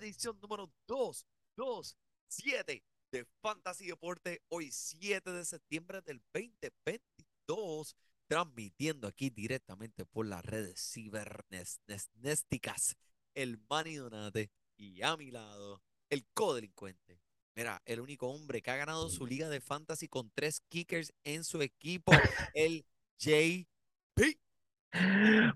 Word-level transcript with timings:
Edición 0.00 0.38
número 0.40 0.72
227 0.86 2.82
de 3.12 3.26
Fantasy 3.42 3.86
Deporte 3.86 4.42
hoy 4.48 4.70
7 4.70 5.30
de 5.30 5.44
septiembre 5.44 6.00
del 6.00 6.22
2022 6.32 7.96
transmitiendo 8.26 9.08
aquí 9.08 9.30
directamente 9.30 10.06
por 10.06 10.26
las 10.26 10.44
redes 10.44 10.80
cibernésticas 10.80 12.96
el 13.34 13.58
Manny 13.68 13.96
Donate 13.96 14.50
y 14.76 15.02
a 15.02 15.16
mi 15.16 15.30
lado 15.30 15.82
el 16.08 16.24
codelincuente 16.32 17.20
Mira, 17.54 17.82
el 17.84 18.00
único 18.00 18.28
hombre 18.28 18.62
que 18.62 18.70
ha 18.70 18.76
ganado 18.76 19.10
su 19.10 19.26
liga 19.26 19.48
de 19.48 19.60
fantasy 19.60 20.08
con 20.08 20.30
tres 20.30 20.62
kickers 20.68 21.12
en 21.24 21.44
su 21.44 21.60
equipo, 21.60 22.12
el 22.54 22.86
JP. 23.18 23.66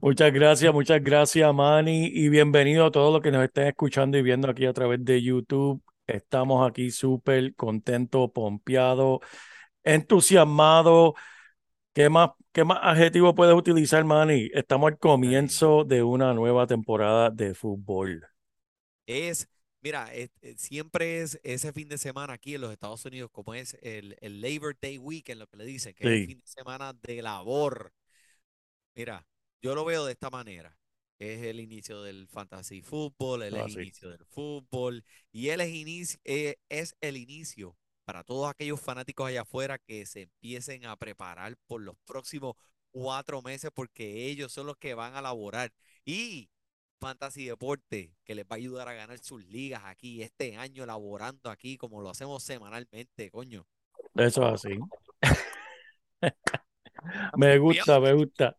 Muchas 0.00 0.32
gracias, 0.32 0.72
muchas 0.72 1.02
gracias, 1.02 1.52
Manny, 1.54 2.06
y 2.06 2.28
bienvenido 2.28 2.86
a 2.86 2.90
todos 2.90 3.12
los 3.12 3.22
que 3.22 3.30
nos 3.32 3.44
estén 3.44 3.66
escuchando 3.68 4.16
y 4.18 4.22
viendo 4.22 4.48
aquí 4.48 4.64
a 4.66 4.72
través 4.72 5.04
de 5.04 5.22
YouTube. 5.22 5.82
Estamos 6.06 6.68
aquí 6.68 6.90
súper 6.90 7.54
contentos, 7.54 8.30
pompeados, 8.32 9.20
entusiasmados. 9.84 11.14
¿Qué 11.94 12.10
más, 12.10 12.30
qué 12.52 12.64
más 12.64 12.78
adjetivo 12.82 13.34
puedes 13.34 13.54
utilizar, 13.56 14.04
Manny? 14.04 14.50
Estamos 14.54 14.92
al 14.92 14.98
comienzo 14.98 15.84
de 15.84 16.02
una 16.02 16.34
nueva 16.34 16.66
temporada 16.66 17.30
de 17.30 17.54
fútbol. 17.54 18.26
Es, 19.06 19.48
mira, 19.82 20.12
es- 20.14 20.30
eh, 20.42 20.54
siempre 20.56 21.20
es 21.22 21.38
ese 21.42 21.72
fin 21.72 21.88
de 21.88 21.98
semana 21.98 22.34
aquí 22.34 22.54
en 22.54 22.60
los 22.62 22.72
Estados 22.72 23.04
Unidos, 23.04 23.30
como 23.32 23.54
es 23.54 23.76
el, 23.82 24.16
el 24.20 24.40
Labor 24.40 24.76
Day 24.80 24.98
Weekend, 24.98 25.40
lo 25.40 25.46
que 25.46 25.56
le 25.58 25.64
dicen, 25.64 25.94
que 25.94 26.04
es 26.04 26.12
el 26.12 26.20
fin 26.20 26.40
de 26.40 26.46
semana 26.46 26.92
de 27.02 27.22
labor. 27.22 27.92
Mira, 28.94 29.26
yo 29.62 29.74
lo 29.74 29.84
veo 29.84 30.04
de 30.04 30.12
esta 30.12 30.30
manera. 30.30 30.76
Es 31.18 31.42
el 31.42 31.60
inicio 31.60 32.02
del 32.02 32.26
fantasy 32.28 32.82
fútbol, 32.82 33.42
él 33.44 33.56
es 33.56 33.64
Ah, 33.64 33.68
el 33.68 33.72
sí. 33.72 33.80
inicio 33.80 34.10
del 34.10 34.24
fútbol 34.26 35.04
y 35.30 35.48
él 35.50 35.60
es, 35.60 35.68
inici- 35.70 36.18
eh, 36.24 36.56
es 36.68 36.96
el 37.00 37.16
inicio 37.16 37.76
para 38.04 38.24
todos 38.24 38.50
aquellos 38.50 38.80
fanáticos 38.80 39.28
allá 39.28 39.42
afuera 39.42 39.78
que 39.78 40.04
se 40.06 40.22
empiecen 40.22 40.84
a 40.86 40.96
preparar 40.96 41.56
por 41.66 41.80
los 41.82 41.96
próximos 42.04 42.54
cuatro 42.90 43.42
meses 43.42 43.70
porque 43.72 44.26
ellos 44.28 44.52
son 44.52 44.66
los 44.66 44.76
que 44.76 44.94
van 44.94 45.14
a 45.14 45.22
laborar. 45.22 45.72
Y 46.04 46.50
Fantasy 47.00 47.46
Deporte, 47.46 48.12
que 48.24 48.34
les 48.34 48.44
va 48.44 48.48
a 48.52 48.56
ayudar 48.56 48.88
a 48.88 48.94
ganar 48.94 49.18
sus 49.20 49.44
ligas 49.46 49.82
aquí 49.84 50.20
este 50.22 50.56
año, 50.56 50.84
laborando 50.84 51.48
aquí 51.50 51.76
como 51.78 52.02
lo 52.02 52.10
hacemos 52.10 52.42
semanalmente, 52.42 53.30
coño. 53.30 53.66
Eso 54.16 54.46
es 54.48 54.54
así. 54.54 54.90
Me 57.34 57.58
gusta, 57.58 58.00
me 58.00 58.12
gusta. 58.14 58.56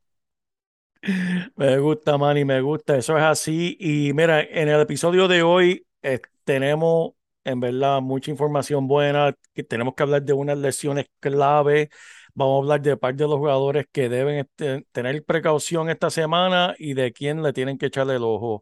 Me 1.56 1.78
gusta, 1.80 2.18
Manny, 2.18 2.46
me 2.46 2.62
gusta. 2.62 2.98
Eso 2.98 3.18
es 3.18 3.24
así. 3.24 3.78
Y 3.80 4.14
mira, 4.14 4.42
en 4.42 4.70
el 4.70 4.82
episodio 4.82 5.28
de 5.28 5.44
hoy 5.44 5.86
eh, 6.02 6.20
tenemos, 6.44 7.12
en 7.44 7.60
verdad, 7.60 8.02
mucha 8.02 8.32
información 8.32 8.88
buena. 8.88 9.36
Que 9.54 9.64
tenemos 9.64 9.94
que 9.96 10.04
hablar 10.04 10.24
de 10.24 10.34
unas 10.34 10.58
lesiones 10.58 11.06
clave. 11.20 11.90
Vamos 12.34 12.56
a 12.56 12.58
hablar 12.64 12.82
de 12.82 12.98
parte 12.98 13.24
de 13.24 13.30
los 13.30 13.38
jugadores 13.38 13.86
que 13.92 14.10
deben 14.10 14.40
este, 14.40 14.86
tener 14.92 15.24
precaución 15.24 15.90
esta 15.90 16.10
semana 16.10 16.76
y 16.78 16.94
de 16.94 17.14
quién 17.14 17.42
le 17.44 17.54
tienen 17.54 17.78
que 17.78 17.88
echarle 17.88 18.16
el 18.16 18.24
ojo. 18.24 18.62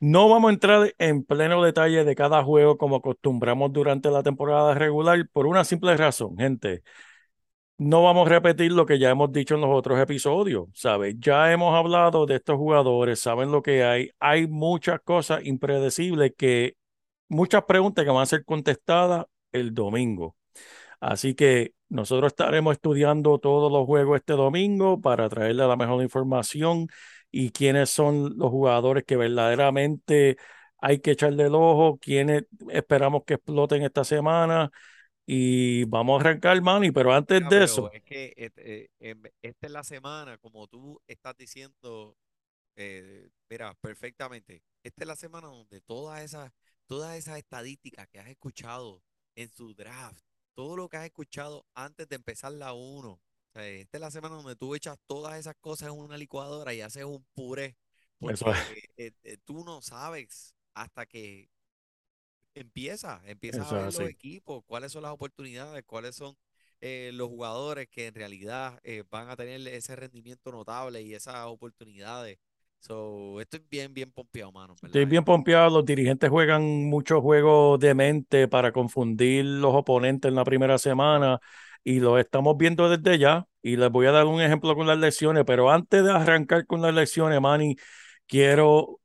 No 0.00 0.28
vamos 0.28 0.50
a 0.50 0.54
entrar 0.54 0.94
en 0.98 1.24
pleno 1.24 1.62
detalle 1.62 2.04
de 2.04 2.14
cada 2.16 2.42
juego 2.44 2.78
como 2.78 2.96
acostumbramos 2.96 3.72
durante 3.72 4.10
la 4.10 4.22
temporada 4.22 4.74
regular 4.74 5.28
por 5.32 5.46
una 5.46 5.64
simple 5.64 5.96
razón, 5.96 6.36
gente. 6.38 6.82
No 7.78 8.02
vamos 8.02 8.26
a 8.26 8.30
repetir 8.30 8.72
lo 8.72 8.86
que 8.86 8.98
ya 8.98 9.10
hemos 9.10 9.30
dicho 9.32 9.54
en 9.54 9.60
los 9.60 9.70
otros 9.70 10.00
episodios, 10.00 10.68
¿sabes? 10.72 11.16
Ya 11.18 11.52
hemos 11.52 11.74
hablado 11.74 12.24
de 12.24 12.36
estos 12.36 12.56
jugadores, 12.56 13.20
saben 13.20 13.52
lo 13.52 13.60
que 13.62 13.84
hay. 13.84 14.10
Hay 14.18 14.46
muchas 14.46 15.00
cosas 15.02 15.44
impredecibles 15.44 16.32
que, 16.38 16.76
muchas 17.28 17.64
preguntas 17.64 18.04
que 18.04 18.10
van 18.10 18.22
a 18.22 18.26
ser 18.26 18.44
contestadas 18.46 19.26
el 19.52 19.74
domingo. 19.74 20.36
Así 21.00 21.34
que 21.34 21.74
nosotros 21.90 22.32
estaremos 22.32 22.74
estudiando 22.74 23.38
todos 23.38 23.70
los 23.70 23.86
juegos 23.86 24.16
este 24.18 24.34
domingo 24.34 25.00
para 25.00 25.28
traerle 25.28 25.66
la 25.66 25.76
mejor 25.76 26.02
información 26.02 26.88
y 27.30 27.50
quiénes 27.50 27.90
son 27.90 28.38
los 28.38 28.50
jugadores 28.50 29.04
que 29.04 29.16
verdaderamente 29.16 30.38
hay 30.78 31.00
que 31.00 31.12
echarle 31.12 31.44
el 31.44 31.54
ojo, 31.54 31.98
quiénes 32.00 32.44
esperamos 32.70 33.24
que 33.26 33.34
exploten 33.34 33.82
esta 33.82 34.04
semana. 34.04 34.70
Y 35.26 35.84
vamos 35.84 36.18
a 36.18 36.20
arrancar, 36.28 36.60
Manny, 36.62 36.90
pero 36.92 37.12
antes 37.12 37.46
Mira, 37.46 37.48
de 37.48 37.64
pero 37.64 37.64
eso, 37.64 37.92
es 37.92 38.02
que 38.04 38.32
eh, 38.36 38.88
em, 39.00 39.22
esta 39.42 39.66
es 39.66 39.72
la 39.72 39.84
semana, 39.84 40.38
como 40.38 40.66
tú 40.68 41.00
estás 41.06 41.36
diciendo, 41.36 42.16
eh, 42.76 43.28
mira, 43.50 43.74
perfectamente. 43.80 44.62
Esta 44.84 45.04
es 45.04 45.08
la 45.08 45.16
semana 45.16 45.48
donde 45.48 45.80
todas 45.82 46.22
esas, 46.24 46.52
todas 46.86 47.16
esas 47.16 47.38
estadísticas 47.38 48.08
que 48.08 48.20
has 48.20 48.28
escuchado 48.28 49.02
en 49.36 49.50
su 49.50 49.74
draft, 49.74 50.20
todo 50.54 50.76
lo 50.76 50.88
que 50.88 50.98
has 50.98 51.06
escuchado 51.06 51.66
antes 51.74 52.08
de 52.08 52.16
empezar 52.16 52.52
la 52.52 52.72
1, 52.74 53.10
o 53.12 53.20
sea, 53.54 53.68
esta 53.68 53.98
es 53.98 54.00
la 54.02 54.10
semana 54.12 54.36
donde 54.36 54.56
tú 54.56 54.74
echas 54.74 54.98
todas 55.06 55.38
esas 55.38 55.56
cosas 55.60 55.90
en 55.90 55.98
una 55.98 56.18
licuadora 56.18 56.74
y 56.74 56.80
haces 56.82 57.04
un 57.04 57.24
puré, 57.34 57.76
Eso 58.20 58.50
porque 58.50 58.52
es. 58.52 58.76
eh, 58.96 59.12
eh, 59.24 59.38
tú 59.44 59.64
no 59.64 59.82
sabes 59.82 60.54
hasta 60.74 61.06
que 61.06 61.48
empieza, 62.56 63.20
empiezas 63.26 63.66
Eso 63.66 63.76
a 63.76 63.82
ver 63.82 63.86
los 63.86 64.00
equipos, 64.00 64.64
cuáles 64.66 64.92
son 64.92 65.02
las 65.02 65.12
oportunidades, 65.12 65.84
cuáles 65.84 66.16
son 66.16 66.36
eh, 66.80 67.10
los 67.14 67.28
jugadores 67.28 67.88
que 67.88 68.06
en 68.06 68.14
realidad 68.14 68.80
eh, 68.82 69.04
van 69.10 69.30
a 69.30 69.36
tener 69.36 69.66
ese 69.68 69.94
rendimiento 69.96 70.50
notable 70.50 71.02
y 71.02 71.14
esas 71.14 71.46
oportunidades. 71.46 72.38
So, 72.78 73.40
estoy 73.40 73.62
bien, 73.70 73.92
bien 73.92 74.12
pompeado, 74.12 74.52
mano, 74.52 74.76
Estoy 74.82 75.06
bien 75.06 75.24
pompeado. 75.24 75.70
Los 75.70 75.84
dirigentes 75.84 76.30
juegan 76.30 76.84
muchos 76.88 77.20
juegos 77.20 77.80
de 77.80 77.94
mente 77.94 78.48
para 78.48 78.72
confundir 78.72 79.44
los 79.44 79.74
oponentes 79.74 80.28
en 80.28 80.34
la 80.34 80.44
primera 80.44 80.78
semana 80.78 81.40
y 81.82 82.00
lo 82.00 82.18
estamos 82.18 82.56
viendo 82.56 82.88
desde 82.88 83.18
ya. 83.18 83.46
Y 83.62 83.76
les 83.76 83.90
voy 83.90 84.06
a 84.06 84.12
dar 84.12 84.26
un 84.26 84.40
ejemplo 84.40 84.74
con 84.76 84.86
las 84.86 84.98
lecciones, 84.98 85.44
pero 85.46 85.70
antes 85.70 86.04
de 86.04 86.10
arrancar 86.12 86.66
con 86.66 86.82
las 86.82 86.94
lecciones, 86.94 87.40
Manny, 87.40 87.76
quiero 88.26 89.00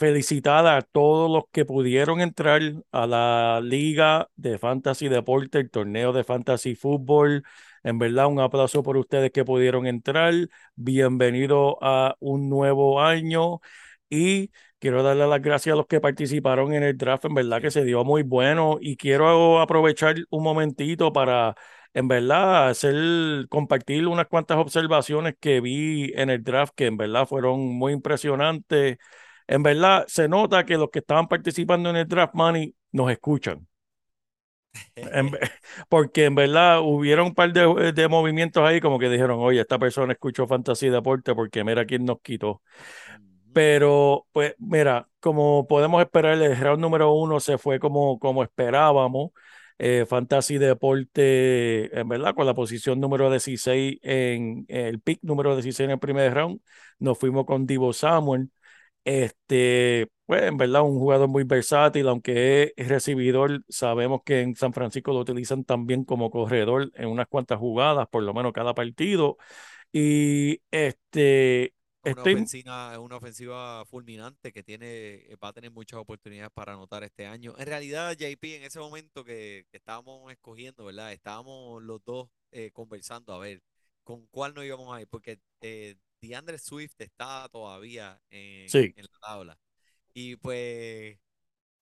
felicitar 0.00 0.66
a 0.66 0.80
todos 0.82 1.30
los 1.30 1.44
que 1.52 1.66
pudieron 1.66 2.22
entrar 2.22 2.62
a 2.90 3.06
la 3.06 3.60
Liga 3.62 4.28
de 4.36 4.58
Fantasy 4.58 5.08
Deporte, 5.08 5.58
el 5.58 5.70
torneo 5.70 6.12
de 6.14 6.24
Fantasy 6.24 6.74
Fútbol. 6.74 7.44
En 7.84 7.98
verdad, 7.98 8.26
un 8.28 8.40
aplauso 8.40 8.82
por 8.82 8.96
ustedes 8.96 9.30
que 9.30 9.44
pudieron 9.44 9.86
entrar. 9.86 10.32
Bienvenido 10.74 11.78
a 11.82 12.16
un 12.20 12.48
nuevo 12.48 13.02
año 13.02 13.60
y 14.08 14.50
quiero 14.78 15.02
darle 15.02 15.26
las 15.26 15.42
gracias 15.42 15.74
a 15.74 15.76
los 15.76 15.86
que 15.86 16.00
participaron 16.00 16.72
en 16.72 16.82
el 16.82 16.96
draft. 16.96 17.26
En 17.26 17.34
verdad 17.34 17.60
que 17.60 17.70
se 17.70 17.84
dio 17.84 18.02
muy 18.04 18.22
bueno 18.22 18.78
y 18.80 18.96
quiero 18.96 19.60
aprovechar 19.60 20.16
un 20.30 20.42
momentito 20.42 21.12
para, 21.12 21.54
en 21.94 22.08
verdad, 22.08 22.68
hacer, 22.70 23.46
compartir 23.50 24.06
unas 24.08 24.26
cuantas 24.28 24.56
observaciones 24.58 25.34
que 25.38 25.60
vi 25.60 26.12
en 26.16 26.30
el 26.30 26.42
draft 26.42 26.72
que 26.74 26.86
en 26.86 26.96
verdad 26.96 27.26
fueron 27.26 27.60
muy 27.60 27.92
impresionantes. 27.92 28.96
En 29.50 29.62
verdad, 29.62 30.06
se 30.08 30.28
nota 30.28 30.64
que 30.64 30.78
los 30.78 30.88
que 30.90 31.00
estaban 31.00 31.28
participando 31.28 31.90
en 31.90 31.96
el 31.96 32.08
draft 32.08 32.34
money 32.34 32.74
nos 32.92 33.10
escuchan. 33.10 33.66
En 34.94 35.30
porque 35.88 36.24
en 36.26 36.34
verdad 36.34 36.80
hubieron 36.80 37.28
un 37.28 37.34
par 37.34 37.52
de, 37.52 37.92
de 37.92 38.08
movimientos 38.08 38.62
ahí 38.66 38.80
como 38.80 38.98
que 38.98 39.08
dijeron, 39.08 39.38
oye, 39.40 39.60
esta 39.60 39.78
persona 39.78 40.12
escuchó 40.12 40.46
Fantasy 40.46 40.88
Deporte 40.88 41.34
porque 41.34 41.64
mira 41.64 41.84
quién 41.86 42.04
nos 42.04 42.20
quitó. 42.20 42.62
Pero, 43.52 44.26
pues, 44.32 44.54
mira, 44.58 45.08
como 45.20 45.66
podemos 45.66 46.02
esperar, 46.02 46.40
el 46.40 46.56
round 46.58 46.80
número 46.80 47.12
uno 47.12 47.40
se 47.40 47.58
fue 47.58 47.80
como, 47.80 48.18
como 48.18 48.42
esperábamos. 48.44 49.30
Eh, 49.78 50.06
Fantasy 50.08 50.58
Deporte, 50.58 51.98
en 51.98 52.08
verdad, 52.08 52.34
con 52.34 52.46
la 52.46 52.54
posición 52.54 53.00
número 53.00 53.30
16 53.30 53.98
en 54.02 54.66
el 54.68 55.00
pick 55.00 55.20
número 55.22 55.54
16 55.56 55.86
en 55.86 55.92
el 55.92 55.98
primer 55.98 56.34
round, 56.34 56.60
nos 56.98 57.18
fuimos 57.18 57.46
con 57.46 57.66
Divo 57.66 57.92
Samuel. 57.92 58.50
Este, 59.04 60.08
pues, 60.26 60.42
en 60.42 60.56
verdad, 60.56 60.82
un 60.82 60.98
jugador 60.98 61.28
muy 61.28 61.44
versátil, 61.44 62.06
aunque 62.08 62.72
es 62.76 62.88
recibidor, 62.88 63.64
sabemos 63.68 64.22
que 64.24 64.40
en 64.42 64.54
San 64.56 64.72
Francisco 64.72 65.12
lo 65.12 65.20
utilizan 65.20 65.64
también 65.64 66.04
como 66.04 66.30
corredor 66.30 66.90
en 66.94 67.08
unas 67.08 67.26
cuantas 67.28 67.58
jugadas, 67.58 68.08
por 68.08 68.22
lo 68.22 68.34
menos 68.34 68.52
cada 68.52 68.74
partido. 68.74 69.38
Y 69.92 70.62
este, 70.70 71.74
Una 72.02 72.24
estoy, 72.24 72.24
ofensiva, 72.24 72.98
una 72.98 73.16
ofensiva 73.16 73.84
fulminante 73.86 74.52
que 74.52 74.62
tiene, 74.64 75.28
va 75.42 75.48
a 75.48 75.52
tener 75.52 75.70
muchas 75.70 76.00
oportunidades 76.00 76.50
para 76.52 76.72
anotar 76.72 77.04
este 77.04 77.26
año. 77.26 77.54
En 77.58 77.66
realidad, 77.66 78.12
JP, 78.16 78.56
en 78.56 78.64
ese 78.64 78.80
momento 78.80 79.22
que, 79.24 79.66
que 79.70 79.76
estábamos 79.76 80.30
escogiendo, 80.32 80.84
¿verdad? 80.86 81.12
Estábamos 81.12 81.82
los 81.82 82.02
dos 82.04 82.28
eh, 82.50 82.70
conversando 82.72 83.32
a 83.34 83.38
ver 83.38 83.62
con 84.02 84.26
cuál 84.28 84.54
nos 84.54 84.64
íbamos 84.64 84.92
a 84.94 85.00
ir, 85.02 85.08
porque 85.08 85.38
eh, 85.60 85.94
DeAndre 86.20 86.58
Swift 86.58 86.94
está 87.00 87.48
todavía 87.50 88.20
en, 88.30 88.72
sí, 88.72 88.96
en 88.96 89.04
la 89.04 89.18
tabla. 89.20 89.58
Y 90.14 90.36
pues, 90.36 91.18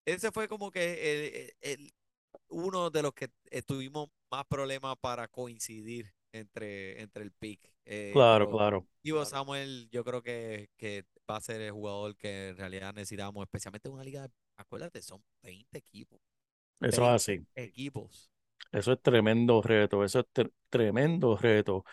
ese 0.05 0.31
fue 0.31 0.47
como 0.47 0.71
que 0.71 1.53
el, 1.61 1.71
el- 1.81 1.93
uno 2.49 2.89
de 2.91 3.03
los 3.03 3.13
que 3.13 3.29
tuvimos 3.67 4.09
más 4.31 4.45
problemas 4.47 4.95
para 5.01 5.27
coincidir 5.27 6.13
entre, 6.33 7.01
entre 7.01 7.23
el 7.23 7.31
pick. 7.31 7.61
Eh, 7.85 8.25
claro, 8.27 8.47
pero 8.47 8.49
claro. 8.49 8.87
Ivo 9.03 9.25
Samuel, 9.25 9.89
yo 9.91 10.03
creo 10.03 10.21
que, 10.23 10.69
que 10.77 11.05
va 11.29 11.37
a 11.37 11.41
ser 11.41 11.61
el 11.61 11.71
jugador 11.71 12.15
que 12.17 12.49
en 12.49 12.57
realidad 12.57 12.93
necesitamos, 12.93 13.43
especialmente 13.43 13.87
en 13.89 13.95
una 13.95 14.03
liga, 14.03 14.27
acuérdate, 14.57 15.01
son 15.01 15.23
20 15.43 15.79
equipos. 15.79 16.19
Eso 16.81 17.03
es 17.03 17.09
20 17.21 17.29
así. 17.29 17.45
equipos. 17.55 18.31
Eso 18.71 18.93
es 18.93 19.01
tremendo 19.01 19.61
reto, 19.61 20.03
eso 20.03 20.19
es 20.19 20.25
tre- 20.33 20.51
tremendo 20.69 21.35
reto. 21.37 21.85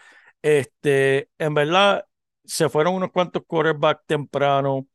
Este, 0.42 1.31
en 1.38 1.54
verdad, 1.54 2.06
se 2.46 2.69
fueron 2.69 2.94
unos 2.94 3.10
cuantos 3.12 3.43
quarterbacks 3.46 4.06
temprano 4.06 4.87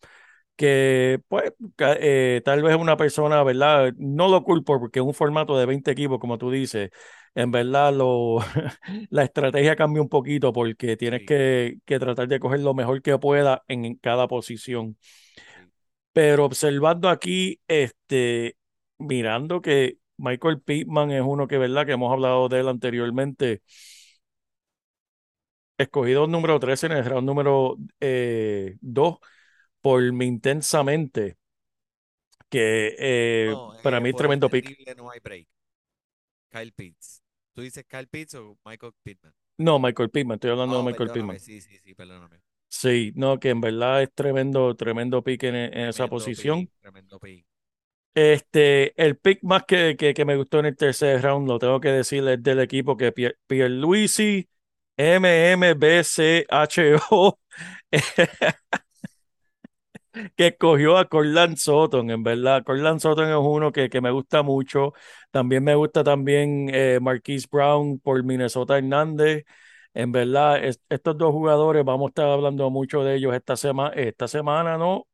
que, 0.55 1.19
pues, 1.27 1.53
eh, 1.79 2.41
tal 2.45 2.61
vez 2.63 2.75
una 2.77 2.97
persona, 2.97 3.43
¿verdad? 3.43 3.93
No 3.97 4.27
lo 4.29 4.43
culpo 4.43 4.79
porque 4.79 5.01
un 5.01 5.13
formato 5.13 5.57
de 5.57 5.65
20 5.65 5.91
equipos, 5.91 6.19
como 6.19 6.37
tú 6.37 6.51
dices, 6.51 6.91
en 7.35 7.51
verdad 7.51 7.93
lo, 7.93 8.39
la 9.09 9.23
estrategia 9.23 9.75
cambia 9.75 10.01
un 10.03 10.09
poquito 10.09 10.53
porque 10.53 10.97
tienes 10.97 11.21
Sí, 11.21 11.27
que, 11.27 11.79
que 11.85 11.99
tratar 11.99 12.27
de 12.27 12.39
coger 12.39 12.59
lo 12.61 12.73
mejor 12.75 13.01
que 13.01 13.17
pueda 13.19 13.63
en, 13.67 13.85
en 13.85 13.95
cada 13.95 14.27
posición. 14.27 14.97
Pero 16.13 16.45
observando 16.45 17.09
aquí, 17.09 17.59
este, 17.67 18.57
mirando 18.97 19.61
que 19.61 19.97
Michael 20.17 20.61
Pittman 20.61 21.11
es 21.11 21.21
uno 21.25 21.47
que, 21.47 21.57
¿verdad? 21.57 21.85
Que 21.85 21.93
hemos 21.93 22.11
hablado 22.11 22.49
de 22.49 22.59
él 22.59 22.67
anteriormente, 22.67 23.61
escogido 25.81 26.27
número 26.27 26.59
13 26.59 26.87
en 26.87 26.93
el 26.93 27.05
round 27.05 27.27
número 27.27 27.77
eh, 27.99 28.77
2 28.81 29.17
por 29.81 30.01
mi 30.13 30.25
intensamente, 30.27 31.37
que 32.49 32.95
eh, 32.99 33.55
No, 33.55 33.73
para 33.81 33.99
eh, 33.99 34.01
mí 34.01 34.09
es 34.09 34.15
tremendo 34.15 34.49
pick. 34.49 34.75
no 34.97 35.09
hay 35.11 35.19
break. 35.19 35.47
Kyle 36.51 36.71
Pitts. 36.71 37.21
¿Tú 37.53 37.61
dices 37.61 37.83
Kyle 37.87 38.07
Pitts 38.07 38.35
o 38.35 38.57
Michael 38.65 38.93
Pittman? 39.03 39.33
No, 39.57 39.79
Michael 39.79 40.09
Pittman, 40.09 40.35
estoy 40.35 40.51
hablando 40.51 40.77
de 40.77 40.83
Oh, 40.83 40.83
Michael 40.83 41.11
Pittman. 41.11 41.39
sí, 41.39 41.61
sí, 41.61 41.77
sí, 41.83 41.93
perdóname. 41.95 42.41
Sí, 42.69 43.11
no, 43.15 43.39
que 43.39 43.49
en 43.49 43.61
verdad 43.61 44.01
es 44.01 44.11
tremendo, 44.13 44.75
tremendo 44.75 45.23
pick 45.23 45.43
en, 45.43 45.55
en 45.55 45.73
esa 45.89 46.07
posición. 46.07 46.69
pick, 46.69 46.71
tremendo 46.79 47.19
pick. 47.19 47.45
Este, 48.13 48.93
el 49.01 49.17
pick 49.17 49.41
más 49.43 49.63
que, 49.65 49.95
que, 49.97 50.13
que 50.13 50.25
me 50.25 50.35
gustó 50.35 50.59
en 50.59 50.65
el 50.65 50.75
tercer 50.75 51.21
round, 51.21 51.47
lo 51.47 51.59
tengo 51.59 51.79
que 51.79 51.89
decir, 51.89 52.27
es 52.27 52.43
del 52.43 52.59
equipo 52.59 52.97
que 52.97 53.11
Pier, 53.13 53.39
Pierluisi, 53.47 54.49
MMBCHO, 54.97 57.39
que 60.35 60.47
escogió 60.47 60.97
a 60.97 61.05
Corland 61.07 61.57
Sutton, 61.57 62.09
en 62.11 62.23
verdad. 62.23 62.63
Corland 62.63 62.99
Sutton 62.99 63.29
es 63.29 63.35
uno 63.39 63.71
que, 63.71 63.89
que 63.89 64.01
me 64.01 64.11
gusta 64.11 64.41
mucho. 64.43 64.93
También 65.31 65.63
me 65.63 65.75
gusta 65.75 66.03
también 66.03 66.69
eh, 66.73 66.99
Marquise 67.01 67.47
Brown 67.51 67.99
por 67.99 68.23
Minnesota 68.23 68.77
Hernández. 68.77 69.45
En 69.93 70.11
verdad, 70.11 70.63
es- 70.63 70.81
estos 70.89 71.17
dos 71.17 71.31
jugadores, 71.31 71.83
vamos 71.85 72.07
a 72.07 72.09
estar 72.09 72.29
hablando 72.29 72.69
mucho 72.69 73.03
de 73.03 73.15
ellos 73.15 73.33
esta 73.33 73.55
semana, 73.55 73.93
esta 73.95 74.27
semana, 74.27 74.77
¿no? 74.77 75.07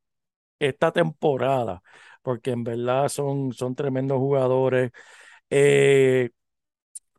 Esta 0.60 0.92
temporada, 0.92 1.82
porque 2.24 2.52
en 2.52 2.64
verdad 2.64 3.10
son, 3.10 3.54
son 3.54 3.76
tremendos 3.76 4.18
jugadores. 4.20 4.92
Eh, 5.50 6.30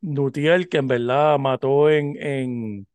Nutiel, 0.02 0.68
que 0.68 0.78
en 0.78 0.88
verdad 0.88 1.38
mató 1.38 1.90
en, 1.90 2.16
en, 2.22 2.86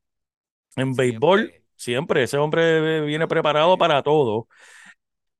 en 0.77 0.95
béisbol, 0.95 1.53
Siempre, 1.53 1.63
siempre, 1.77 2.23
ese 2.23 2.37
hombre 2.37 3.01
viene 3.05 3.27
preparado 3.27 3.77
para 3.77 4.03
todo. 4.03 4.47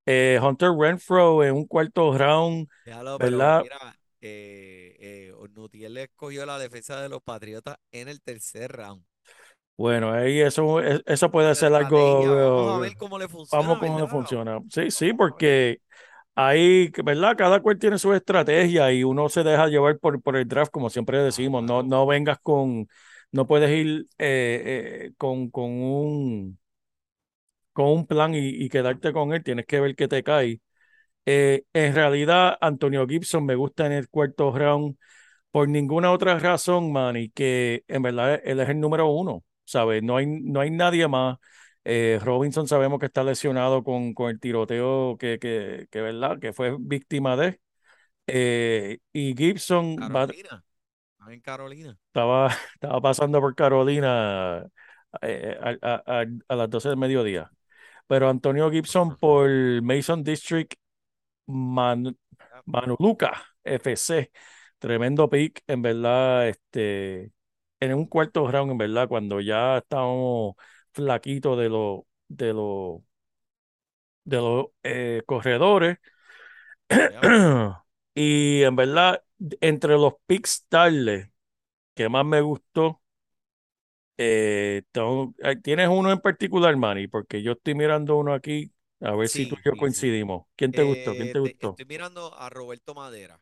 Eh, 0.05 0.39
Hunter 0.41 0.71
Renfro 0.77 1.43
en 1.43 1.55
un 1.55 1.65
cuarto 1.67 2.17
round, 2.17 2.67
Déjalo, 2.85 3.19
pero 3.19 3.47
¿verdad? 3.47 3.63
mira, 3.63 3.97
eh, 4.21 4.95
eh, 4.99 5.33
Nutiel 5.51 5.93
le 5.93 6.03
escogió 6.03 6.45
la 6.45 6.59
defensa 6.59 7.01
de 7.01 7.09
los 7.09 7.21
Patriotas 7.23 7.77
en 7.91 8.07
el 8.09 8.21
tercer 8.21 8.71
round. 8.71 9.03
Bueno, 9.77 10.11
ahí 10.13 10.39
eso, 10.39 10.79
es- 10.81 11.01
eso 11.05 11.31
puede 11.31 11.55
ser 11.55 11.73
Estrategia, 11.73 12.35
vamos 12.35 12.75
a 12.75 12.79
algo, 12.79 12.79
ver 12.79 12.95
cómo 12.97 13.17
le 13.17 13.27
vamos 13.51 13.79
funciona. 14.07 14.59
Sí, 14.69 14.91
sí, 14.91 15.13
porque 15.13 15.81
ahí, 16.35 16.91
¿verdad? 17.03 17.35
Cada 17.37 17.61
cual 17.61 17.77
tiene 17.79 17.97
su 17.97 18.13
estrategia 18.13 18.91
y 18.91 19.03
uno 19.03 19.29
se 19.29 19.43
deja 19.43 19.67
llevar 19.67 19.99
por, 19.99 20.21
por 20.21 20.35
el 20.37 20.47
draft, 20.47 20.71
como 20.71 20.89
siempre 20.89 21.19
decimos. 21.23 21.63
No, 21.63 21.83
no 21.83 22.05
vengas 22.07 22.39
con, 22.41 22.87
no 23.31 23.47
puedes 23.47 23.69
ir 23.71 24.07
eh, 24.17 25.07
eh, 25.09 25.13
con, 25.17 25.49
con 25.49 25.65
un, 25.71 26.59
con 27.73 27.87
un 27.87 28.05
plan 28.07 28.33
y, 28.35 28.39
y 28.49 28.69
quedarte 28.69 29.13
con 29.13 29.33
él, 29.33 29.43
tienes 29.43 29.65
que 29.65 29.79
ver 29.79 29.95
qué 29.95 30.07
te 30.07 30.23
cae. 30.23 30.61
Eh, 31.25 31.65
en 31.73 31.95
realidad, 31.95 32.57
Antonio 32.61 33.07
Gibson 33.07 33.45
me 33.45 33.55
gusta 33.55 33.85
en 33.87 33.93
el 33.93 34.09
cuarto 34.09 34.51
round 34.57 34.97
por 35.51 35.69
ninguna 35.69 36.11
otra 36.11 36.39
razón, 36.39 36.91
Manny, 36.93 37.29
que 37.31 37.83
en 37.87 38.03
verdad 38.03 38.41
él 38.45 38.59
es 38.61 38.69
el 38.69 38.79
número 38.79 39.09
uno, 39.09 39.43
¿sabes? 39.65 40.03
No 40.03 40.17
hay, 40.17 40.27
no 40.27 40.61
hay 40.61 40.71
nadie 40.71 41.07
más. 41.07 41.37
Eh, 41.85 42.19
Robinson 42.23 42.67
sabemos 42.67 42.99
que 42.99 43.07
está 43.07 43.23
lesionado 43.23 43.83
con, 43.83 44.13
con 44.13 44.29
el 44.29 44.39
tiroteo 44.39 45.17
que, 45.17 45.39
que, 45.39 45.87
que, 45.91 46.01
¿verdad? 46.01 46.39
Que 46.39 46.53
fue 46.53 46.75
víctima 46.79 47.35
de. 47.37 47.59
Eh, 48.27 48.99
y 49.13 49.35
Gibson 49.35 49.95
Carolina, 49.95 50.63
estaba 51.13 51.33
en 51.33 51.41
Carolina. 51.41 51.97
estaba, 52.07 52.47
estaba 52.75 53.01
pasando 53.01 53.39
por 53.39 53.55
Carolina 53.55 54.65
eh, 55.21 55.57
a, 55.61 55.69
a- 55.81 56.21
a- 56.21 56.25
a 56.47 56.55
las 56.55 56.69
12 56.69 56.89
del 56.89 56.97
mediodía. 56.97 57.51
Pero 58.07 58.29
Antonio 58.29 58.71
Gibson 58.71 59.17
por 59.17 59.49
Mason 59.83 60.23
District 60.23 60.73
Man, 61.47 62.17
Manuluca 62.65 63.43
FC, 63.63 64.31
tremendo 64.79 65.29
pick, 65.29 65.63
en 65.67 65.81
verdad, 65.81 66.49
este, 66.49 67.31
en 67.79 67.93
un 67.93 68.05
cuarto 68.07 68.49
round, 68.49 68.71
en 68.73 68.77
verdad, 68.77 69.07
cuando 69.07 69.41
ya 69.41 69.79
estábamos 69.79 70.55
flaquitos 70.93 71.57
de 71.57 71.69
los 71.69 72.01
de 72.29 72.53
los 72.53 73.01
de 74.25 74.37
los 74.37 74.67
eh, 74.83 75.23
corredores. 75.25 75.97
ya. 77.07 77.33
Y 78.15 78.61
en 78.63 78.75
verdad, 78.75 79.23
entre 79.61 79.93
los 79.93 80.13
picks 80.27 80.65
tarde 80.69 81.31
que 81.95 82.09
más 82.09 82.25
me 82.25 82.41
gustó, 82.41 83.01
eh, 84.17 84.83
tengo- 84.91 85.33
eh, 85.43 85.55
¿tienes 85.57 85.89
uno 85.89 86.11
en 86.11 86.19
particular, 86.19 86.75
Manny? 86.77 87.07
Porque 87.07 87.41
yo 87.43 87.53
estoy 87.53 87.75
mirando 87.75 88.17
uno 88.17 88.33
aquí, 88.33 88.73
a 89.01 89.15
ver 89.15 89.29
si 89.29 89.45
tú 89.47 89.55
y 89.57 89.63
yo 89.69 89.75
coincidimos. 89.77 90.45
¿Quién 90.55 90.73
te 90.73 90.83
gustó? 90.83 91.15
¿Quién 91.15 91.29
Eh, 91.29 91.31
te 91.31 91.39
te- 91.41 91.55
gustó? 91.59 91.81
estoy 91.81 91.85
mirando 91.85 92.33
a 92.35 92.49
Roberto 92.49 92.93
Madera. 92.95 93.39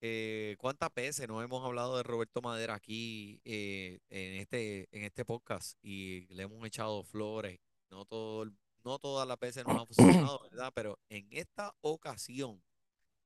Eh, 0.00 0.56
¿cuántas 0.58 0.94
veces 0.94 1.26
no 1.26 1.42
hemos 1.42 1.64
hablado 1.64 1.96
de 1.96 2.04
Roberto 2.04 2.40
Madera 2.40 2.74
aquí 2.74 3.40
eh, 3.44 3.98
en 4.10 4.34
este, 4.34 4.88
en 4.92 5.04
este 5.04 5.24
podcast? 5.24 5.76
Y 5.82 6.26
le 6.32 6.44
hemos 6.44 6.64
echado 6.66 7.02
flores. 7.02 7.58
No 7.90 8.04
todo, 8.04 8.50
no 8.84 8.98
todas 8.98 9.26
las 9.26 9.38
veces 9.38 9.66
nos 9.66 9.82
ha 9.82 9.86
funcionado, 9.86 10.40
¿verdad? 10.50 10.72
Pero 10.74 10.98
en 11.08 11.26
esta 11.32 11.74
ocasión, 11.80 12.62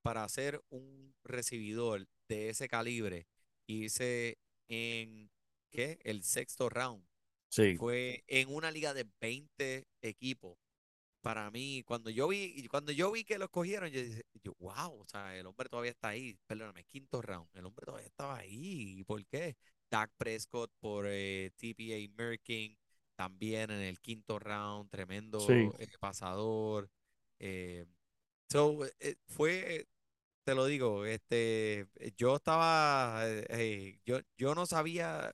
para 0.03 0.25
hacer 0.25 0.63
un 0.71 1.15
recibidor 1.25 2.07
de 2.29 2.49
ese 2.49 2.69
calibre, 2.69 3.27
irse 3.67 4.39
en, 4.69 5.31
¿qué? 5.71 5.99
El 6.05 6.23
sexto 6.23 6.69
round. 6.69 7.05
Sí. 7.51 7.77
Fue 7.77 8.25
en 8.29 8.49
una 8.49 8.71
liga 8.71 8.95
de 8.95 9.07
20 9.21 9.87
equipos 10.01 10.57
para 11.23 11.51
mí, 11.51 11.83
cuando 11.87 12.11
yo 12.11 12.29
vi, 12.29 12.69
cuando 12.69 12.93
yo 12.93 13.13
vi 13.13 13.25
que 13.25 13.39
lo 13.39 13.47
escogieron, 13.47 13.91
yo 13.91 14.03
dije, 14.03 14.25
yo, 14.45 14.55
wow, 14.61 15.01
o 15.01 15.07
sea, 15.07 15.37
el 15.39 15.47
hombre 15.47 15.69
todavía 15.71 15.93
está 15.93 16.09
ahí. 16.11 16.37
Perdóname, 16.47 16.85
quinto 16.85 17.23
round. 17.23 17.49
El 17.57 17.67
hombre 17.67 17.87
todavía 17.87 18.09
estaba 18.09 18.39
ahí. 18.39 19.01
¿Y 19.01 19.05
por 19.05 19.25
qué? 19.27 19.57
Dak 19.91 20.13
Prescott 20.19 20.73
por 20.81 21.07
eh, 21.09 21.53
TPA 21.57 22.15
Merkin, 22.17 22.77
también 23.17 23.71
en 23.71 23.81
el 23.83 24.01
quinto 24.01 24.39
round, 24.39 24.91
Sí. 25.37 25.71
tremendo 25.71 25.75
eh, 25.79 25.89
pasador. 26.01 26.91
eh, 27.41 27.87
so, 28.49 28.85
eh, 29.01 29.17
fue, 29.27 29.87
te 30.45 30.55
lo 30.55 30.67
digo, 30.67 31.07
este, 31.07 31.87
yo 32.17 32.37
estaba, 32.37 33.23
eh, 33.29 33.47
eh, 33.51 34.01
yo, 34.07 34.21
yo 34.37 34.55
no 34.55 34.67
sabía 34.67 35.33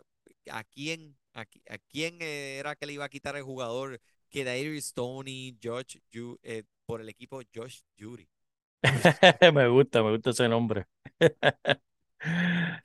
a 0.50 0.64
quién, 0.64 1.18
a, 1.34 1.42
a 1.42 1.78
quién 1.88 2.18
era 2.22 2.76
que 2.76 2.86
le 2.86 2.94
iba 2.94 3.04
a 3.04 3.08
quitar 3.08 3.36
el 3.36 3.42
jugador 3.44 4.00
que 4.30 4.44
Darius 4.44 4.86
Stoney, 4.86 5.58
Josh, 5.62 5.96
Ju- 6.12 6.38
eh, 6.42 6.64
por 6.86 7.00
el 7.00 7.08
equipo 7.08 7.40
Josh 7.54 7.80
Judy. 7.98 8.28
Me 9.54 9.68
gusta, 9.68 10.02
me 10.02 10.12
gusta 10.12 10.30
ese 10.30 10.48
nombre. 10.48 10.86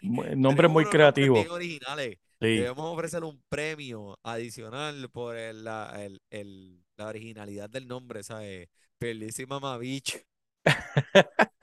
Nombre 0.01 0.67
muy 0.67 0.85
creativo. 0.85 1.39
originales. 1.51 2.17
Sí. 2.41 2.57
Debemos 2.57 2.93
ofrecer 2.93 3.23
un 3.23 3.41
premio 3.49 4.17
adicional 4.23 5.09
por 5.11 5.35
el- 5.37 5.63
la, 5.63 5.93
el- 6.03 6.21
el- 6.29 6.83
la 6.97 7.07
originalidad 7.07 7.69
del 7.69 7.87
nombre, 7.87 8.23
¿sabes? 8.23 8.67
Perlísima 8.97 9.59
Mavich. 9.59 10.25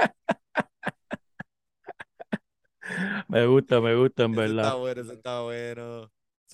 Me 3.29 3.47
gusta, 3.47 3.81
me 3.81 3.95
gusta, 3.95 4.25
en 4.25 4.31
está 4.33 4.41
verdad. 4.43 4.77
bueno, 4.79 5.01
ese 5.03 5.13
está 5.15 5.43
bueno. 5.43 6.11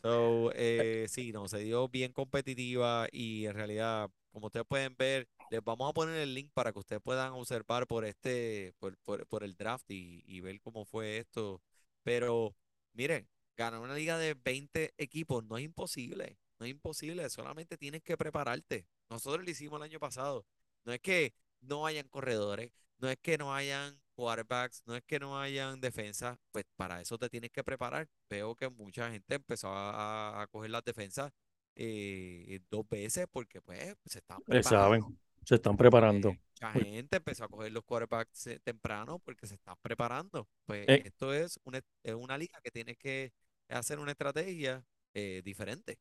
So, 0.09 0.53
eh, 0.55 1.07
sí, 1.09 1.33
no, 1.33 1.49
se 1.49 1.59
dio 1.59 1.89
bien 1.89 2.13
competitiva 2.13 3.09
y 3.11 3.47
en 3.47 3.55
realidad, 3.55 4.09
como 4.31 4.47
ustedes 4.47 4.67
pueden 4.67 4.95
ver, 4.97 5.29
les 5.49 5.65
vamos 5.65 5.91
a 5.91 5.93
poner 5.95 6.17
el 6.21 6.33
link 6.35 6.51
para 6.55 6.73
que 6.73 6.79
ustedes 6.79 7.03
puedan 7.03 7.33
observar 7.33 7.87
por 7.89 8.05
este, 8.05 8.73
por, 8.79 8.97
por- 8.99 9.27
por 9.27 9.43
el 9.43 9.57
draft 9.57 9.91
y, 9.91 10.23
y 10.27 10.41
ver 10.41 10.61
cómo 10.61 10.85
fue 10.85 11.19
esto. 11.19 11.61
Pero 12.05 12.55
miren, 12.93 13.29
ganar 13.57 13.81
una 13.81 13.95
liga 13.97 14.17
de 14.19 14.35
20 14.35 14.95
equipos 14.97 15.43
no 15.45 15.59
es 15.59 15.65
imposible, 15.65 16.39
no 16.61 16.67
es 16.67 16.71
imposible, 16.73 17.29
solamente 17.29 17.77
tienes 17.77 18.03
que 18.03 18.17
prepararte. 18.17 18.87
Nosotros 19.11 19.45
lo 19.45 19.51
hicimos 19.51 19.79
el 19.79 19.85
año 19.85 19.99
pasado. 19.99 20.47
No 20.85 20.93
es 20.93 21.01
que 21.01 21.35
no 21.61 21.85
hayan 21.87 22.07
corredores, 22.09 22.71
no 22.99 23.09
es 23.11 23.19
que 23.23 23.39
no 23.39 23.55
hayan 23.55 24.01
quarterbacks, 24.15 24.83
no 24.87 24.97
es 24.97 25.03
que 25.05 25.19
no 25.21 25.39
hayan 25.39 25.81
defensas, 25.81 26.39
pues 26.53 26.65
para 26.77 27.01
eso 27.01 27.19
te 27.19 27.29
tienes 27.29 27.51
que 27.51 27.65
preparar. 27.65 28.09
Veo 28.31 28.55
que 28.57 28.69
mucha 28.71 29.11
gente 29.11 29.35
empezó 29.37 29.69
a, 29.73 30.43
a 30.43 30.47
coger 30.49 30.71
las 30.71 30.85
defensas 30.85 31.33
eh, 31.75 32.61
dos 32.71 32.89
veces 32.89 33.27
porque 33.31 33.61
pues 33.63 33.95
se 34.07 34.19
están 34.21 34.43
Eh, 34.49 34.63
saben, 34.63 35.05
preparando. 35.05 35.13
se 35.45 35.55
están 35.57 35.77
Eh, 36.09 36.21
preparando. 36.21 36.37
mucha 36.55 36.73
Uy, 36.73 36.85
gente 36.85 37.17
empezó 37.17 37.45
a 37.45 37.49
coger 37.49 37.73
los 37.73 37.85
quarterbacks 37.85 38.47
eh, 38.49 38.61
temprano 38.61 39.19
porque 39.21 39.47
se 39.47 39.55
están 39.57 39.77
preparando. 39.83 40.49
Pues 40.67 40.89
eh, 40.89 41.03
esto 41.03 41.35
es 41.35 41.59
una, 41.65 41.81
es 42.03 42.15
una 42.15 42.39
liga 42.39 42.61
que 42.63 42.71
tiene 42.71 42.97
que 42.97 43.33
hacer 43.69 43.99
una 43.99 44.13
estrategia 44.13 44.85
eh, 45.15 45.43
diferente. 45.45 45.99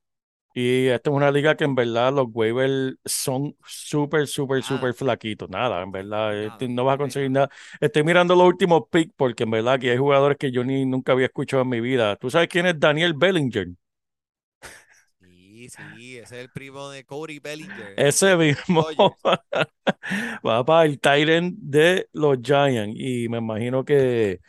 Y 0.57 0.87
esta 0.87 1.09
es 1.09 1.15
una 1.15 1.31
liga 1.31 1.55
que 1.57 1.65
en 1.65 1.75
verdad 1.75 2.13
los 2.13 2.27
waivers 2.33 2.95
son 3.05 3.57
súper, 3.67 4.25
súper, 4.27 4.63
súper 4.63 4.93
Nada, 4.93 4.95
flaquitos. 4.95 5.49
Nada, 5.49 5.83
en 5.83 5.91
verdad, 5.91 6.45
este, 6.45 6.69
nada, 6.69 6.69
no 6.69 6.85
vas 6.85 6.95
a 6.95 6.97
conseguir 6.99 7.31
nada. 7.31 7.49
Estoy 7.81 8.03
mirando 8.05 8.35
los 8.35 8.47
últimos 8.47 8.83
picks 8.89 9.13
porque 9.17 9.43
en 9.43 9.51
verdad 9.51 9.73
aquí 9.75 9.89
hay 9.89 9.97
jugadores 9.97 10.37
que 10.37 10.51
yo 10.51 10.63
ni 10.63 10.85
nunca 10.85 11.11
había 11.11 11.25
escuchado 11.27 11.63
en 11.63 11.69
mi 11.69 11.81
vida. 11.81 12.15
¿Tú 12.17 12.29
sabes 12.31 12.47
quién 12.47 12.67
es 12.67 12.79
Daniel 12.79 13.13
Bellinger? 13.15 13.67
Sí, 15.19 15.69
sí, 15.69 16.17
ese 16.17 16.35
es 16.37 16.41
el 16.43 16.49
primo 16.49 16.89
de 16.89 17.05
Cody 17.05 17.39
Bellinger, 17.39 17.99
el 17.99 18.07
Ese 18.07 18.35
mismo 18.37 18.85
va 20.45 20.63
para 20.65 20.85
el 20.85 20.99
tight 20.99 21.29
end 21.29 21.55
de 21.59 22.09
los 22.13 22.37
Giants. 22.41 22.95
Y 22.99 23.29
me 23.29 23.37
imagino 23.39 23.83
que 23.85 24.39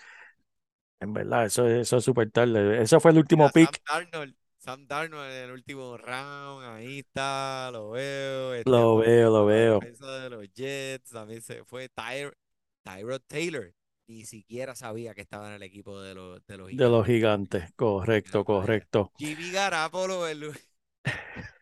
en 1.00 1.12
verdad 1.12 1.46
eso, 1.46 1.66
es- 1.68 1.82
eso 1.82 1.96
es 1.98 2.04
súper 2.04 2.30
tarde. 2.30 2.82
Ese 2.82 3.00
fue 3.00 3.10
el 3.12 3.18
último 3.18 3.50
Mira, 3.50 3.52
Sam 3.52 3.75
pick. 3.75 3.80
Darnold, 3.86 4.34
Sam 4.66 4.85
Darnold 4.88 5.30
en 5.30 5.44
el 5.44 5.50
último 5.52 5.96
round, 5.96 6.64
ahí 6.66 6.99
está, 6.99 7.70
lo 7.73 7.90
veo. 7.90 8.52
Este 8.52 8.68
Lo 8.68 8.96
veo, 8.96 9.30
lo 9.30 9.46
veo. 9.46 9.78
de 9.80 10.28
los 10.30 10.52
Jets, 10.52 11.11
también 11.11 11.40
se 11.40 11.64
fue 11.64 11.88
Tyr 11.88 12.37
Tyrod 12.82 13.20
Taylor. 13.28 13.73
Ni 14.08 14.25
siquiera 14.25 14.75
sabía 14.75 15.14
que 15.14 15.20
estaba 15.20 15.49
en 15.49 15.54
el 15.54 15.62
equipo 15.62 16.00
de 16.00 16.14
los, 16.16 16.44
de 16.46 16.58
los 16.58 16.68
De 16.68 16.88
los 16.88 17.06
gigantes. 17.06 17.61
gigantes. 17.62 17.73
Correcto, 17.76 18.44
correcto. 18.44 19.12
Jimmy 19.18 19.52
Garapolo, 19.52 20.26
el... 20.26 20.52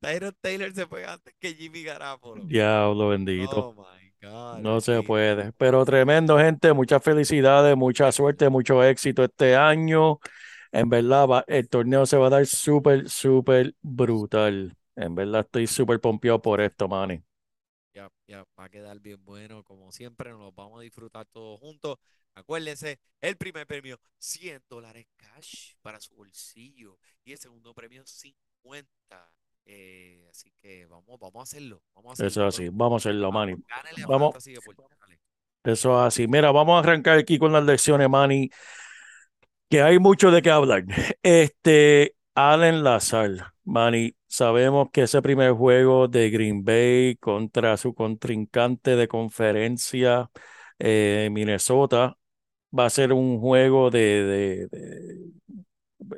Tyrod 0.00 0.34
Taylor 0.40 0.72
se 0.72 0.86
fue 0.86 1.04
antes 1.04 1.34
que 1.38 1.54
Jimmy 1.54 1.82
Garapolo. 1.82 2.44
Diablo 2.44 3.08
bendito. 3.08 3.68
Oh 3.68 3.74
my 3.74 4.12
God, 4.22 4.58
No 4.60 4.80
se 4.80 5.02
puede. 5.02 5.52
Pero 5.58 5.84
tremendo, 5.84 6.38
gente. 6.38 6.72
Muchas 6.72 7.02
felicidades, 7.02 7.76
mucha 7.76 8.10
suerte, 8.12 8.48
mucho 8.48 8.82
éxito 8.82 9.24
este 9.24 9.56
año. 9.56 10.20
En 10.72 10.88
verdad, 10.88 11.26
va- 11.28 11.44
el 11.48 11.68
torneo 11.68 12.06
se 12.06 12.16
va 12.16 12.26
a 12.28 12.30
dar 12.30 12.46
súper, 12.46 13.08
súper 13.08 13.74
brutal. 13.82 14.76
En 14.96 15.14
verdad, 15.14 15.40
estoy 15.42 15.66
súper 15.66 16.00
pompeado 16.00 16.40
por 16.42 16.60
esto, 16.60 16.88
Manny. 16.88 17.22
Ya, 17.94 18.10
ya 18.28 18.44
va 18.58 18.64
a 18.64 18.68
quedar 18.68 19.00
bien 19.00 19.24
bueno, 19.24 19.64
como 19.64 19.90
siempre, 19.92 20.30
nos 20.30 20.54
vamos 20.54 20.78
a 20.80 20.82
disfrutar 20.82 21.26
todos 21.26 21.58
juntos. 21.60 21.96
Acuérdense, 22.34 23.00
el 23.20 23.36
primer 23.36 23.66
premio, 23.66 23.98
100 24.18 24.62
dólares 24.68 25.06
cash 25.16 25.74
para 25.82 26.00
su 26.00 26.14
bolsillo 26.14 26.98
y 27.24 27.32
el 27.32 27.38
segundo 27.38 27.74
premio, 27.74 28.06
50. 28.06 29.32
Eh, 29.64 30.26
así 30.30 30.52
que 30.60 30.86
vamos, 30.86 31.18
vamos 31.18 31.40
a 31.40 31.42
hacerlo, 31.42 31.82
vamos 31.94 32.10
a 32.10 32.12
Eso 32.16 32.26
hacerlo. 32.26 32.46
es 32.46 32.54
así. 32.54 32.68
Vamos 32.72 33.04
a 33.06 33.08
hacerlo, 33.10 33.32
Manny. 33.32 33.56
Vamos. 34.06 34.36
Eso 35.64 35.98
es 36.00 36.06
así. 36.06 36.26
Mira, 36.28 36.50
vamos 36.52 36.76
a 36.76 36.78
arrancar 36.80 37.18
aquí 37.18 37.38
con 37.38 37.52
las 37.52 37.64
lecciones, 37.64 38.08
Manny, 38.08 38.50
que 39.68 39.82
hay 39.82 39.98
mucho 39.98 40.30
de 40.30 40.42
qué 40.42 40.50
hablar. 40.50 40.84
Este, 41.22 42.14
Allen 42.34 42.84
Lazar, 42.84 43.52
Manny, 43.64 44.14
sabemos 44.26 44.88
que 44.92 45.02
ese 45.02 45.22
primer 45.22 45.52
juego 45.52 46.08
de 46.08 46.30
Green 46.30 46.64
Bay 46.64 47.16
contra 47.16 47.76
su 47.76 47.94
contrincante 47.94 48.96
de 48.96 49.08
conferencia, 49.08 50.30
eh, 50.78 51.28
Minnesota, 51.32 52.16
va 52.78 52.86
a 52.86 52.90
ser 52.90 53.12
un 53.12 53.40
juego 53.40 53.90
de, 53.90 54.68
de, 54.70 55.32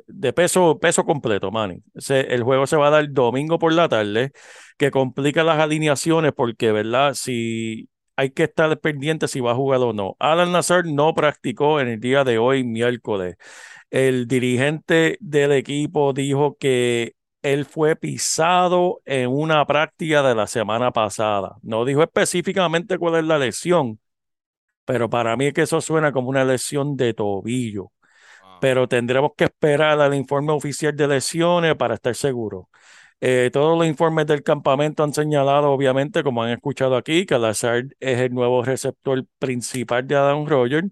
de- 0.07 0.33
peso, 0.33 0.79
peso 0.79 1.03
completo, 1.05 1.51
Manny. 1.51 1.83
El 2.09 2.43
juego 2.43 2.67
se 2.67 2.77
va 2.77 2.87
a 2.87 2.89
dar 2.91 3.11
domingo 3.11 3.59
por 3.59 3.73
la 3.73 3.89
tarde, 3.89 4.31
que 4.77 4.91
complica 4.91 5.43
las 5.43 5.59
alineaciones 5.59 6.31
porque, 6.35 6.71
¿verdad? 6.71 7.13
Si 7.13 7.89
hay 8.15 8.31
que 8.31 8.43
estar 8.43 8.79
pendiente 8.79 9.27
si 9.27 9.39
va 9.39 9.51
a 9.51 9.55
jugar 9.55 9.81
o 9.81 9.93
no. 9.93 10.15
Alan 10.19 10.51
Nazar 10.51 10.85
no 10.85 11.13
practicó 11.13 11.79
en 11.79 11.87
el 11.87 11.99
día 11.99 12.23
de 12.23 12.37
hoy, 12.37 12.63
miércoles. 12.63 13.35
El 13.89 14.27
dirigente 14.27 15.17
del 15.19 15.51
equipo 15.51 16.13
dijo 16.13 16.57
que 16.57 17.15
él 17.41 17.65
fue 17.65 17.95
pisado 17.95 19.01
en 19.05 19.29
una 19.29 19.65
práctica 19.65 20.21
de 20.23 20.35
la 20.35 20.47
semana 20.47 20.91
pasada. 20.91 21.57
No 21.61 21.85
dijo 21.85 22.03
específicamente 22.03 22.97
cuál 22.97 23.15
es 23.15 23.23
la 23.25 23.39
lesión, 23.39 23.99
pero 24.85 25.09
para 25.09 25.35
mí 25.37 25.47
es 25.47 25.53
que 25.53 25.63
eso 25.63 25.81
suena 25.81 26.11
como 26.11 26.29
una 26.29 26.45
lesión 26.45 26.95
de 26.95 27.13
tobillo. 27.13 27.91
Wow. 28.41 28.59
Pero 28.61 28.87
tendremos 28.87 29.31
que 29.35 29.45
esperar 29.45 29.99
al 29.99 30.13
informe 30.13 30.51
oficial 30.51 30.95
de 30.95 31.07
lesiones 31.07 31.75
para 31.75 31.95
estar 31.95 32.15
seguros. 32.15 32.65
Eh, 33.23 33.51
todos 33.53 33.77
los 33.77 33.87
informes 33.87 34.25
del 34.25 34.41
campamento 34.43 35.03
han 35.03 35.13
señalado, 35.13 35.71
obviamente, 35.71 36.23
como 36.23 36.43
han 36.43 36.51
escuchado 36.51 36.95
aquí, 36.97 37.25
que 37.25 37.37
Lazard 37.37 37.89
es 37.99 38.19
el 38.19 38.33
nuevo 38.33 38.63
receptor 38.63 39.25
principal 39.39 40.07
de 40.07 40.15
Adam 40.15 40.45
Rogers. 40.47 40.87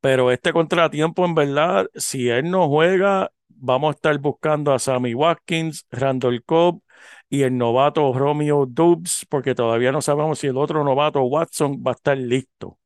Pero 0.00 0.30
este 0.32 0.52
contratiempo, 0.52 1.24
en 1.26 1.34
verdad, 1.34 1.88
si 1.94 2.28
él 2.30 2.50
no 2.50 2.68
juega, 2.68 3.32
vamos 3.48 3.90
a 3.90 3.96
estar 3.96 4.18
buscando 4.18 4.72
a 4.72 4.78
Sammy 4.78 5.14
Watkins, 5.14 5.86
Randall 5.90 6.44
Cobb 6.44 6.82
y 7.28 7.42
el 7.42 7.56
novato 7.58 8.12
Romeo 8.14 8.66
Dubs, 8.66 9.26
porque 9.30 9.54
todavía 9.54 9.92
no 9.92 10.02
sabemos 10.02 10.38
si 10.40 10.48
el 10.48 10.56
otro 10.58 10.84
novato 10.84 11.22
Watson 11.22 11.82
va 11.86 11.92
a 11.92 11.94
estar 11.94 12.18
listo. 12.18 12.78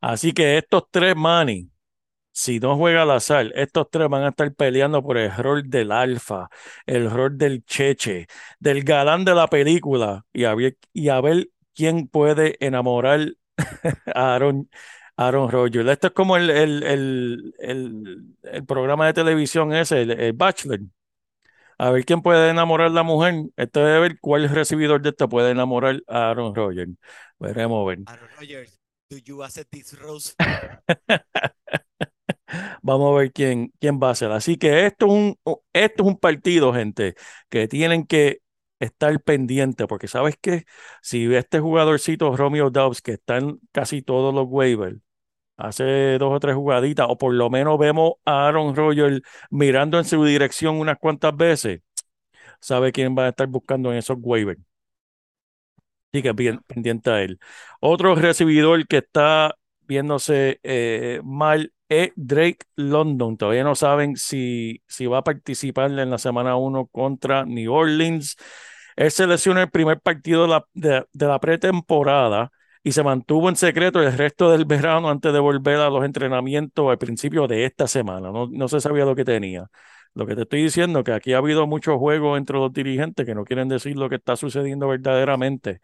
Así 0.00 0.32
que 0.32 0.58
estos 0.58 0.84
tres, 0.90 1.14
Manny, 1.16 1.70
si 2.32 2.58
no 2.60 2.76
juega 2.76 3.04
Lazar, 3.04 3.52
estos 3.54 3.88
tres 3.90 4.08
van 4.08 4.24
a 4.24 4.28
estar 4.30 4.52
peleando 4.54 5.02
por 5.02 5.18
el 5.18 5.34
rol 5.34 5.68
del 5.68 5.92
alfa, 5.92 6.48
el 6.86 7.10
rol 7.10 7.36
del 7.36 7.64
cheche, 7.64 8.26
del 8.58 8.84
galán 8.84 9.24
de 9.24 9.34
la 9.34 9.46
película 9.48 10.24
y 10.32 10.44
a 10.44 10.54
ver, 10.54 10.78
y 10.92 11.08
a 11.10 11.20
ver 11.20 11.48
quién 11.74 12.08
puede 12.08 12.56
enamorar 12.64 13.20
a 14.14 14.34
Aaron, 14.34 14.70
Aaron 15.16 15.50
Rodgers. 15.50 15.88
Esto 15.88 16.06
es 16.08 16.12
como 16.14 16.36
el, 16.36 16.50
el, 16.50 16.82
el, 16.82 17.54
el, 17.58 18.36
el 18.42 18.66
programa 18.66 19.06
de 19.06 19.12
televisión 19.12 19.74
ese, 19.74 20.02
el, 20.02 20.10
el 20.12 20.32
Bachelor. 20.32 20.80
A 21.78 21.90
ver 21.90 22.04
quién 22.04 22.22
puede 22.22 22.50
enamorar 22.50 22.88
a 22.88 22.90
la 22.90 23.02
mujer. 23.02 23.34
Esto 23.56 23.80
es 23.86 23.94
de 23.94 24.00
ver 24.00 24.18
cuál 24.20 24.48
recibidor 24.48 25.02
de 25.02 25.10
esto 25.10 25.28
puede 25.28 25.50
enamorar 25.50 26.02
a 26.06 26.30
Aaron 26.30 26.54
Rodgers. 26.54 26.92
Veremos 27.38 27.86
ver. 27.86 27.98
Aaron 28.06 28.28
Rodgers, 28.38 28.78
do 29.10 29.18
you 29.18 29.42
accept 29.42 29.70
this 29.70 29.92
rose? 30.00 30.34
Vamos 32.82 33.14
a 33.14 33.18
ver 33.18 33.32
quién, 33.32 33.72
quién 33.80 33.98
va 34.02 34.10
a 34.10 34.14
ser. 34.14 34.30
Así 34.32 34.56
que 34.56 34.86
esto 34.86 35.06
es 35.06 35.12
un, 35.12 35.38
esto 35.72 36.02
es 36.02 36.08
un 36.08 36.18
partido, 36.18 36.72
gente, 36.72 37.14
que 37.48 37.68
tienen 37.68 38.06
que 38.06 38.40
estar 38.80 39.20
pendientes, 39.22 39.86
porque 39.86 40.08
sabes 40.08 40.36
que 40.40 40.64
si 41.02 41.32
este 41.34 41.60
jugadorcito 41.60 42.36
Romeo 42.36 42.70
Dobbs, 42.70 43.00
que 43.02 43.12
está 43.12 43.38
en 43.38 43.60
casi 43.72 44.02
todos 44.02 44.34
los 44.34 44.46
waivers, 44.48 44.98
hace 45.56 46.18
dos 46.18 46.34
o 46.34 46.40
tres 46.40 46.56
jugaditas, 46.56 47.06
o 47.08 47.18
por 47.18 47.34
lo 47.34 47.50
menos 47.50 47.78
vemos 47.78 48.14
a 48.24 48.48
Aaron 48.48 48.74
Rodgers 48.76 49.20
mirando 49.50 49.98
en 49.98 50.04
su 50.04 50.24
dirección 50.24 50.80
unas 50.80 50.98
cuantas 50.98 51.36
veces, 51.36 51.82
sabe 52.60 52.92
quién 52.92 53.16
va 53.16 53.26
a 53.26 53.28
estar 53.30 53.48
buscando 53.48 53.92
en 53.92 53.98
esos 53.98 54.18
waivers. 54.20 54.60
Así 56.12 56.22
que 56.22 56.32
bien 56.32 56.60
pendiente 56.66 57.10
a 57.10 57.22
él. 57.22 57.38
Otro 57.80 58.14
recibidor 58.14 58.86
que 58.86 58.98
está 58.98 59.56
viéndose 59.92 60.58
eh, 60.62 61.20
mal 61.22 61.72
Drake 62.16 62.64
London. 62.76 63.36
Todavía 63.36 63.64
no 63.64 63.74
saben 63.74 64.16
si, 64.16 64.82
si 64.86 65.06
va 65.06 65.18
a 65.18 65.24
participar 65.24 65.90
en 65.90 66.10
la 66.10 66.18
semana 66.18 66.56
1 66.56 66.86
contra 66.86 67.44
New 67.44 67.72
Orleans. 67.72 68.36
Él 68.96 69.10
se 69.10 69.26
lesionó 69.26 69.60
el 69.60 69.70
primer 69.70 70.00
partido 70.00 70.42
de 70.42 70.48
la, 70.48 70.66
de, 70.74 71.26
la 71.26 71.38
pretemporada 71.40 72.50
y 72.82 72.92
se 72.92 73.02
mantuvo 73.02 73.48
en 73.48 73.56
secreto 73.56 74.02
el 74.02 74.16
resto 74.16 74.50
del 74.50 74.64
verano 74.66 75.10
antes 75.10 75.32
de 75.32 75.38
volver 75.38 75.76
a 75.76 75.90
los 75.90 76.04
entrenamientos 76.04 76.90
al 76.90 76.98
principio 76.98 77.46
de 77.46 77.64
esta 77.64 77.86
semana. 77.86 78.30
No, 78.32 78.48
no 78.50 78.68
se 78.68 78.80
sabía 78.80 79.04
lo 79.04 79.14
que 79.14 79.24
tenía. 79.24 79.68
Lo 80.14 80.26
que 80.26 80.34
te 80.34 80.42
estoy 80.42 80.62
diciendo 80.64 81.00
es 81.00 81.04
que 81.06 81.12
aquí 81.12 81.32
ha 81.32 81.38
habido 81.38 81.66
muchos 81.66 81.96
juegos 81.98 82.38
entre 82.38 82.58
los 82.58 82.72
dirigentes 82.72 83.24
que 83.24 83.34
no 83.34 83.44
quieren 83.44 83.68
decir 83.68 83.96
lo 83.96 84.10
que 84.10 84.16
está 84.16 84.36
sucediendo 84.36 84.88
verdaderamente. 84.88 85.80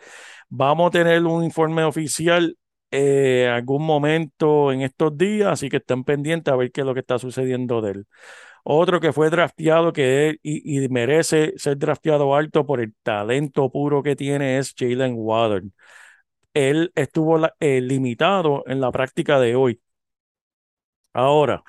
Vamos 0.50 0.88
a 0.88 0.90
tener 0.90 1.24
un 1.24 1.44
informe 1.44 1.84
oficial 1.84 2.56
eh, 2.90 3.49
algún 3.52 3.85
momento 3.85 4.73
en 4.73 4.83
estos 4.83 5.16
días, 5.16 5.52
así 5.52 5.68
que 5.68 5.78
estén 5.78 6.04
pendientes 6.04 6.52
a 6.52 6.57
ver 6.57 6.73
qué 6.73 6.80
es 6.83 6.87
lo 6.87 6.95
que 6.95 7.00
está 7.00 7.18
sucediendo 7.18 7.80
de 7.80 7.92
él. 7.92 8.07
Otro 8.64 9.00
que 9.00 9.12
fue 9.12 9.30
drafteado 9.30 9.92
que 9.92 10.38
y, 10.42 10.88
merece 10.90 11.54
ser 11.59 11.78
drafteado 11.78 12.35
alto 12.37 12.66
por 12.66 12.80
el 12.80 12.95
talento 13.02 13.71
puro 13.71 14.02
que 14.02 14.16
tiene 14.16 14.59
es 14.59 14.75
Jalen 14.78 15.14
Water. 15.16 15.62
Él 16.54 16.92
estuvo 16.95 17.38
eh, 17.61 17.80
limitado 17.80 18.64
en 18.66 18.80
la 18.80 18.90
práctica 18.92 19.40
de 19.40 19.54
hoy. 19.57 19.80
Ahora, 21.12 21.62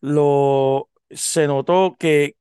lo, 0.00 0.90
se 1.10 1.46
notó 1.46 1.96
que, 1.98 2.36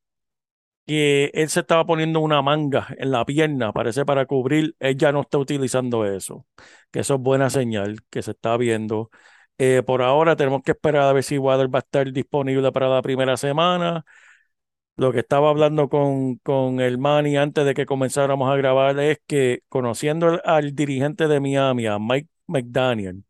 él 0.98 1.50
se 1.50 1.62
estaba 1.62 1.86
poniendo 1.86 2.20
una 2.20 2.42
manga 2.42 2.88
en 2.98 3.12
la 3.12 3.26
pierna, 3.26 3.72
parece 3.74 4.06
para 4.06 4.26
cubrir, 4.26 4.76
él 4.80 4.98
ya 4.98 5.12
no 5.12 5.22
está 5.22 5.38
utilizando 5.38 6.06
eso, 6.06 6.46
que 6.92 7.00
eso 7.02 7.16
es 7.16 7.22
buena 7.22 7.50
señal, 7.50 7.98
que 8.10 8.22
se 8.22 8.32
está 8.32 8.58
viendo. 8.58 9.10
Eh, 9.58 9.84
por 9.86 10.02
ahora 10.02 10.36
tenemos 10.36 10.64
que 10.64 10.72
esperar 10.72 11.04
a 11.04 11.14
ver 11.14 11.24
si 11.24 11.38
Water 11.38 11.74
va 11.74 11.80
a 11.80 11.82
estar 11.82 12.12
disponible 12.12 12.72
para 12.72 12.90
la 12.90 13.02
primera 13.02 13.38
semana. 13.38 14.06
Lo 14.98 15.12
que 15.12 15.20
estaba 15.20 15.50
hablando 15.50 15.90
con, 15.90 16.38
con 16.38 16.80
el 16.80 16.98
Manny 17.00 17.38
antes 17.38 17.66
de 17.66 17.74
que 17.74 17.86
comenzáramos 17.86 18.52
a 18.52 18.56
grabar 18.56 19.00
es 19.00 19.20
que 19.28 19.64
conociendo 19.70 20.28
al, 20.28 20.42
al 20.46 20.76
dirigente 20.76 21.28
de 21.28 21.40
Miami, 21.40 21.88
a 21.88 21.98
Mike 22.00 22.30
McDaniel, 22.48 23.24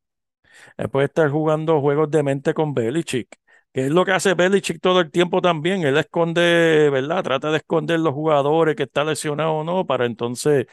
él 0.78 0.90
puede 0.90 1.06
estar 1.08 1.30
jugando 1.30 1.82
juegos 1.82 2.12
de 2.12 2.24
mente 2.24 2.54
con 2.54 2.74
Belichick 2.74 3.38
que 3.74 3.86
es 3.86 3.92
lo 3.92 4.04
que 4.04 4.12
hace 4.12 4.34
Belichick 4.34 4.82
todo 4.82 5.00
el 5.00 5.12
tiempo 5.12 5.42
también. 5.42 5.84
Él 5.84 5.98
esconde, 5.98 6.90
¿verdad? 6.90 7.24
Trata 7.24 7.52
de 7.52 7.58
esconder 7.58 8.00
los 8.00 8.14
jugadores 8.14 8.76
que 8.76 8.84
está 8.84 9.04
lesionado 9.04 9.54
o 9.54 9.64
no, 9.64 9.86
para 9.86 10.06
entonces, 10.06 10.68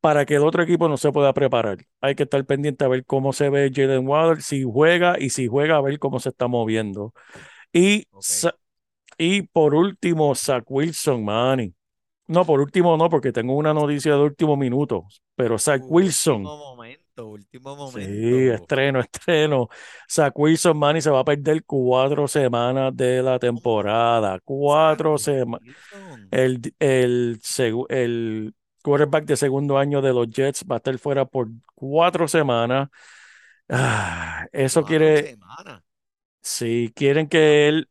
para 0.00 0.26
que 0.26 0.34
el 0.34 0.42
otro 0.42 0.62
equipo 0.62 0.88
no 0.88 0.96
se 0.96 1.12
pueda 1.12 1.32
preparar. 1.32 1.78
Hay 2.00 2.14
que 2.14 2.24
estar 2.24 2.44
pendiente 2.44 2.84
a 2.84 2.88
ver 2.88 3.04
cómo 3.06 3.32
se 3.32 3.48
ve 3.48 3.70
Jalen 3.74 4.06
Waddle, 4.06 4.42
si 4.42 4.64
juega 4.64 5.18
y 5.18 5.30
si 5.30 5.46
juega, 5.46 5.76
a 5.76 5.80
ver 5.80 5.98
cómo 5.98 6.20
se 6.20 6.28
está 6.28 6.46
moviendo. 6.46 7.14
Y, 7.72 8.06
okay. 8.10 8.50
y 9.18 9.42
por 9.42 9.74
último, 9.74 10.34
Zach 10.34 10.64
Wilson, 10.68 11.24
Manny. 11.24 11.74
No, 12.28 12.44
por 12.44 12.60
último 12.60 12.96
no, 12.96 13.08
porque 13.08 13.32
tengo 13.32 13.54
una 13.54 13.72
noticia 13.72 14.12
de 14.12 14.20
último 14.20 14.56
minuto, 14.56 15.04
pero 15.36 15.58
Zach 15.58 15.80
Wilson. 15.84 16.42
Momento, 16.42 17.05
último 17.24 17.76
momento. 17.76 18.36
Sí, 18.38 18.48
estreno, 18.48 19.00
estreno. 19.00 19.68
Zach 20.10 20.32
Wilson, 20.36 20.76
Manny 20.76 21.00
se 21.00 21.10
va 21.10 21.20
a 21.20 21.24
perder 21.24 21.64
cuatro 21.64 22.26
semanas 22.28 22.94
de 22.96 23.22
la 23.22 23.38
temporada. 23.38 24.40
Cuatro 24.44 25.16
semanas. 25.16 25.62
El, 26.30 26.60
el, 26.78 27.40
el 27.88 28.54
quarterback 28.82 29.24
de 29.24 29.36
segundo 29.36 29.78
año 29.78 30.02
de 30.02 30.12
los 30.12 30.28
Jets 30.28 30.64
va 30.70 30.76
a 30.76 30.78
estar 30.78 30.98
fuera 30.98 31.24
por 31.24 31.48
cuatro 31.74 32.28
semanas. 32.28 32.88
Ah, 33.68 34.46
eso 34.52 34.82
cuatro 34.82 34.88
quiere. 34.88 35.30
Semanas. 35.30 35.82
Sí, 36.42 36.92
quieren 36.94 37.28
que 37.28 37.68
él 37.68 37.88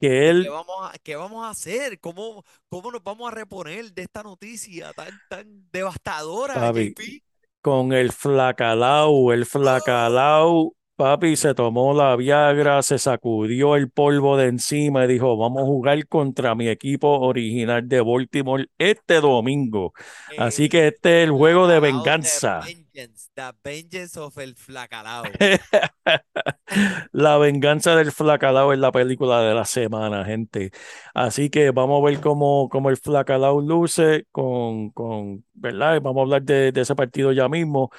que 0.00 0.28
él... 0.30 0.44
¿Qué 0.44 0.48
vamos 0.48 0.76
a, 0.80 0.98
qué 0.98 1.16
vamos 1.16 1.44
a 1.44 1.50
hacer? 1.50 2.00
¿Cómo, 2.00 2.44
¿Cómo 2.68 2.90
nos 2.90 3.02
vamos 3.02 3.30
a 3.30 3.34
reponer 3.34 3.92
de 3.92 4.02
esta 4.02 4.22
noticia 4.22 4.92
tan, 4.92 5.20
tan 5.28 5.68
devastadora, 5.70 6.72
papi? 6.72 7.22
Con 7.62 7.92
el 7.92 8.10
flacalau, 8.10 9.30
el 9.30 9.44
flacalau, 9.46 10.74
papi, 10.96 11.36
se 11.36 11.54
tomó 11.54 11.94
la 11.94 12.14
Viagra, 12.16 12.82
se 12.82 12.98
sacudió 12.98 13.76
el 13.76 13.90
polvo 13.90 14.36
de 14.36 14.46
encima 14.46 15.04
y 15.04 15.08
dijo, 15.08 15.36
vamos 15.36 15.62
a 15.62 15.66
jugar 15.66 16.06
contra 16.06 16.54
mi 16.54 16.68
equipo 16.68 17.20
original 17.20 17.88
de 17.88 18.00
Baltimore 18.00 18.66
este 18.78 19.20
domingo. 19.20 19.92
Así 20.38 20.68
que 20.68 20.88
este 20.88 21.22
es 21.22 21.28
el 21.28 21.32
juego 21.32 21.66
de 21.66 21.80
venganza. 21.80 22.60
The 22.60 22.74
vengeance, 22.74 23.30
the 23.34 23.50
vengeance 23.64 24.20
of 24.20 24.36
el 24.38 24.54
flacalao. 24.54 25.24
la 27.12 27.38
venganza 27.38 27.96
del 27.96 28.12
flacalao 28.12 28.72
es 28.72 28.78
la 28.78 28.92
película 28.92 29.42
de 29.42 29.54
la 29.54 29.64
semana, 29.64 30.24
gente. 30.24 30.70
Así 31.14 31.50
que 31.50 31.70
vamos 31.70 32.02
a 32.02 32.06
ver 32.10 32.20
cómo, 32.20 32.68
cómo 32.68 32.90
el 32.90 32.96
flacalao 32.96 33.60
luce 33.60 34.26
con, 34.30 34.90
con, 34.90 35.44
¿verdad? 35.54 36.00
Vamos 36.00 36.20
a 36.20 36.22
hablar 36.22 36.42
de, 36.42 36.72
de 36.72 36.80
ese 36.80 36.94
partido 36.94 37.32
ya 37.32 37.48
mismo 37.48 37.90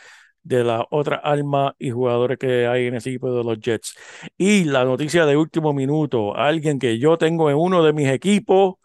de 0.43 0.63
las 0.63 0.83
otras 0.91 1.21
armas 1.23 1.73
y 1.79 1.91
jugadores 1.91 2.37
que 2.37 2.67
hay 2.67 2.87
en 2.87 2.95
ese 2.95 3.09
equipo 3.09 3.33
de 3.33 3.43
los 3.43 3.59
Jets. 3.59 3.95
Y 4.37 4.65
la 4.65 4.85
noticia 4.85 5.25
de 5.25 5.37
último 5.37 5.73
minuto, 5.73 6.35
alguien 6.35 6.79
que 6.79 6.99
yo 6.99 7.17
tengo 7.17 7.49
en 7.49 7.57
uno 7.57 7.83
de 7.83 7.93
mis 7.93 8.09
equipos, 8.09 8.75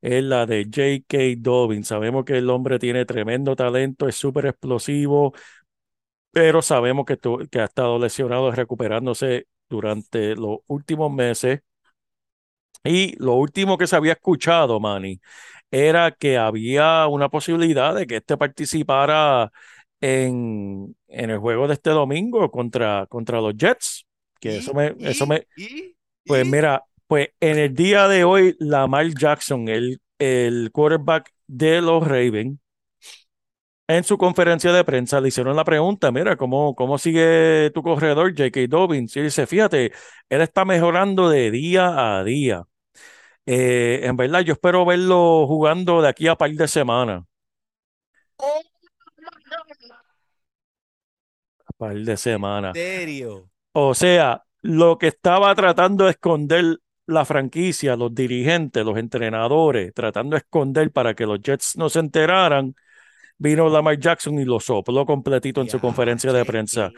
es 0.00 0.22
la 0.22 0.46
de 0.46 0.64
J.K. 0.64 1.18
Dobbins. 1.38 1.88
Sabemos 1.88 2.24
que 2.24 2.38
el 2.38 2.48
hombre 2.50 2.78
tiene 2.78 3.04
tremendo 3.04 3.56
talento, 3.56 4.08
es 4.08 4.14
súper 4.16 4.46
explosivo, 4.46 5.32
pero 6.30 6.62
sabemos 6.62 7.04
que, 7.06 7.18
que 7.50 7.60
ha 7.60 7.64
estado 7.64 7.98
lesionado 7.98 8.50
recuperándose 8.52 9.48
durante 9.68 10.34
los 10.36 10.58
últimos 10.66 11.12
meses. 11.12 11.60
Y 12.84 13.16
lo 13.22 13.34
último 13.34 13.76
que 13.76 13.86
se 13.86 13.96
había 13.96 14.12
escuchado, 14.14 14.80
Manny, 14.80 15.20
era 15.70 16.12
que 16.12 16.38
había 16.38 17.06
una 17.08 17.28
posibilidad 17.28 17.94
de 17.94 18.06
que 18.06 18.16
este 18.16 18.36
participara 18.36 19.52
en, 20.00 20.96
en 21.08 21.30
el 21.30 21.38
juego 21.38 21.68
de 21.68 21.74
este 21.74 21.90
domingo 21.90 22.50
contra, 22.50 23.06
contra 23.08 23.40
los 23.40 23.54
Jets. 23.56 24.06
Que 24.40 24.58
eso 24.58 24.74
me, 24.74 24.94
eso 25.00 25.26
me, 25.26 25.46
pues 26.26 26.46
mira, 26.46 26.84
pues 27.06 27.30
en 27.40 27.58
el 27.58 27.74
día 27.74 28.08
de 28.08 28.24
hoy, 28.24 28.56
Lamar 28.60 29.08
Jackson, 29.14 29.68
el, 29.68 30.00
el 30.18 30.70
quarterback 30.72 31.32
de 31.46 31.80
los 31.82 32.06
Ravens, 32.06 32.58
en 33.86 34.04
su 34.04 34.18
conferencia 34.18 34.72
de 34.72 34.84
prensa 34.84 35.20
le 35.20 35.28
hicieron 35.28 35.56
la 35.56 35.64
pregunta, 35.64 36.12
mira, 36.12 36.36
¿cómo, 36.36 36.74
cómo 36.74 36.98
sigue 36.98 37.70
tu 37.74 37.82
corredor, 37.82 38.32
J.K. 38.36 38.66
Dobbins? 38.68 39.16
Y 39.16 39.22
dice, 39.22 39.46
fíjate, 39.46 39.92
él 40.28 40.40
está 40.42 40.64
mejorando 40.64 41.30
de 41.30 41.50
día 41.50 42.18
a 42.18 42.24
día. 42.24 42.64
Eh, 43.46 44.00
en 44.04 44.16
verdad, 44.16 44.40
yo 44.42 44.54
espero 44.54 44.84
verlo 44.86 45.46
jugando 45.48 46.02
de 46.02 46.08
aquí 46.08 46.28
a 46.28 46.36
par 46.36 46.50
de 46.52 46.68
semanas. 46.68 47.24
A 48.38 48.67
par 51.78 51.94
de 51.96 52.16
semanas. 52.16 52.76
¿En 52.76 52.82
serio? 52.82 53.50
O 53.72 53.94
sea, 53.94 54.44
lo 54.62 54.98
que 54.98 55.08
estaba 55.08 55.54
tratando 55.54 56.04
de 56.04 56.10
esconder 56.10 56.78
la 57.06 57.24
franquicia, 57.24 57.96
los 57.96 58.14
dirigentes, 58.14 58.84
los 58.84 58.98
entrenadores, 58.98 59.94
tratando 59.94 60.34
de 60.34 60.40
esconder 60.40 60.92
para 60.92 61.14
que 61.14 61.24
los 61.24 61.40
Jets 61.40 61.76
no 61.76 61.88
se 61.88 62.00
enteraran, 62.00 62.74
vino 63.38 63.68
Lamar 63.70 63.98
Jackson 63.98 64.38
y 64.38 64.44
lo 64.44 64.60
sopló 64.60 65.06
completito 65.06 65.62
en 65.62 65.70
su 65.70 65.80
conferencia 65.80 66.32
de 66.32 66.44
prensa. 66.44 66.90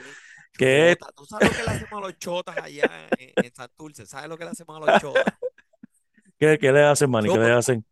Que. 0.53 0.97
¿Tú 1.15 1.25
sabes 1.27 1.51
lo 1.51 1.57
que 1.57 1.63
le 1.63 1.71
hacemos 1.71 1.93
a 1.93 2.07
los 2.07 2.19
chotas 2.19 2.57
allá 2.57 3.09
en, 3.19 3.33
en 3.45 3.55
Santurce? 3.55 4.07
¿Sabes 4.07 4.29
lo 4.29 4.37
que 4.37 4.45
le 4.45 4.51
hacemos 4.51 4.77
a 4.77 4.91
los 4.91 5.01
chotas? 5.01 5.25
¿Qué, 6.39 6.59
qué 6.59 6.73
le 6.73 6.83
hacen, 6.83 7.11
Manny? 7.11 7.29
¿Qué 7.31 7.39
le 7.39 7.53
hacen? 7.53 7.85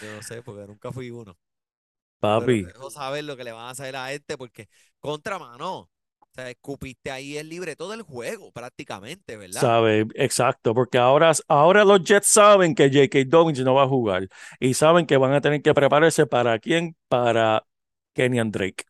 Yo 0.00 0.14
no 0.14 0.22
sé, 0.22 0.42
porque 0.42 0.66
nunca 0.66 0.92
fui 0.92 1.10
uno. 1.10 1.36
Papi, 2.20 2.64
Pero 2.64 2.78
dejo 2.78 2.90
saber 2.90 3.24
lo 3.24 3.36
que 3.36 3.44
le 3.44 3.52
van 3.52 3.66
a 3.66 3.70
hacer 3.70 3.96
a 3.96 4.12
este, 4.12 4.36
porque 4.36 4.68
contra 5.00 5.38
mano. 5.38 5.88
O 6.18 6.32
sea, 6.32 6.48
escupiste 6.48 7.10
ahí 7.10 7.36
el 7.36 7.48
libreto 7.48 7.90
del 7.90 8.02
juego, 8.02 8.52
prácticamente, 8.52 9.36
¿verdad? 9.36 9.60
sabe, 9.60 10.06
exacto, 10.14 10.74
porque 10.74 10.96
ahora, 10.96 11.32
ahora 11.48 11.84
los 11.84 12.04
Jets 12.04 12.28
saben 12.28 12.76
que 12.76 12.88
J.K. 12.88 13.24
Dobbins 13.26 13.60
no 13.60 13.74
va 13.74 13.82
a 13.82 13.88
jugar 13.88 14.28
y 14.60 14.74
saben 14.74 15.06
que 15.06 15.16
van 15.16 15.32
a 15.32 15.40
tener 15.40 15.60
que 15.60 15.74
prepararse 15.74 16.26
para 16.26 16.58
quién, 16.60 16.94
para 17.08 17.66
Kenyan 18.14 18.52
Drake. 18.52 18.84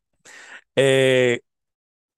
Eh, 0.76 1.40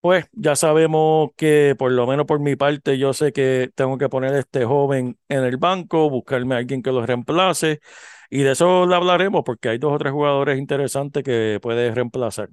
pues 0.01 0.27
ya 0.33 0.57
sabemos 0.57 1.31
que 1.37 1.77
por 1.79 1.93
lo 1.93 2.07
menos 2.07 2.27
por 2.27 2.41
mi 2.41 2.57
parte 2.57 2.99
yo 2.99 3.13
sé 3.13 3.33
que 3.33 3.71
tengo 3.75 3.99
que 3.99 4.09
poner 4.09 4.35
a 4.35 4.41
este 4.41 4.65
joven 4.65 5.17
en 5.29 5.45
el 5.45 5.57
banco, 5.59 6.11
buscarme 6.11 6.57
a 6.57 6.59
alguien 6.59 6.83
que 6.83 6.91
lo 6.91 7.07
reemplace 7.07 7.81
y 8.29 8.43
de 8.43 8.53
eso 8.53 8.87
le 8.87 8.97
hablaremos 8.97 9.43
porque 9.45 9.69
hay 9.69 9.79
dos 9.79 9.93
o 9.93 9.99
tres 9.99 10.13
jugadores 10.13 10.59
interesantes 10.59 11.23
que 11.23 11.61
puedes 11.63 11.95
reemplazar. 11.95 12.49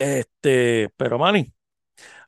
Este, 0.00 0.88
pero 0.96 1.18
Manny, 1.18 1.52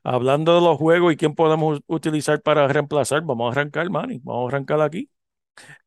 hablando 0.03 0.55
de 0.55 0.61
los 0.61 0.77
juegos 0.77 1.13
y 1.13 1.17
quién 1.17 1.35
podemos 1.35 1.81
utilizar 1.87 2.41
para 2.41 2.67
reemplazar, 2.67 3.23
vamos 3.23 3.49
a 3.49 3.59
arrancar, 3.61 3.89
Manny. 3.89 4.19
Vamos 4.23 4.45
a 4.53 4.55
arrancar 4.55 4.81
aquí. 4.81 5.09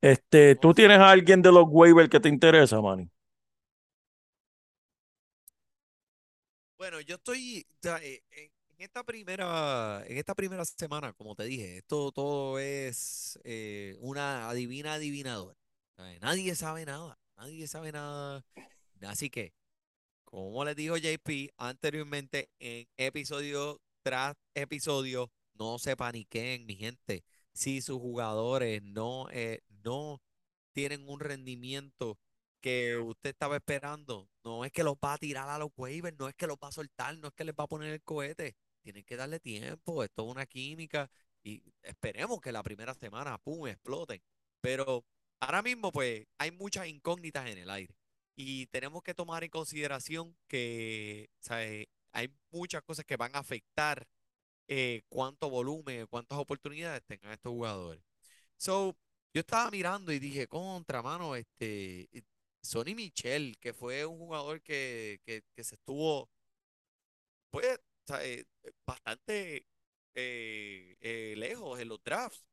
Este, 0.01 0.57
¿tú 0.57 0.75
tienes 0.75 0.99
a 0.99 1.11
alguien 1.11 1.43
de 1.43 1.53
los 1.53 1.67
waivers 1.69 2.09
que 2.11 2.21
te 2.21 2.29
interesa, 2.29 2.81
Manny? 2.83 3.11
Bueno, 6.79 7.01
yo 7.01 7.17
estoy 7.17 7.67
eh, 8.03 8.23
en 8.33 8.51
esta 8.79 9.05
primera, 9.05 10.03
en 10.07 10.19
esta 10.19 10.35
primera 10.35 10.65
semana, 10.65 11.13
como 11.15 11.35
te 11.35 11.45
dije, 11.45 11.79
esto 11.79 12.13
todo 12.13 12.59
es 12.59 13.39
eh, 13.45 13.97
una 14.01 14.49
adivina 14.51 14.95
adivinador. 14.95 15.57
¿sabes? 15.97 16.21
Nadie 16.21 16.55
sabe 16.57 16.85
nada, 16.85 17.19
nadie 17.37 17.67
sabe 17.69 17.93
nada. 17.93 18.45
Así 19.03 19.31
que, 19.31 19.55
como 20.27 20.65
les 20.65 20.77
dijo 20.77 20.97
JP 20.97 21.53
anteriormente, 21.57 22.51
en 22.59 22.87
episodio 22.97 23.81
tras 24.03 24.35
episodio, 24.55 25.31
no 25.55 25.79
se 25.79 25.97
paniquen, 25.97 26.67
mi 26.67 26.77
gente. 26.77 27.25
Si 27.53 27.81
sus 27.81 27.99
jugadores 27.99 28.83
no, 28.83 29.29
eh, 29.31 29.63
no 29.85 30.21
tienen 30.73 31.09
un 31.09 31.21
rendimiento 31.21 32.19
que 32.61 32.99
usted 32.99 33.31
estaba 33.31 33.57
esperando, 33.57 34.29
no 34.45 34.65
es 34.65 34.73
que 34.73 34.85
los 34.85 34.97
va 34.97 35.15
a 35.15 35.19
tirar 35.19 35.49
a 35.49 35.59
los 35.59 35.71
waivers, 35.77 36.19
no 36.19 36.29
es 36.29 36.35
que 36.35 36.47
los 36.47 36.57
va 36.63 36.69
a 36.69 36.73
soltar, 36.73 37.17
no 37.19 37.29
es 37.29 37.35
que 37.35 37.45
les 37.45 37.55
va 37.55 37.65
a 37.65 37.69
poner 37.69 37.93
el 37.93 38.03
cohete. 38.03 38.57
Tienen 38.83 39.05
que 39.05 39.17
darle 39.17 39.41
tiempo, 39.41 40.05
esto 40.05 40.25
es 40.25 40.31
una 40.31 40.47
química 40.47 41.11
y 41.43 41.63
esperemos 41.83 42.41
que 42.41 42.53
la 42.53 42.63
primera 42.63 42.95
semana, 42.95 43.39
pum, 43.39 43.69
exploten. 43.69 44.21
Pero 44.61 45.05
ahora 45.41 45.63
mismo, 45.63 45.93
pues, 45.93 46.27
hay 46.39 46.51
muchas 46.51 46.89
incógnitas 46.89 47.49
en 47.49 47.59
el 47.59 47.71
aire 47.71 47.95
y 48.37 48.67
tenemos 48.69 49.03
que 49.03 49.15
tomar 49.15 49.45
en 49.45 49.51
consideración 49.51 50.37
que, 50.49 51.31
¿sabe? 51.41 51.89
Hay 52.13 52.31
muchas 52.51 52.83
cosas 52.83 53.05
que 53.07 53.17
van 53.17 53.35
a 53.37 53.41
afectar 53.41 54.07
eh, 54.69 55.03
cuánto 55.09 55.51
volumen, 55.51 56.07
cuántas 56.09 56.39
oportunidades 56.39 57.03
tengan 57.07 57.33
estos 57.33 57.53
jugadores. 57.53 58.03
So, 58.59 58.97
yo 59.35 59.41
estaba 59.41 59.71
mirando 59.71 60.13
y 60.13 60.19
dije, 60.19 60.49
contra, 60.49 61.03
mano, 61.03 61.37
este, 61.37 62.09
eh, 62.13 62.23
Sonny 62.63 62.95
Michel, 62.95 63.57
que 63.61 63.75
fue 63.75 64.07
un 64.07 64.19
jugador 64.19 64.63
que, 64.63 65.21
que, 65.25 65.43
que 65.55 65.65
se 65.65 65.77
estuvo, 65.77 66.31
pues, 67.51 67.79
eh, 68.21 68.45
bastante 68.87 69.67
eh, 70.15 71.35
lejos 71.37 71.81
en 71.81 71.89
los 71.89 72.03
drafts. 72.05 72.45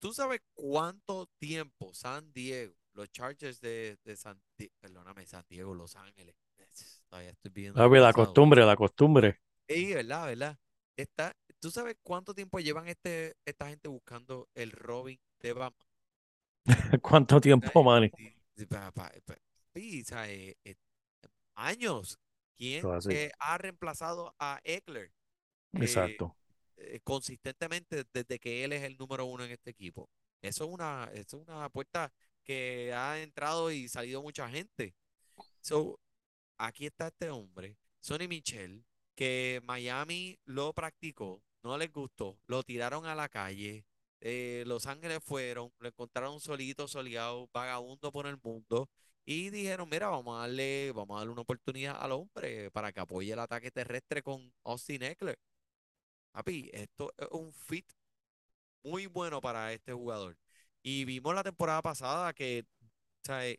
¿Tú 0.00 0.12
sabes 0.12 0.40
cuánto 0.52 1.26
tiempo 1.38 1.94
San 1.94 2.30
Diego, 2.32 2.74
los 2.94 3.10
Chargers 3.10 3.60
de, 3.60 3.98
de 4.04 4.16
San, 4.16 4.40
perdóname, 4.80 5.26
San 5.26 5.44
Diego, 5.48 5.74
Los 5.74 5.96
Ángeles, 5.96 6.34
todavía 7.08 7.30
estoy 7.30 7.50
viendo 7.50 7.82
A 7.82 7.88
ver, 7.88 8.02
la 8.02 8.12
costumbre, 8.12 8.64
la 8.64 8.76
costumbre. 8.76 9.40
Sí, 9.68 9.94
verdad, 9.94 10.26
verdad. 10.26 10.58
Está, 10.96 11.34
¿tú 11.58 11.70
sabes 11.70 11.96
cuánto 12.02 12.34
tiempo 12.34 12.58
llevan 12.58 12.88
este, 12.88 13.34
esta 13.44 13.68
gente 13.68 13.88
buscando 13.88 14.48
el 14.54 14.70
Robin 14.70 15.18
de 15.40 15.52
Batman? 15.52 15.88
¿Cuánto 17.02 17.40
tiempo, 17.40 17.82
Manny? 17.82 18.10
Sí, 19.74 20.04
eh, 20.26 20.54
eh, 20.64 20.74
años. 21.54 22.18
¿Quién 22.56 22.84
eh, 23.10 23.30
ha 23.40 23.58
reemplazado 23.58 24.34
a 24.38 24.60
Eckler 24.62 25.10
Exacto. 25.72 26.36
eh, 26.76 27.00
consistentemente 27.02 28.04
desde 28.12 28.38
que 28.38 28.62
él 28.64 28.72
es 28.72 28.82
el 28.82 28.96
número 28.96 29.24
uno 29.24 29.44
en 29.44 29.50
este 29.50 29.70
equipo? 29.70 30.08
Eso 30.40 30.64
es 30.64 30.70
una, 30.70 31.10
eso 31.12 31.40
es 31.40 31.48
una 31.48 31.68
puerta 31.70 32.12
que 32.44 32.92
ha 32.94 33.20
entrado 33.20 33.70
y 33.70 33.88
salido 33.88 34.22
mucha 34.22 34.48
gente. 34.48 34.94
Aquí 36.58 36.86
está 36.86 37.08
este 37.08 37.30
hombre, 37.30 37.76
Sonny 38.00 38.28
Michel, 38.28 38.84
que 39.14 39.60
Miami 39.64 40.38
lo 40.44 40.72
practicó, 40.72 41.42
no 41.62 41.76
les 41.76 41.92
gustó, 41.92 42.38
lo 42.46 42.62
tiraron 42.62 43.06
a 43.06 43.14
la 43.14 43.28
calle, 43.28 43.84
eh, 44.20 44.62
Los 44.66 44.86
Ángeles 44.86 45.20
fueron, 45.24 45.72
lo 45.78 45.88
encontraron 45.88 46.40
solito, 46.40 46.86
soleado, 46.86 47.48
vagabundo 47.52 48.12
por 48.12 48.26
el 48.26 48.38
mundo, 48.42 48.88
y 49.24 49.50
dijeron, 49.50 49.88
mira, 49.88 50.08
vamos 50.08 50.36
a 50.36 50.42
darle, 50.42 50.92
vamos 50.92 51.16
a 51.16 51.18
darle 51.20 51.32
una 51.32 51.42
oportunidad 51.42 51.96
al 52.00 52.12
hombre 52.12 52.70
para 52.70 52.92
que 52.92 53.00
apoye 53.00 53.32
el 53.32 53.38
ataque 53.38 53.70
terrestre 53.70 54.22
con 54.22 54.52
Austin 54.64 55.02
Eckler. 55.02 55.38
Papi, 56.32 56.70
esto 56.72 57.12
es 57.16 57.28
un 57.30 57.52
fit 57.52 57.86
muy 58.82 59.06
bueno 59.06 59.40
para 59.40 59.72
este 59.72 59.92
jugador. 59.92 60.36
Y 60.82 61.04
vimos 61.04 61.34
la 61.34 61.42
temporada 61.42 61.82
pasada 61.82 62.32
que, 62.32 62.64
o 62.80 63.24
sea, 63.24 63.46
eh, 63.46 63.58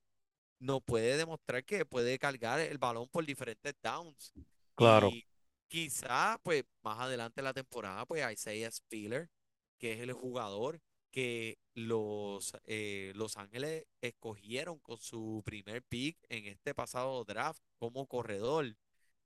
nos 0.60 0.82
puede 0.84 1.18
demostrar 1.18 1.64
que 1.64 1.86
puede 1.86 2.20
cargar 2.20 2.60
el 2.60 2.78
balón 2.78 3.08
por 3.10 3.26
diferentes 3.26 3.74
downs. 3.82 4.34
Claro. 4.76 5.10
Y 5.10 5.26
quizá, 5.68 6.40
pues, 6.44 6.64
más 6.82 7.00
adelante 7.00 7.42
en 7.42 7.46
la 7.46 7.54
temporada, 7.54 8.06
pues, 8.06 8.24
Isaiah 8.32 8.72
Spiller, 8.72 9.30
que 9.78 9.94
es 9.94 10.00
el 10.02 10.14
jugador 10.14 10.82
que 11.12 11.60
los 11.76 12.54
eh, 12.66 13.12
Los 13.16 13.38
Ángeles 13.38 13.86
escogieron 14.02 14.80
con 14.80 14.98
su 14.98 15.44
primer 15.46 15.84
pick 15.84 16.18
en 16.30 16.48
este 16.48 16.74
pasado 16.74 17.24
draft 17.24 17.62
como 17.78 18.08
corredor. 18.08 18.76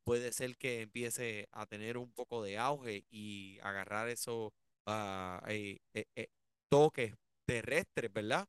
Puede 0.03 0.33
ser 0.33 0.57
que 0.57 0.81
empiece 0.81 1.47
a 1.51 1.65
tener 1.65 1.97
un 1.97 2.11
poco 2.11 2.43
de 2.43 2.57
auge 2.57 3.05
y 3.09 3.59
agarrar 3.59 4.09
esos 4.09 4.51
ah, 4.85 5.41
eh, 5.47 5.79
eh, 5.93 6.05
eh, 6.15 6.27
toques 6.69 7.13
terrestres, 7.47 8.13
¿verdad? 8.13 8.47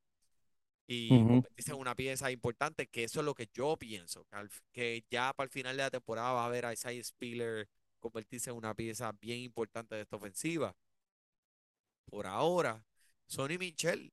y 0.87 1.25
convertirse 1.25 1.73
en 1.73 1.79
una 1.79 1.95
pieza 1.95 2.31
importante, 2.31 2.87
que 2.89 3.05
eso 3.05 3.21
es 3.21 3.27
lo 3.27 3.35
que 3.35 3.49
yo 3.53 3.77
pienso, 3.77 4.25
que, 4.27 4.37
al- 4.37 4.51
que 4.73 5.05
ya 5.11 5.33
para 5.35 5.47
el 5.47 5.51
final 5.51 5.77
de 5.77 5.83
la 5.85 5.91
temporada 5.91 6.33
va 6.33 6.47
a 6.47 6.49
ver 6.49 6.67
a 6.67 6.73
Isaiah 6.73 7.05
Spiller 7.05 7.69
convertirse 8.01 8.51
en 8.51 8.57
una 8.57 8.75
pieza 8.75 9.13
bien 9.21 9.41
importante 9.41 9.95
de 9.97 10.03
esta 10.03 10.17
ofensiva. 10.17 10.75
Por 12.11 12.27
ahora, 12.27 12.83
Sonny 13.27 13.59
Michel, 13.59 14.13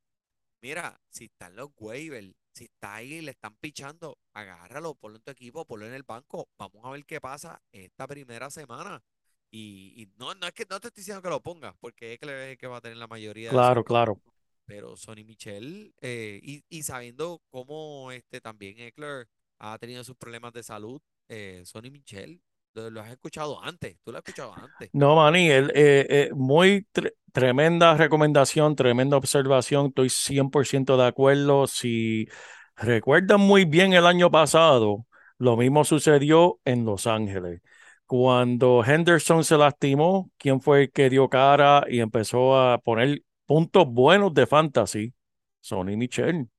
mira, 0.62 1.00
si 1.10 1.26
está 1.26 1.48
en 1.48 1.56
los 1.58 1.72
waivers, 1.78 2.34
si 2.54 2.66
está 2.66 2.96
ahí, 2.96 3.22
le 3.22 3.32
están 3.32 3.56
pichando, 3.58 4.20
agárralo, 4.34 4.96
ponlo 4.96 5.18
en 5.18 5.24
tu 5.24 5.32
equipo, 5.32 5.66
ponlo 5.66 5.88
en 5.88 5.94
el 5.94 6.04
banco, 6.04 6.50
vamos 6.58 6.86
a 6.86 6.92
ver 6.92 7.06
qué 7.06 7.22
pasa 7.22 7.62
esta 7.72 8.08
primera 8.08 8.50
semana. 8.52 9.04
Y, 9.52 9.94
y 10.04 10.08
no, 10.18 10.36
no 10.36 10.48
es 10.48 10.54
que 10.54 10.66
no 10.70 10.80
te 10.80 10.90
estoy 10.90 11.02
diciendo 11.02 11.22
que 11.22 11.30
lo 11.30 11.42
pongas, 11.44 11.76
porque 11.80 12.14
Eckler 12.14 12.38
es 12.40 12.52
el 12.54 12.58
que 12.58 12.68
va 12.68 12.78
a 12.78 12.82
tener 12.82 12.98
la 12.98 13.08
mayoría 13.08 13.56
de 13.56 13.64
Claro, 13.64 13.84
claro. 13.84 14.22
Pero 14.66 14.96
Sonny 14.98 15.24
Michel, 15.24 15.94
eh, 16.02 16.40
y, 16.42 16.64
y 16.70 16.84
sabiendo 16.84 17.42
cómo 17.50 18.12
este 18.12 18.42
también 18.42 18.80
Eckler 18.80 19.28
ha 19.60 19.78
tenido 19.78 20.04
sus 20.04 20.16
problemas 20.18 20.54
de 20.54 20.64
salud, 20.64 21.02
eh, 21.30 21.62
Sonny 21.66 21.92
Michel, 21.92 22.42
lo, 22.74 23.02
has 23.02 23.12
escuchado 23.12 23.64
antes, 23.64 23.98
tú 24.04 24.12
lo 24.12 24.18
has 24.18 24.24
escuchado 24.24 24.54
antes. 24.54 24.90
No, 24.94 25.16
Manny, 25.16 25.50
el, 25.50 25.72
eh, 25.76 26.06
eh, 26.10 26.30
muy 26.34 26.88
tre- 26.94 27.14
tremenda 27.32 27.96
recomendación, 27.96 28.76
tremenda 28.76 29.18
observación. 29.18 29.88
Estoy 29.88 30.10
100% 30.10 30.98
de 30.98 31.06
acuerdo. 31.06 31.68
Si 31.68 32.28
recuerdan 32.76 33.42
muy 33.42 33.66
bien 33.66 33.94
el 33.94 34.06
año 34.06 34.32
pasado, 34.32 35.06
lo 35.38 35.58
mismo 35.58 35.84
sucedió 35.84 36.60
en 36.66 36.86
Los 36.86 37.08
Ángeles. 37.08 37.62
Cuando 38.06 38.84
Henderson 38.86 39.44
se 39.44 39.58
lastimó, 39.58 40.32
¿quién 40.38 40.62
fue 40.62 40.84
el 40.84 40.92
que 40.92 41.10
dio 41.10 41.28
cara 41.30 41.86
y 41.90 42.00
empezó 42.00 42.58
a 42.58 42.78
poner 42.78 43.22
puntos 43.46 43.86
buenos 43.88 44.34
de 44.34 44.48
fantasy? 44.48 45.14
Sonny 45.62 45.98
Michel. 45.98 46.50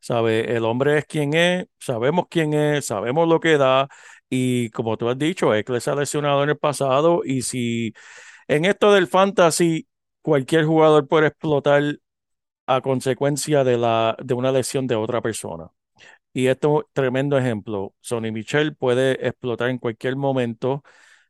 ¿Sabe? 0.00 0.56
El 0.56 0.64
hombre 0.64 0.98
es 0.98 1.06
quien 1.06 1.34
es, 1.34 1.66
sabemos 1.78 2.26
quién 2.30 2.54
es, 2.54 2.86
sabemos 2.86 3.28
lo 3.28 3.40
que 3.40 3.58
da. 3.58 3.88
Y 4.28 4.70
como 4.70 4.96
tú 4.96 5.08
has 5.08 5.18
dicho, 5.18 5.54
Eckler 5.54 5.80
se 5.80 5.90
ha 5.90 5.94
lesionado 5.94 6.42
en 6.44 6.50
el 6.50 6.58
pasado 6.58 7.22
y 7.24 7.42
si 7.42 7.92
en 8.48 8.64
esto 8.66 8.92
del 8.92 9.08
fantasy 9.08 9.88
cualquier 10.22 10.64
jugador 10.66 11.08
puede 11.08 11.28
explotar 11.28 11.82
a 12.66 12.80
consecuencia 12.80 13.64
de 13.64 13.78
la 13.78 14.16
de 14.22 14.34
una 14.34 14.52
lesión 14.52 14.86
de 14.86 14.96
otra 14.96 15.20
persona. 15.22 15.68
Y 16.32 16.48
esto 16.48 16.68
es 16.80 16.84
un 16.86 16.90
tremendo 16.92 17.38
ejemplo. 17.38 17.94
Sonny 18.00 18.30
Michel 18.32 18.76
puede 18.76 19.26
explotar 19.26 19.70
en 19.70 19.78
cualquier 19.78 20.16
momento. 20.16 20.82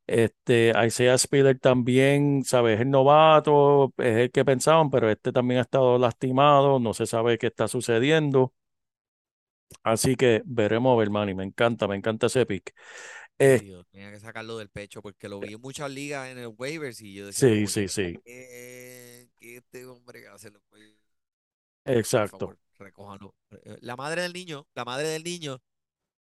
Este, 0.06 0.72
Isaiah 0.86 1.18
Spiller 1.18 1.58
también, 1.58 2.44
¿sabes? 2.44 2.76
Es 2.76 2.82
el 2.82 2.90
novato, 2.90 3.92
es 3.98 4.16
el 4.18 4.30
que 4.32 4.44
pensaban, 4.44 4.90
pero 4.90 5.10
este 5.10 5.32
también 5.32 5.58
ha 5.58 5.62
estado 5.62 5.98
lastimado, 5.98 6.78
no 6.78 6.94
se 6.94 7.06
sabe 7.06 7.38
qué 7.38 7.48
está 7.48 7.66
sucediendo. 7.68 8.52
Así 9.82 10.16
que 10.16 10.42
veremos 10.44 10.92
a 10.94 10.98
ver, 10.98 11.10
Manny. 11.10 11.34
Me 11.34 11.44
encanta, 11.44 11.86
me 11.88 11.96
encanta 11.96 12.26
ese 12.26 12.46
pick. 12.46 12.74
Eh, 13.38 13.62
tenía 13.90 14.10
que 14.10 14.20
sacarlo 14.20 14.58
del 14.58 14.68
pecho 14.70 15.02
porque 15.02 15.28
lo 15.28 15.40
vi 15.40 15.54
en 15.54 15.60
muchas 15.60 15.90
ligas 15.90 16.28
en 16.28 16.38
el 16.38 16.48
waivers 16.56 17.00
y 17.00 17.14
yo 17.14 17.26
decía, 17.26 17.48
sí, 17.48 17.66
sí, 17.66 17.88
sí, 17.88 18.22
"Eh, 18.24 19.28
que 19.38 19.56
este 19.58 19.86
hombre 19.86 20.28
hace 20.28 20.50
los 20.50 20.62
waivers, 20.72 21.00
exacto. 21.84 22.28
favor, 22.30 22.58
recójanlo. 22.78 23.34
Eh, 23.50 23.78
La 23.80 23.96
madre 23.96 24.22
del 24.22 24.32
niño, 24.32 24.66
la 24.74 24.84
madre 24.84 25.08
del 25.08 25.24
niño, 25.24 25.60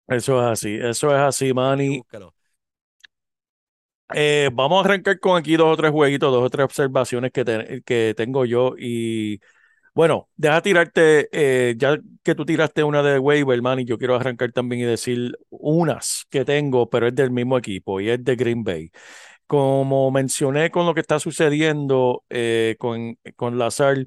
Eso 0.06 0.40
es 0.40 0.52
así, 0.52 0.76
eso 0.80 1.08
es 1.14 1.20
así, 1.20 1.52
Manny. 1.52 2.04
búscalo. 2.04 2.34
Eh, 4.14 4.50
vamos 4.52 4.84
a 4.84 4.88
arrancar 4.88 5.18
con 5.20 5.38
aquí 5.38 5.56
dos 5.56 5.72
o 5.72 5.76
tres 5.76 5.90
jueguitos, 5.90 6.30
dos 6.32 6.44
o 6.44 6.50
tres 6.50 6.64
observaciones 6.66 7.32
que, 7.32 7.44
te- 7.44 7.82
que 7.82 8.14
tengo 8.16 8.44
yo. 8.44 8.74
Y 8.78 9.40
bueno, 9.94 10.30
deja 10.36 10.62
tirarte, 10.62 11.28
eh, 11.32 11.74
ya 11.78 11.98
que 12.24 12.34
tú 12.34 12.44
tiraste 12.46 12.84
una 12.84 13.02
de 13.04 13.18
waiver, 13.20 13.62
man, 13.62 13.80
y 13.80 13.84
yo 13.86 13.98
quiero 13.98 14.16
arrancar 14.16 14.52
también 14.52 14.82
y 14.82 14.84
decir 14.86 15.32
unas 15.50 16.26
que 16.30 16.44
tengo, 16.46 16.90
pero 16.90 17.08
es 17.08 17.14
del 17.14 17.30
mismo 17.32 17.58
equipo 17.58 18.00
y 18.00 18.10
es 18.10 18.24
de 18.24 18.36
Green 18.36 18.64
Bay. 18.64 18.90
como 19.46 20.10
mencioné 20.12 20.70
con 20.70 20.86
lo 20.86 20.94
que 20.94 21.00
está 21.02 21.20
sucediendo 21.20 22.24
eh, 22.30 22.76
con, 22.80 23.18
con 23.36 23.58
Lazar, 23.58 24.06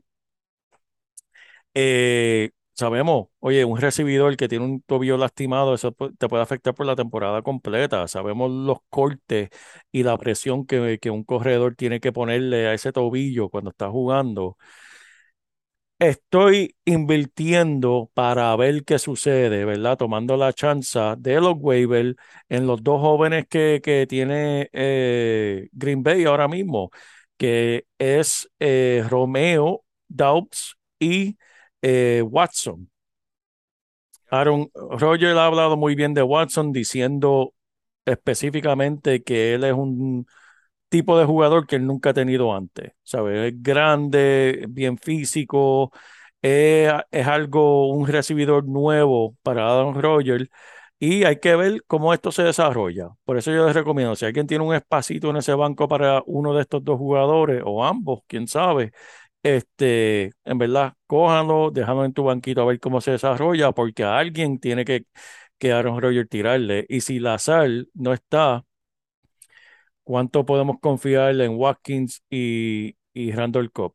eh, 1.74 2.52
sabemos, 2.76 3.28
oye, 3.40 3.66
un 3.66 3.80
recibidor 3.80 4.38
que 4.38 4.48
tiene 4.48 4.66
un 4.66 4.82
tobillo 4.82 5.18
lastimado, 5.18 5.74
eso 5.74 5.92
te 6.18 6.28
puede 6.30 6.44
afectar 6.44 6.74
por 6.76 6.86
la 6.86 6.96
temporada 6.96 7.42
completa. 7.42 8.08
Sabemos 8.08 8.52
los 8.52 8.80
cortes 8.90 9.50
y 9.92 10.04
la 10.04 10.18
presión 10.18 10.66
que, 10.66 11.00
que 11.02 11.10
un 11.12 11.24
corredor 11.24 11.76
tiene 11.76 12.00
que 12.00 12.12
ponerle 12.14 12.68
a 12.68 12.74
ese 12.74 12.92
tobillo 12.92 13.50
cuando 13.50 13.72
está 13.72 13.90
jugando. 13.90 14.58
Estoy 15.98 16.76
invirtiendo 16.84 18.12
para 18.14 18.54
ver 18.58 18.84
qué 18.84 19.00
sucede, 19.00 19.64
¿verdad? 19.64 19.98
Tomando 19.98 20.36
la 20.36 20.52
chance 20.52 21.00
de 21.18 21.40
los 21.40 21.56
waivers 21.58 22.16
en 22.50 22.68
los 22.68 22.84
dos 22.84 23.00
jóvenes 23.00 23.46
que, 23.48 23.80
que 23.82 24.06
tiene 24.06 24.70
eh, 24.74 25.70
Green 25.72 26.04
Bay 26.04 26.26
ahora 26.26 26.50
mismo, 26.50 26.92
que 27.38 27.86
es 27.98 28.50
eh, 28.60 29.06
Romeo 29.10 29.86
Doubs 30.10 30.78
y 31.00 31.38
eh, 31.86 32.24
Watson. 32.24 32.90
Aaron 34.32 34.70
Rodgers 34.74 35.38
ha 35.38 35.46
hablado 35.46 35.78
muy 35.78 35.96
bien 35.96 36.14
de 36.14 36.24
Watson, 36.24 36.72
diciendo 36.72 37.54
específicamente 38.06 39.24
que 39.24 39.54
él 39.56 39.64
es 39.64 39.74
un 39.74 40.26
tipo 40.90 41.18
de 41.20 41.26
jugador 41.26 41.68
que 41.68 41.78
él 41.78 41.88
nunca 41.88 42.12
ha 42.12 42.14
tenido 42.14 42.54
antes. 42.56 42.94
¿Sabes? 43.04 43.54
Es 43.54 43.64
grande, 43.64 44.66
bien 44.70 44.98
físico, 44.98 45.92
es, 46.42 46.92
es 47.12 47.28
algo, 47.28 47.90
un 47.90 48.08
recibidor 48.08 48.66
nuevo 48.68 49.36
para 49.44 49.68
Aaron 49.68 50.02
Rodgers. 50.02 50.50
Y 51.00 51.26
hay 51.26 51.40
que 51.40 51.56
ver 51.56 51.84
cómo 51.88 52.14
esto 52.14 52.32
se 52.32 52.44
desarrolla. 52.44 53.10
Por 53.26 53.38
eso 53.38 53.52
yo 53.52 53.66
les 53.66 53.76
recomiendo, 53.76 54.16
si 54.16 54.26
alguien 54.26 54.48
tiene 54.48 54.64
un 54.64 54.74
espacito 54.76 55.30
en 55.30 55.38
ese 55.38 55.54
banco 55.54 55.88
para 55.88 56.24
uno 56.26 56.54
de 56.56 56.62
estos 56.62 56.84
dos 56.84 56.98
jugadores, 56.98 57.62
o 57.66 57.84
ambos, 57.86 58.22
quién 58.28 58.48
sabe, 58.48 58.94
este, 59.46 60.32
en 60.46 60.58
verdad, 60.58 60.94
cójanlo, 61.08 61.72
déjalo 61.72 62.06
en 62.06 62.14
tu 62.14 62.24
banquito 62.24 62.62
a 62.62 62.66
ver 62.66 62.80
cómo 62.80 63.02
se 63.02 63.12
desarrolla, 63.12 63.72
porque 63.74 64.04
a 64.04 64.18
alguien 64.18 64.60
tiene 64.60 64.86
que, 64.86 65.06
que 65.60 65.72
Aaron 65.74 66.02
Rodgers 66.02 66.30
tirarle. 66.30 66.86
Y 66.90 67.02
si 67.02 67.20
Lazar 67.20 67.70
no 67.94 68.14
está, 68.14 68.66
¿cuánto 70.04 70.46
podemos 70.46 70.78
confiar 70.80 71.40
en 71.42 71.56
Watkins 71.56 72.24
y, 72.30 72.96
y 73.14 73.32
Randall 73.32 73.72
Cobb? 73.72 73.94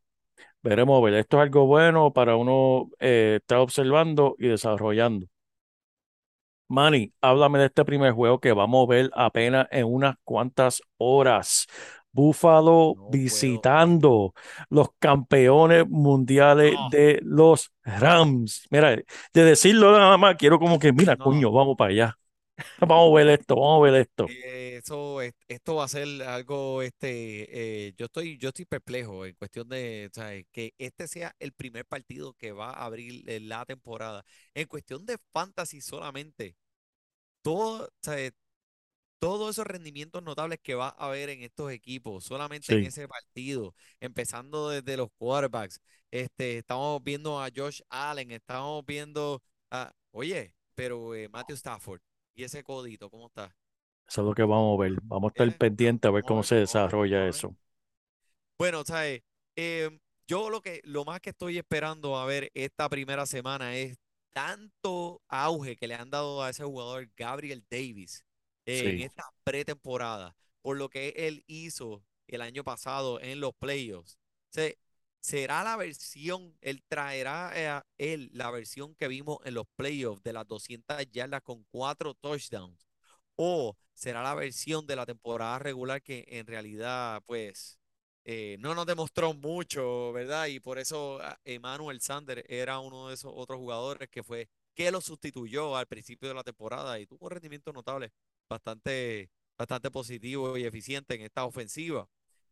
Veremos, 0.63 1.03
ver, 1.05 1.15
esto 1.15 1.39
es 1.39 1.45
algo 1.45 1.67
bueno 1.67 2.13
para 2.15 2.37
uno 2.37 2.91
eh, 3.01 3.39
estar 3.43 3.59
observando 3.61 4.37
y 4.39 4.49
desarrollando. 4.49 5.27
Manny, 6.69 7.13
háblame 7.21 7.59
de 7.59 7.67
este 7.67 7.85
primer 7.85 8.13
juego 8.13 8.41
que 8.41 8.53
vamos 8.53 8.87
a 8.87 8.91
ver 8.91 9.11
apenas 9.15 9.67
en 9.73 9.87
unas 9.87 10.15
cuantas 10.25 10.81
horas. 10.99 11.67
Buffalo 12.13 12.97
No 12.97 13.21
puedo. 13.25 13.69
visitando 13.69 14.35
los 14.69 14.89
campeones 14.99 15.89
mundiales 15.89 16.75
No. 16.75 16.89
de 16.89 17.21
los 17.25 17.73
Rams. 17.85 18.67
Mira, 18.71 18.91
de 18.97 19.45
decirlo 19.45 19.93
nada 19.99 20.17
más, 20.19 20.37
quiero 20.37 20.59
como 20.59 20.79
que, 20.79 20.93
mira, 20.93 21.17
No. 21.17 21.17
coño, 21.17 21.53
vamos 21.53 21.77
para 21.77 21.91
allá. 21.93 22.17
Vamos 22.81 23.13
a 23.13 23.17
ver 23.25 23.29
esto, 23.41 23.57
vamos 23.57 23.81
a 23.89 23.91
ver 23.93 24.01
esto. 24.03 24.37
Eh, 24.45 24.77
Eso, 24.83 25.21
es- 25.23 25.35
esto 25.49 25.75
va 25.77 25.85
a 25.85 25.89
ser 25.89 26.07
algo, 26.23 26.83
este, 26.83 27.89
eh, 27.89 27.95
yo 27.97 28.07
estoy, 28.07 28.39
yo 28.39 28.49
estoy 28.51 28.65
perplejo 28.67 29.27
en 29.27 29.35
cuestión 29.35 29.69
de, 29.69 30.09
¿sabes? 30.13 30.47
Que 30.53 30.75
este 30.79 31.09
sea 31.09 31.35
el 31.39 31.53
primer 31.53 31.85
partido 31.87 32.35
que 32.35 32.53
va 32.53 32.71
a 32.71 32.85
abrir 32.87 33.29
eh, 33.29 33.41
la 33.41 33.65
temporada. 33.67 34.25
En 34.55 34.67
cuestión 34.69 35.05
de 35.07 35.19
fantasy 35.33 35.81
solamente, 35.81 36.57
todo, 37.43 37.91
¿sabes? 38.03 38.33
Todos 39.21 39.51
esos 39.51 39.67
rendimientos 39.67 40.23
notables 40.23 40.59
que 40.63 40.75
va 40.75 40.89
a 40.89 41.07
haber 41.07 41.31
en 41.31 41.43
estos 41.43 41.71
equipos, 41.73 42.25
solamente 42.25 42.75
en 42.75 42.85
ese 42.85 43.07
partido, 43.07 43.75
empezando 44.01 44.71
desde 44.71 44.97
los 44.97 45.11
quarterbacks, 45.19 45.81
este, 46.11 46.59
estamos 46.59 47.05
viendo 47.05 47.41
a 47.41 47.51
Josh 47.55 47.83
Allen, 47.91 48.33
estamos 48.33 48.85
viendo 48.87 49.43
a, 49.71 49.93
oye, 50.13 50.55
pero 50.75 51.15
eh, 51.15 51.29
Matthew 51.29 51.57
Stafford 51.57 52.01
y 52.35 52.45
ese 52.45 52.65
codito, 52.65 53.11
¿cómo 53.11 53.29
está? 53.29 53.55
Eso 54.09 54.23
es 54.23 54.27
lo 54.27 54.35
que 54.35 54.43
vamos 54.43 54.79
a 54.79 54.83
ver. 54.83 54.99
Vamos 55.03 55.29
a 55.31 55.33
estar 55.33 55.49
¿Entiendes? 55.49 55.59
pendientes 55.59 56.09
a 56.09 56.13
ver 56.13 56.25
cómo 56.25 56.43
ver, 56.43 56.45
se 56.45 56.57
desarrolla 56.57 57.21
ver. 57.21 57.29
eso. 57.29 57.57
Bueno, 58.59 58.85
¿sabes? 58.85 59.23
Em, 59.57 59.99
yo 60.27 60.51
lo 60.51 60.61
que, 60.61 60.81
lo 60.85 61.05
más 61.05 61.21
que 61.21 61.31
estoy 61.31 61.59
esperando 61.59 62.17
a 62.17 62.27
ver 62.27 62.51
esta 62.55 62.89
primera 62.89 63.27
semana 63.27 63.77
es 63.77 63.99
tanto 64.33 65.23
auge 65.29 65.77
que 65.77 65.89
le 65.89 65.95
han 65.95 66.11
dado 66.11 66.43
a 66.43 66.51
ese 66.51 66.65
jugador 66.65 67.09
Gabriel 67.17 67.65
Davis 67.71 68.25
en 68.67 68.99
Sí. 68.99 69.05
esta 69.05 69.25
pretemporada, 69.45 70.37
por 70.63 70.77
lo 70.77 70.89
que 70.89 71.11
él 71.17 71.45
hizo 71.47 72.05
el 72.29 72.43
año 72.43 72.65
pasado 72.65 73.21
en 73.21 73.41
los 73.41 73.55
playoffs. 73.55 74.19
Se- 74.51 74.79
será 75.21 75.63
la 75.65 75.77
versión, 75.77 76.57
él 76.61 76.83
traerá 76.89 77.53
eh, 77.55 77.69
a 77.69 77.87
él 77.99 78.31
la 78.33 78.51
versión 78.51 78.95
que 78.95 79.09
vimos 79.09 79.39
en 79.45 79.55
los 79.55 79.67
playoffs 79.77 80.23
de 80.23 80.33
las 80.33 80.47
200 80.47 80.97
yardas 81.11 81.43
con 81.43 81.65
cuatro 81.71 82.15
touchdowns, 82.15 82.87
o 83.37 83.77
será 83.95 84.23
la 84.23 84.35
versión 84.35 84.87
de 84.87 84.97
la 84.97 85.07
temporada 85.07 85.59
regular 85.59 86.03
que 86.03 86.25
en 86.29 86.47
realidad, 86.47 87.23
pues, 87.27 87.79
eh, 88.25 88.57
no 88.61 88.75
nos 88.75 88.87
demostró 88.87 89.33
mucho, 89.35 90.13
¿verdad? 90.13 90.47
Y 90.47 90.61
por 90.61 90.79
eso 90.79 91.19
ah, 91.23 91.39
Emmanuel 91.45 92.01
Sander 92.01 92.45
era 92.49 92.79
uno 92.81 93.09
de 93.09 93.15
esos 93.15 93.33
otros 93.35 93.59
jugadores 93.59 94.09
que 94.11 94.23
fue, 94.23 94.49
que 94.75 94.91
lo 94.91 95.01
sustituyó 95.01 95.77
al 95.77 95.87
principio 95.87 96.29
de 96.29 96.35
la 96.35 96.45
temporada 96.45 96.99
y 97.01 97.07
tuvo 97.07 97.27
un 97.27 97.31
rendimiento 97.33 97.73
notable, 97.73 98.13
bastante, 98.51 99.31
bastante 99.59 99.91
positivo 99.93 100.59
y 100.59 100.67
eficiente 100.67 101.15
en 101.17 101.23
esta 101.23 101.47
ofensiva. 101.47 102.09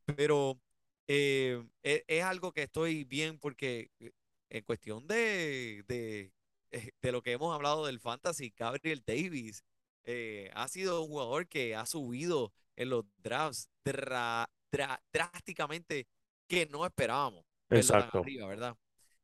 Pero 0.07 0.61
eh, 1.09 1.63
es, 1.83 2.05
es 2.07 2.25
algo 2.25 2.53
que 2.53 2.65
estoy 2.65 3.05
bien 3.05 3.39
porque 3.39 3.91
eh, 4.01 4.13
en 4.51 4.65
cuestión 4.65 5.07
de, 5.07 5.85
de, 5.89 6.33
eh, 6.71 6.93
de 7.03 7.13
lo 7.13 7.23
que 7.23 7.33
hemos 7.33 7.55
hablado 7.55 7.87
del 7.87 8.01
fantasy, 8.01 8.53
Gabriel 8.57 9.03
Davis 9.07 9.65
eh, 10.05 10.51
ha 10.55 10.69
sido 10.69 11.03
un 11.03 11.09
jugador 11.09 11.49
que 11.49 11.77
ha 11.77 11.87
subido 11.87 12.53
en 12.77 12.91
los 12.91 13.05
drafts 13.19 13.69
dra- 13.85 14.49
dra- 14.73 15.03
drásticamente 15.13 16.07
que 16.47 16.67
no 16.67 16.87
esperábamos 16.87 17.45
Exacto. 17.71 18.21
arriba, 18.23 18.47
¿verdad? 18.49 18.77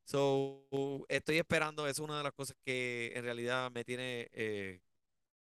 So, 0.04 0.66
estoy 1.08 1.38
esperando, 1.38 1.86
es 1.88 1.98
una 1.98 2.18
de 2.18 2.24
las 2.24 2.32
cosas 2.34 2.56
que 2.64 3.12
en 3.14 3.24
realidad 3.24 3.70
me 3.70 3.84
tiene 3.84 4.28
eh, 4.32 4.80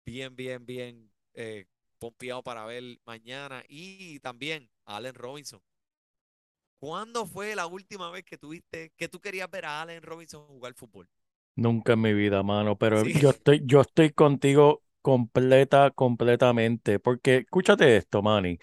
bien, 0.06 0.36
bien, 0.36 0.66
bien 0.66 1.13
eh, 1.34 1.66
pompeado 2.00 2.44
para 2.44 2.66
ver 2.66 2.84
mañana. 3.06 3.64
Y 3.68 4.20
también 4.20 4.70
Allen 4.86 5.16
Robinson. 5.16 5.62
¿Cuándo 6.80 7.26
fue 7.26 7.56
la 7.56 7.66
última 7.66 8.12
vez 8.12 8.24
que 8.26 8.38
tuviste, 8.38 8.92
que 8.96 9.10
tú 9.10 9.20
querías 9.20 9.50
ver 9.50 9.66
a 9.66 9.82
Allen 9.82 10.04
Robinson 10.04 10.46
jugar 10.46 10.76
fútbol? 10.76 11.10
Nunca 11.56 11.94
en 11.94 12.02
mi 12.02 12.14
vida, 12.14 12.42
mano, 12.44 12.78
pero 12.78 13.04
Sí. 13.04 13.14
yo 13.14 13.30
estoy, 13.30 13.62
yo 13.66 13.82
estoy 13.82 14.12
contigo 14.12 14.82
completa, 15.04 15.92
completamente, 15.92 17.00
porque 17.00 17.38
escúchate 17.38 17.96
esto, 17.98 18.24
Manny. 18.24 18.58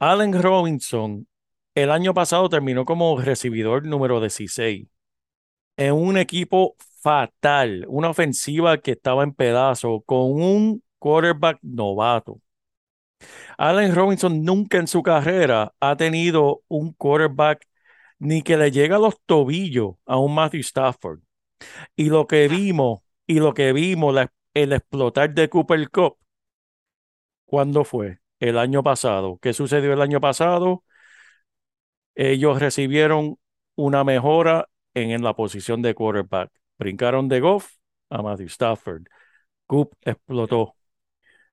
Allen 0.00 0.40
Robinson 0.42 1.28
el 1.74 1.90
año 1.90 2.14
pasado 2.14 2.48
terminó 2.50 2.84
como 2.86 3.20
recibidor 3.20 3.86
número 3.86 4.20
16 4.20 4.88
en 5.76 5.94
un 5.94 6.18
equipo 6.18 6.76
fatal, 7.02 7.86
una 7.88 8.10
ofensiva 8.10 8.78
que 8.78 8.92
estaba 8.92 9.24
en 9.24 9.34
pedazos 9.34 10.02
con 10.06 10.32
un 10.32 10.82
quarterback 11.00 11.58
novato. 11.62 12.40
Allen 13.58 13.94
Robinson 13.94 14.42
nunca 14.44 14.78
en 14.78 14.86
su 14.86 15.02
carrera 15.02 15.72
ha 15.80 15.96
tenido 15.96 16.62
un 16.68 16.92
quarterback 16.92 17.66
ni 18.18 18.42
que 18.42 18.56
le 18.56 18.70
llegue 18.70 18.94
a 18.94 18.98
los 18.98 19.16
tobillos 19.26 19.94
a 20.06 20.18
un 20.18 20.34
Matthew 20.34 20.60
Stafford. 20.60 21.20
Y 21.96 22.06
lo 22.10 22.26
que 22.26 22.46
Ah. 22.46 22.48
vimos, 22.48 23.00
y 23.26 23.34
lo 23.40 23.54
que 23.54 23.72
vimos, 23.72 24.14
la- 24.14 24.32
el 24.54 24.72
explotar 24.72 25.34
de 25.34 25.48
Cooper 25.50 25.90
Cup, 25.90 26.18
¿cuándo 27.44 27.84
fue? 27.84 28.18
El 28.38 28.58
año 28.58 28.82
pasado. 28.82 29.38
¿Qué 29.42 29.52
sucedió 29.52 29.92
el 29.92 30.00
año 30.02 30.20
pasado? 30.20 30.84
Ellos 32.14 32.60
recibieron 32.60 33.38
una 33.76 34.04
mejora 34.04 34.68
en, 34.94 35.10
en 35.10 35.22
la 35.22 35.34
posición 35.34 35.82
de 35.82 35.94
quarterback. 35.94 36.50
Brincaron 36.78 37.28
de 37.28 37.40
Goff 37.40 37.72
a 38.10 38.22
Matthew 38.22 38.46
Stafford. 38.48 39.04
Coop 39.66 39.94
explotó. 40.02 40.76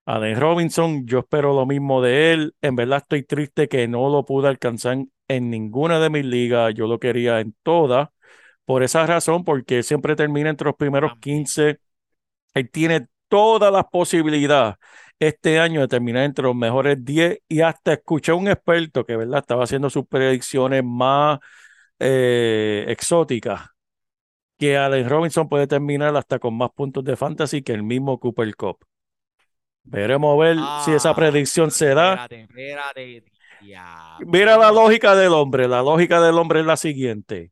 Allen 0.08 0.40
Robinson, 0.40 1.06
yo 1.06 1.20
espero 1.20 1.54
lo 1.54 1.66
mismo 1.66 2.02
de 2.02 2.32
él. 2.32 2.56
En 2.62 2.78
verdad 2.78 3.00
estoy 3.00 3.24
triste 3.24 3.68
que 3.68 3.90
no 3.90 4.10
lo 4.10 4.24
pude 4.24 4.48
alcanzar 4.48 5.00
en 5.28 5.50
ninguna 5.50 6.00
de 6.00 6.10
mis 6.10 6.24
ligas. 6.26 6.74
Yo 6.74 6.88
lo 6.88 6.98
quería 6.98 7.42
en 7.42 7.54
todas. 7.62 8.08
Por 8.64 8.84
esa 8.84 9.06
razón, 9.06 9.44
porque 9.44 9.78
él 9.80 9.84
siempre 9.84 10.16
termina 10.16 10.50
entre 10.50 10.66
los 10.68 10.76
primeros 10.78 11.12
También. 11.12 11.40
15. 11.40 11.80
Él 12.54 12.72
tiene 12.72 13.08
todas 13.28 13.72
las 13.72 13.86
posibilidades 13.92 14.76
este 15.20 15.60
año 15.60 15.82
de 15.82 15.90
terminar 15.90 16.24
entre 16.24 16.46
los 16.46 16.56
mejores 16.56 17.04
10 17.04 17.40
y 17.50 17.60
hasta 17.62 17.94
escuché 17.94 18.32
a 18.32 18.36
un 18.36 18.48
experto 18.48 19.06
que, 19.06 19.18
¿verdad? 19.18 19.40
Estaba 19.40 19.66
haciendo 19.66 19.90
sus 19.90 20.08
predicciones 20.08 20.84
más 20.86 21.40
eh, 22.00 22.86
exóticas, 22.88 23.70
que 24.58 24.78
Allen 24.78 25.10
Robinson 25.10 25.50
puede 25.50 25.68
terminar 25.68 26.16
hasta 26.16 26.40
con 26.40 26.56
más 26.58 26.72
puntos 26.72 27.04
de 27.04 27.16
fantasy 27.18 27.62
que 27.62 27.74
el 27.74 27.84
mismo 27.84 28.20
Cooper 28.20 28.56
Cup. 28.56 28.78
Veremos 29.90 30.34
a 30.36 30.44
ver 30.44 30.58
si 30.86 30.92
esa 30.92 31.10
Ah, 31.12 31.16
predicción 31.16 31.72
se 31.72 31.94
da. 31.94 32.14
espérate, 32.14 32.42
espérate. 32.44 33.24
Ya, 33.60 34.18
Mira 34.26 34.58
la 34.58 34.72
lógica 34.72 35.16
del 35.16 35.34
hombre. 35.34 35.68
La 35.68 35.82
lógica 35.82 36.22
del 36.22 36.36
hombre 36.38 36.60
es 36.62 36.66
la 36.66 36.78
siguiente. 36.78 37.52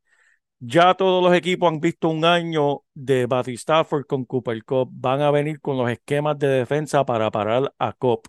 Ya 0.60 0.94
todos 0.96 1.24
los 1.24 1.34
equipos 1.36 1.70
han 1.72 1.80
visto 1.80 2.10
un 2.10 2.26
año 2.26 2.82
de 2.94 3.28
Matthew 3.28 3.56
Stafford 3.56 4.06
con 4.06 4.26
Cooper 4.26 4.64
Cup. 4.66 4.90
Van 4.94 5.22
a 5.22 5.32
venir 5.32 5.62
con 5.62 5.78
los 5.78 5.90
esquemas 5.90 6.40
de 6.40 6.48
defensa 6.48 7.06
para 7.06 7.32
parar 7.32 7.74
a 7.80 7.94
Cup. 7.94 8.24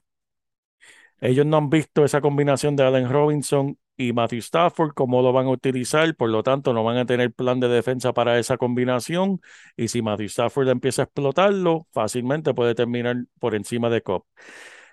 Ellos 1.21 1.47
no 1.47 1.57
han 1.57 1.71
visto 1.71 2.05
esa 2.05 2.21
combinación 2.21 2.77
de 2.77 2.85
Allen 2.85 3.09
Robinson 3.11 3.79
y 3.97 4.13
Matthew 4.13 4.41
Stafford, 4.41 4.93
cómo 4.95 5.23
lo 5.23 5.33
van 5.33 5.47
a 5.47 5.51
utilizar, 5.51 6.15
por 6.17 6.31
lo 6.31 6.43
tanto 6.43 6.73
no 6.73 6.85
van 6.85 6.99
a 6.99 7.07
tener 7.07 7.33
plan 7.33 7.61
de 7.61 7.69
defensa 7.69 8.13
para 8.13 8.39
esa 8.39 8.57
combinación 8.57 9.41
y 9.77 9.89
si 9.89 10.03
Matthew 10.03 10.27
Stafford 10.27 10.69
empieza 10.69 11.03
a 11.03 11.05
explotarlo, 11.05 11.87
fácilmente 11.93 12.55
puede 12.55 12.75
terminar 12.75 13.17
por 13.39 13.55
encima 13.55 13.89
de 13.89 14.03
Cup. 14.03 14.25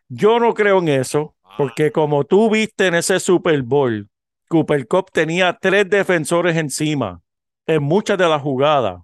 Yo 0.08 0.40
no 0.40 0.54
creo 0.54 0.80
en 0.80 0.90
eso, 0.90 1.36
porque 1.58 1.92
como 1.92 2.24
tú 2.24 2.50
viste 2.50 2.88
en 2.88 2.96
ese 2.96 3.20
Super 3.20 3.62
Bowl, 3.62 4.10
Cooper 4.48 4.88
Cup 4.88 5.12
tenía 5.12 5.58
tres 5.60 5.90
defensores 5.90 6.56
encima 6.58 7.22
en 7.66 7.84
muchas 7.84 8.18
de 8.18 8.28
las 8.28 8.42
jugadas. 8.42 9.02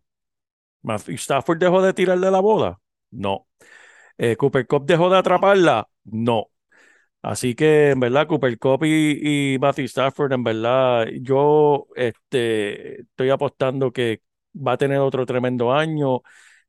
Matthew 0.81 1.15
Stafford 1.15 1.59
dejó 1.59 1.81
de 1.81 1.93
tirarle 1.93 2.31
la 2.31 2.39
bola. 2.39 2.79
No. 3.11 3.47
Eh, 4.17 4.35
Cooper 4.35 4.67
Cup 4.67 4.85
dejó 4.85 5.09
de 5.09 5.17
atraparla. 5.17 5.87
No. 6.03 6.49
Así 7.21 7.53
que, 7.53 7.91
en 7.91 7.99
verdad, 7.99 8.27
Cooper 8.27 8.57
Cup 8.57 8.85
y, 8.85 9.53
y 9.55 9.59
Matthew 9.59 9.85
Stafford, 9.85 10.31
en 10.33 10.43
verdad, 10.43 11.07
yo 11.21 11.87
este, 11.95 13.01
estoy 13.01 13.29
apostando 13.29 13.91
que 13.91 14.21
va 14.55 14.73
a 14.73 14.77
tener 14.77 14.99
otro 14.99 15.25
tremendo 15.25 15.73
año. 15.73 16.21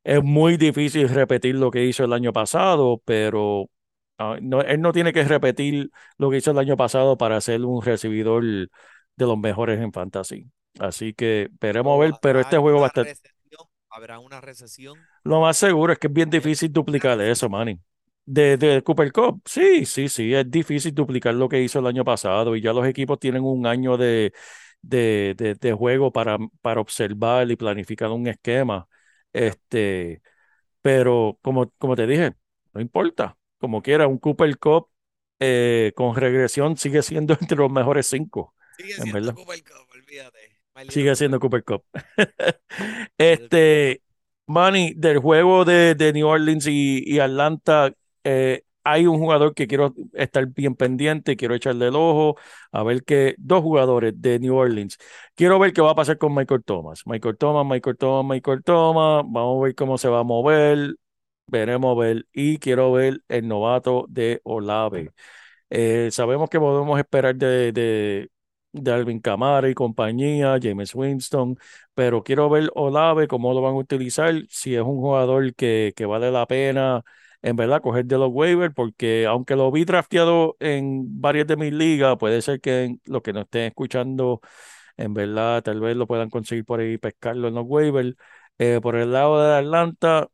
Es 0.03 0.21
muy 0.23 0.57
difícil 0.57 1.07
repetir 1.09 1.55
lo 1.55 1.71
que 1.71 1.85
hizo 1.85 2.03
el 2.03 2.11
año 2.13 2.33
pasado, 2.33 3.01
pero 3.05 3.69
ah, 4.17 4.37
no, 4.41 4.61
él 4.61 4.81
no 4.81 4.91
tiene 4.91 5.13
que 5.13 5.23
repetir 5.23 5.89
lo 6.17 6.29
que 6.29 6.37
hizo 6.37 6.51
el 6.51 6.59
año 6.59 6.75
pasado 6.75 7.17
para 7.17 7.39
ser 7.39 7.63
un 7.63 7.81
recibidor 7.81 8.43
de 8.43 8.69
los 9.17 9.37
mejores 9.37 9.79
en 9.79 9.93
fantasy. 9.93 10.51
Así 10.79 11.13
que 11.13 11.49
veremos 11.61 11.95
a 11.95 11.99
ver, 11.99 12.13
pero 12.21 12.39
este 12.39 12.55
¿Habrá 12.57 12.61
juego 12.61 12.79
va 12.81 12.85
a 12.87 12.89
estar. 12.89 13.07
¿Habrá 13.89 14.19
una 14.19 14.39
recesión? 14.39 14.97
Lo 15.23 15.41
más 15.41 15.57
seguro 15.57 15.93
es 15.93 15.99
que 15.99 16.07
es 16.07 16.13
bien 16.13 16.29
difícil 16.29 16.71
duplicar 16.71 17.19
eso, 17.21 17.49
Manny. 17.49 17.79
De, 18.25 18.55
de 18.57 18.81
Cooper 18.83 19.11
Cup, 19.11 19.41
sí, 19.45 19.85
sí, 19.85 20.07
sí, 20.07 20.33
es 20.33 20.49
difícil 20.49 20.93
duplicar 20.93 21.33
lo 21.33 21.49
que 21.49 21.61
hizo 21.61 21.79
el 21.79 21.87
año 21.87 22.05
pasado 22.05 22.55
y 22.55 22.61
ya 22.61 22.71
los 22.71 22.85
equipos 22.87 23.19
tienen 23.19 23.43
un 23.43 23.65
año 23.67 23.97
de, 23.97 24.31
de, 24.81 25.33
de, 25.37 25.55
de 25.55 25.73
juego 25.73 26.11
para, 26.13 26.37
para 26.61 26.79
observar 26.81 27.49
y 27.51 27.55
planificar 27.57 28.09
un 28.11 28.27
esquema. 28.27 28.87
Este, 29.33 30.21
pero 30.81 31.39
como, 31.41 31.71
como 31.79 31.95
te 31.95 32.07
dije, 32.07 32.33
no 32.73 32.81
importa, 32.81 33.37
como 33.59 33.81
quiera, 33.83 34.07
un 34.07 34.19
Cooper 34.19 34.57
Cup 34.59 34.89
eh, 35.39 35.93
con 35.95 36.15
regresión 36.15 36.77
sigue 36.77 37.01
siendo 37.03 37.35
entre 37.41 37.57
los 37.57 37.71
mejores 37.71 38.07
cinco, 38.07 38.55
Sigue 38.77 38.95
en 38.97 39.11
siendo 39.11 39.11
verdad. 39.11 39.35
Cooper 39.35 39.63
Cup, 39.63 39.87
olvídate. 39.95 40.59
Sigue 40.87 41.15
siendo. 41.15 41.39
Cooper 41.39 41.63
Cup. 41.63 41.83
Este, 43.17 44.01
Manny, 44.47 44.93
del 44.95 45.19
juego 45.19 45.65
de, 45.65 45.95
de 45.95 46.13
New 46.13 46.27
Orleans 46.27 46.67
y, 46.67 47.03
y 47.05 47.19
Atlanta, 47.19 47.93
eh, 48.23 48.63
hay 48.83 49.05
un 49.07 49.17
jugador 49.19 49.53
que 49.53 49.67
quiero 49.67 49.93
estar 50.13 50.45
bien 50.47 50.75
pendiente, 50.75 51.35
quiero 51.35 51.55
echarle 51.55 51.87
el 51.87 51.95
ojo, 51.95 52.37
a 52.71 52.83
ver 52.83 53.03
que 53.03 53.35
dos 53.37 53.61
jugadores 53.61 54.13
de 54.21 54.39
New 54.39 54.55
Orleans. 54.55 54.97
Quiero 55.35 55.59
ver 55.59 55.73
qué 55.73 55.81
va 55.81 55.91
a 55.91 55.95
pasar 55.95 56.17
con 56.17 56.33
Michael 56.33 56.63
Thomas. 56.63 57.03
Michael 57.05 57.37
Thomas, 57.37 57.65
Michael 57.65 57.97
Thomas, 57.97 58.25
Michael 58.25 58.63
Thomas. 58.63 59.23
Vamos 59.27 59.61
a 59.61 59.63
ver 59.65 59.75
cómo 59.75 59.97
se 59.97 60.09
va 60.09 60.19
a 60.19 60.23
mover. 60.23 60.95
Veremos 61.47 61.97
ver. 61.97 62.27
Y 62.33 62.57
quiero 62.59 62.91
ver 62.91 63.21
el 63.27 63.47
novato 63.47 64.05
de 64.09 64.41
Olave. 64.43 65.11
Eh, 65.69 66.09
sabemos 66.11 66.49
que 66.49 66.59
podemos 66.59 66.99
esperar 66.99 67.35
de, 67.35 67.71
de, 67.71 68.91
Alvin 68.91 69.19
Kamara 69.19 69.69
y 69.69 69.73
compañía, 69.73 70.57
James 70.61 70.95
Winston, 70.95 71.57
pero 71.93 72.23
quiero 72.23 72.49
ver 72.49 72.69
Olave, 72.75 73.27
cómo 73.27 73.53
lo 73.53 73.61
van 73.61 73.73
a 73.73 73.77
utilizar, 73.77 74.33
si 74.49 74.75
es 74.75 74.81
un 74.81 74.97
jugador 74.97 75.53
que, 75.55 75.93
que 75.95 76.05
vale 76.05 76.31
la 76.31 76.45
pena, 76.47 77.03
en 77.41 77.55
verdad, 77.55 77.81
coger 77.81 78.05
de 78.05 78.17
los 78.17 78.29
waivers, 78.31 78.73
porque 78.73 79.25
aunque 79.25 79.55
lo 79.55 79.71
vi 79.71 79.85
drafteado 79.85 80.55
en 80.59 81.21
varias 81.21 81.47
de 81.47 81.57
mis 81.57 81.73
ligas, 81.73 82.17
puede 82.17 82.41
ser 82.41 82.61
que 82.61 82.97
los 83.05 83.21
que 83.21 83.33
nos 83.33 83.45
estén 83.45 83.63
escuchando, 83.63 84.41
en 84.97 85.13
verdad, 85.13 85.63
tal 85.63 85.79
vez 85.79 85.95
lo 85.97 86.07
puedan 86.07 86.29
conseguir 86.29 86.65
por 86.65 86.79
ahí, 86.79 86.97
pescarlo 86.97 87.47
en 87.47 87.55
los 87.55 87.65
waivers. 87.67 88.15
Eh, 88.59 88.79
por 88.81 88.95
el 88.95 89.11
lado 89.11 89.41
de 89.41 89.55
Atlanta, 89.57 90.29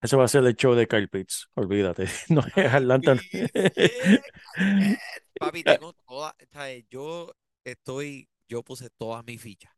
ese 0.00 0.16
va 0.16 0.24
a 0.24 0.28
ser 0.28 0.44
el 0.44 0.54
show 0.56 0.74
de 0.74 0.86
Kyle 0.86 1.08
Pitts, 1.08 1.48
olvídate, 1.54 2.06
no 2.28 2.42
es 2.56 2.74
Atlanta. 2.74 3.16
Yeah, 3.32 3.48
Kyle 3.48 4.98
Papi, 5.38 5.62
tengo 5.64 5.92
toda, 6.06 6.34
¿sabes? 6.52 6.84
yo 6.90 7.32
estoy, 7.64 8.28
yo 8.48 8.62
puse 8.62 8.90
todas 8.90 9.24
mis 9.24 9.40
fichas, 9.40 9.72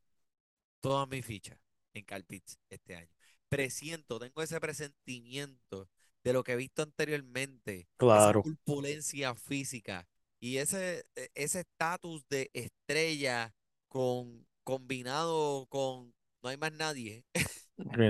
todas 0.80 1.08
mis 1.08 1.24
fichas 1.24 1.58
en 1.94 2.04
Kyle 2.04 2.24
Pitts 2.24 2.58
este 2.68 2.96
año. 2.96 3.19
Presiento, 3.50 4.20
tengo 4.20 4.42
ese 4.42 4.60
presentimiento 4.60 5.88
de 6.24 6.32
lo 6.34 6.44
que 6.44 6.52
he 6.54 6.56
visto 6.56 6.82
anteriormente, 6.82 7.88
esa 8.12 8.34
Claro. 8.34 8.42
corpulencia 8.42 9.34
física 9.36 10.08
y 10.40 10.58
ese 10.58 11.04
e- 11.16 11.30
ese 11.34 11.60
estatus 11.62 12.24
de 12.30 12.50
estrella 12.54 13.54
con 13.88 14.46
combinado 14.64 15.66
con 15.68 16.14
no 16.42 16.50
hay 16.50 16.58
más 16.58 16.72
nadie. 16.72 17.24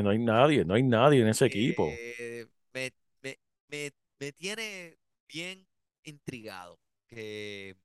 No 0.02 0.10
hay 0.10 0.18
nadie, 0.18 0.64
no 0.64 0.74
hay 0.74 0.82
nadie 0.82 1.22
en 1.22 1.28
ese 1.28 1.46
equipo. 1.46 2.00
eh, 2.08 2.46
me, 2.72 2.92
me, 3.22 3.38
me, 3.68 3.90
me 4.18 4.32
tiene 4.32 4.98
bien 5.28 5.66
intrigado 6.04 6.78
que 7.08 7.76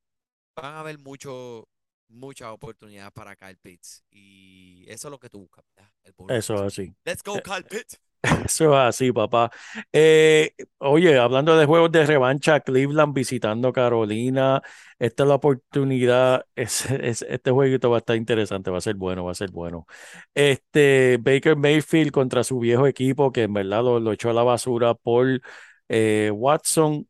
van 0.56 0.76
a 0.76 0.80
haber 0.82 1.00
mucho, 1.00 1.70
muchas 2.10 2.50
oportunidades 2.50 3.12
para 3.13 3.36
Kyle 3.36 3.58
Pitts 3.58 4.04
y 4.12 4.86
eso 4.88 5.08
es 5.08 5.12
lo 5.12 5.20
que 5.20 5.30
tú 5.30 5.39
buscas, 5.41 5.65
¿verdad? 5.76 5.91
Eso 6.28 6.56
es 6.56 6.62
así. 6.62 6.96
Let's 7.06 7.24
go, 7.24 7.36
Eh, 7.38 7.41
Kyle 7.41 7.63
Pitts. 7.63 8.00
Eso 8.46 8.74
es 8.74 8.80
así, 8.80 9.12
papá. 9.12 9.52
Eh, 9.94 10.52
oye, 10.80 11.18
hablando 11.20 11.56
de 11.58 11.65
juegos 11.68 11.91
de 11.91 12.06
revancha, 12.08 12.60
Cleveland 12.60 13.13
visitando 13.13 13.72
Carolina. 13.72 14.62
Esta 14.98 15.24
es 15.24 15.30
la 15.30 15.36
oportunidad. 15.36 16.46
Es, 16.56 16.89
es- 16.89 17.22
este 17.24 17.52
jueguito 17.52 17.89
va 17.91 17.98
a 17.98 18.00
estar 18.00 18.15
interesante, 18.15 18.72
va 18.72 18.80
a 18.80 18.82
ser 18.82 18.96
bueno, 18.96 19.26
va 19.26 19.32
a 19.32 19.36
ser 19.36 19.52
bueno. 19.52 19.86
Este 20.34 21.18
Baker 21.22 21.56
Mayfield 21.56 22.12
contra 22.12 22.44
su 22.44 22.60
viejo 22.60 22.88
equipo, 22.88 23.32
que 23.32 23.44
en 23.44 23.54
verdad 23.54 23.84
lo, 23.84 24.00
lo 24.00 24.12
echó 24.13 24.30
a 24.32 24.34
la 24.34 24.44
basura 24.44 24.96
por 24.96 25.41
eh, 25.89 26.32
Watson. 26.34 27.08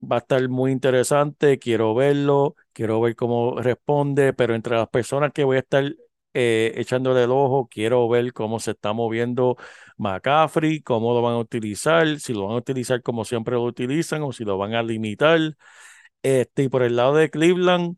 Va 0.00 0.16
a 0.16 0.18
estar 0.20 0.48
muy 0.48 0.72
interesante. 0.72 1.58
Quiero 1.58 1.94
verlo, 1.94 2.54
quiero 2.72 3.00
ver 3.00 3.16
cómo 3.16 3.60
responde, 3.60 4.32
pero 4.34 4.54
entre 4.54 4.76
las 4.76 4.88
personas 4.88 5.32
que 5.32 5.42
voy 5.44 5.56
a 5.56 5.60
estar 5.60 5.84
eh, 6.34 6.72
echándole 6.76 7.24
el 7.24 7.30
ojo, 7.30 7.66
quiero 7.68 8.08
ver 8.08 8.32
cómo 8.34 8.60
se 8.60 8.72
está 8.72 8.92
moviendo 8.92 9.56
McCaffrey, 9.96 10.82
cómo 10.82 11.14
lo 11.14 11.22
van 11.22 11.34
a 11.34 11.38
utilizar, 11.38 12.20
si 12.20 12.34
lo 12.34 12.46
van 12.46 12.56
a 12.56 12.58
utilizar 12.58 13.02
como 13.02 13.24
siempre 13.24 13.54
lo 13.54 13.64
utilizan 13.64 14.22
o 14.22 14.32
si 14.32 14.44
lo 14.44 14.58
van 14.58 14.74
a 14.74 14.82
limitar. 14.82 15.56
Este, 16.22 16.64
y 16.64 16.68
por 16.68 16.82
el 16.82 16.96
lado 16.96 17.14
de 17.14 17.30
Cleveland, 17.30 17.96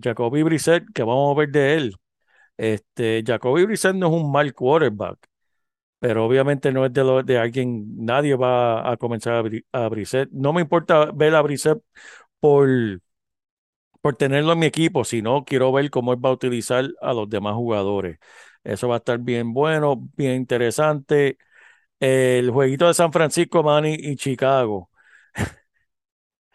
Jacoby 0.00 0.42
Brissett, 0.42 0.84
que 0.94 1.02
vamos 1.04 1.36
a 1.36 1.40
ver 1.40 1.50
de 1.50 1.74
él. 1.76 1.96
Este, 2.56 3.24
Jacoby 3.26 3.66
Brissett 3.66 3.94
no 3.96 4.08
es 4.08 4.14
un 4.14 4.32
mal 4.32 4.54
quarterback, 4.54 5.18
pero 6.02 6.26
obviamente 6.26 6.72
no 6.72 6.84
es 6.86 6.92
de, 6.92 7.22
de 7.24 7.38
alguien, 7.38 7.86
nadie 8.04 8.34
va 8.36 8.90
a 8.90 8.96
comenzar 8.98 9.46
a, 9.72 9.84
a 9.84 9.88
Brissett. 9.88 10.30
No 10.32 10.52
me 10.52 10.62
importa 10.62 11.06
ver 11.12 11.34
a 11.36 11.42
Brissett 11.42 11.80
por, 12.40 12.68
por 14.00 14.16
tenerlo 14.16 14.52
en 14.52 14.58
mi 14.58 14.66
equipo, 14.66 15.04
sino 15.04 15.44
quiero 15.44 15.72
ver 15.72 15.90
cómo 15.90 16.12
él 16.12 16.24
va 16.24 16.30
a 16.30 16.32
utilizar 16.32 16.88
a 17.00 17.12
los 17.14 17.28
demás 17.30 17.54
jugadores. 17.54 18.18
Eso 18.64 18.88
va 18.88 18.96
a 18.96 18.98
estar 18.98 19.18
bien 19.18 19.52
bueno, 19.54 19.96
bien 20.16 20.34
interesante. 20.36 21.38
El 22.00 22.50
jueguito 22.50 22.88
de 22.88 22.94
San 22.94 23.12
Francisco, 23.12 23.62
Manny 23.62 23.94
y 23.98 24.16
Chicago. 24.16 24.90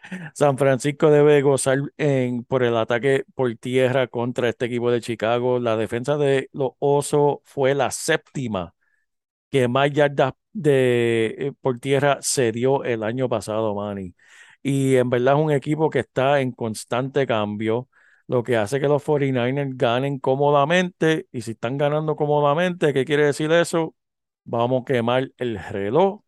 San 0.34 0.56
Francisco 0.58 1.10
debe 1.10 1.42
gozar 1.42 1.78
en, 1.96 2.44
por 2.44 2.62
el 2.62 2.76
ataque 2.76 3.24
por 3.34 3.54
tierra 3.56 4.06
contra 4.08 4.48
este 4.48 4.66
equipo 4.66 4.90
de 4.90 5.00
Chicago. 5.00 5.58
La 5.60 5.76
defensa 5.76 6.16
de 6.16 6.48
los 6.52 6.72
Osos 6.78 7.38
fue 7.44 7.74
la 7.74 7.90
séptima 7.90 8.74
que 9.50 9.68
más 9.68 9.90
yardas 9.92 10.34
de, 10.52 11.34
eh, 11.38 11.52
por 11.60 11.78
tierra 11.80 12.18
se 12.20 12.52
dio 12.52 12.84
el 12.84 13.02
año 13.02 13.28
pasado, 13.28 13.74
Manny. 13.74 14.14
Y 14.62 14.96
en 14.96 15.10
verdad 15.10 15.34
es 15.38 15.40
un 15.44 15.52
equipo 15.52 15.90
que 15.90 16.00
está 16.00 16.40
en 16.40 16.52
constante 16.52 17.26
cambio, 17.26 17.88
lo 18.26 18.42
que 18.42 18.56
hace 18.56 18.80
que 18.80 18.88
los 18.88 19.02
49ers 19.02 19.72
ganen 19.76 20.18
cómodamente. 20.18 21.28
Y 21.32 21.42
si 21.42 21.52
están 21.52 21.78
ganando 21.78 22.16
cómodamente, 22.16 22.92
¿qué 22.92 23.04
quiere 23.04 23.24
decir 23.26 23.50
eso? 23.52 23.94
Vamos 24.44 24.82
a 24.82 24.84
quemar 24.86 25.30
el 25.38 25.58
reloj 25.58 26.22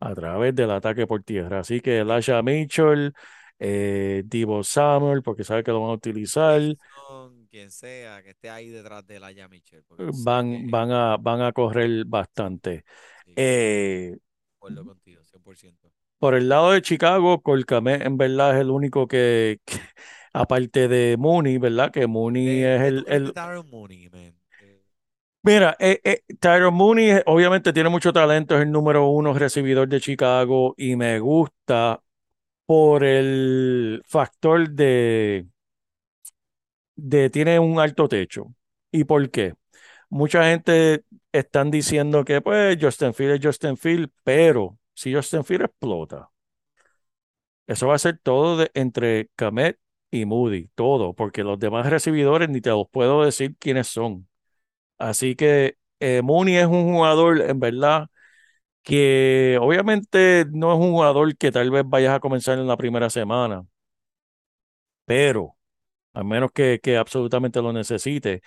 a 0.00 0.14
través 0.14 0.54
del 0.54 0.70
ataque 0.70 1.06
por 1.06 1.22
tierra. 1.22 1.60
Así 1.60 1.80
que 1.80 1.98
Elijah 2.00 2.42
Mitchell, 2.42 3.12
eh, 3.58 4.22
Deebo 4.26 4.64
Samuel, 4.64 5.22
porque 5.22 5.44
sabe 5.44 5.62
que 5.62 5.70
lo 5.70 5.80
van 5.80 5.90
a 5.90 5.94
utilizar, 5.94 6.60
quien 7.52 7.70
sea 7.70 8.22
que 8.24 8.30
esté 8.30 8.50
ahí 8.50 8.68
detrás 8.70 9.06
de 9.06 9.20
Laia 9.20 9.48
sé 9.48 9.84
van, 9.98 10.46
que 10.48 10.70
van 10.70 10.90
a, 10.92 11.16
van 11.16 11.40
a 11.42 11.52
correr 11.52 12.04
bastante. 12.06 12.84
sí, 13.24 13.32
Eh, 13.36 14.16
de 14.46 14.54
acuerdo 14.56 14.84
contigo, 14.86 15.22
100%. 15.24 15.92
por 16.18 16.34
el 16.34 16.48
lado 16.48 16.72
de 16.72 16.82
Chicago, 16.82 17.42
Colcamet 17.42 18.02
en 18.02 18.16
verdad 18.16 18.54
es 18.54 18.60
el 18.62 18.70
único 18.70 19.06
que, 19.08 19.60
que- 19.64 19.78
aparte 20.32 20.88
de 20.88 21.16
Mooney, 21.18 21.58
¿verdad? 21.58 21.90
Que 21.92 22.06
Mooney 22.06 22.62
Eh, 22.62 22.64
es 22.64 22.80
¿qué 22.80 22.82
el, 22.82 23.04
el- 23.08 23.34
Darren 23.34 23.68
Mooney, 23.70 24.08
man? 24.10 24.34
Eh, 24.58 24.82
Mira, 25.44 25.76
eh, 25.80 26.00
eh, 26.04 26.22
Tyron 26.38 26.72
Mooney 26.74 27.10
eh, 27.10 27.22
obviamente 27.26 27.72
tiene 27.72 27.88
mucho 27.88 28.12
talento, 28.12 28.54
es 28.56 28.62
el 28.62 28.70
número 28.70 29.08
uno 29.08 29.32
recibidor 29.34 29.88
de 29.88 30.00
Chicago 30.00 30.74
y 30.76 30.94
me 30.94 31.18
gusta 31.18 32.00
por 32.66 33.04
el 33.04 34.02
factor 34.06 34.70
de, 34.70 35.46
de 36.96 37.30
tiene 37.30 37.58
un 37.58 37.78
alto 37.80 38.08
techo. 38.08 38.54
¿Y 38.90 39.04
por 39.04 39.30
qué? 39.30 39.54
Mucha 40.10 40.44
gente 40.44 41.04
están 41.32 41.70
diciendo 41.70 42.24
que 42.24 42.40
pues 42.42 42.78
Justin 42.80 43.14
Field 43.14 43.32
es 43.36 43.40
Justin 43.46 43.76
Field, 43.76 44.10
pero 44.24 44.78
si 44.94 45.14
Justin 45.14 45.44
Field 45.44 45.64
explota, 45.66 46.30
eso 47.66 47.86
va 47.88 47.94
a 47.94 47.98
ser 47.98 48.18
todo 48.18 48.56
de- 48.58 48.70
entre 48.74 49.28
Kamet 49.36 49.78
y 50.10 50.24
Moody, 50.26 50.68
todo, 50.74 51.14
porque 51.14 51.42
los 51.44 51.58
demás 51.58 51.88
recibidores 51.88 52.48
ni 52.48 52.60
te 52.60 52.70
los 52.70 52.86
puedo 52.90 53.24
decir 53.24 53.56
quiénes 53.58 53.88
son. 53.88 54.28
Así 54.98 55.36
que 55.36 55.76
eh, 56.00 56.22
Mooney 56.22 56.56
es 56.56 56.66
un 56.66 56.92
jugador, 56.94 57.40
en 57.42 57.60
verdad, 57.60 58.08
que 58.82 59.58
obviamente 59.60 60.46
no 60.52 60.72
es 60.74 60.78
un 60.80 60.92
jugador 60.92 61.36
que 61.36 61.52
tal 61.52 61.70
vez 61.72 61.84
vayas 61.86 62.14
a 62.16 62.20
comenzar 62.20 62.58
en 62.58 62.68
la 62.68 62.76
primera 62.78 63.10
semana, 63.10 63.64
pero 65.04 65.56
a 66.12 66.22
menos 66.24 66.52
que, 66.52 66.80
que 66.82 66.96
absolutamente 66.96 67.62
lo 67.62 67.72
necesite, 67.72 68.42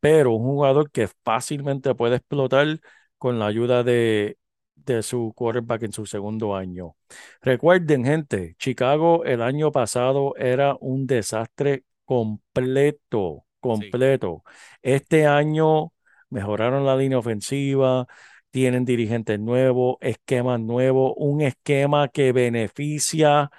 pero 0.00 0.32
un 0.32 0.44
jugador 0.44 0.90
que 0.90 1.08
fácilmente 1.24 1.94
puede 1.94 2.16
explotar 2.16 2.80
con 3.18 3.38
la 3.38 3.46
ayuda 3.46 3.82
de, 3.82 4.38
de 4.74 5.02
su 5.02 5.32
quarterback 5.34 5.84
en 5.84 5.92
su 5.92 6.06
segundo 6.06 6.54
año. 6.54 6.96
Recuerden, 7.42 8.04
gente, 8.04 8.54
Chicago 8.58 9.24
el 9.24 9.42
año 9.42 9.72
pasado 9.72 10.34
era 10.36 10.76
un 10.80 11.06
desastre 11.06 11.84
completo, 12.04 13.46
completo. 13.60 14.44
Este 14.82 15.26
año 15.26 15.92
mejoraron 16.30 16.84
la 16.86 16.96
línea 16.96 17.18
ofensiva, 17.18 18.06
tienen 18.50 18.84
dirigentes 18.84 19.38
nuevos, 19.40 19.96
esquemas 20.00 20.60
nuevos, 20.60 21.12
un 21.16 21.42
esquema 21.42 22.08
que 22.08 22.32
beneficia 22.32 23.50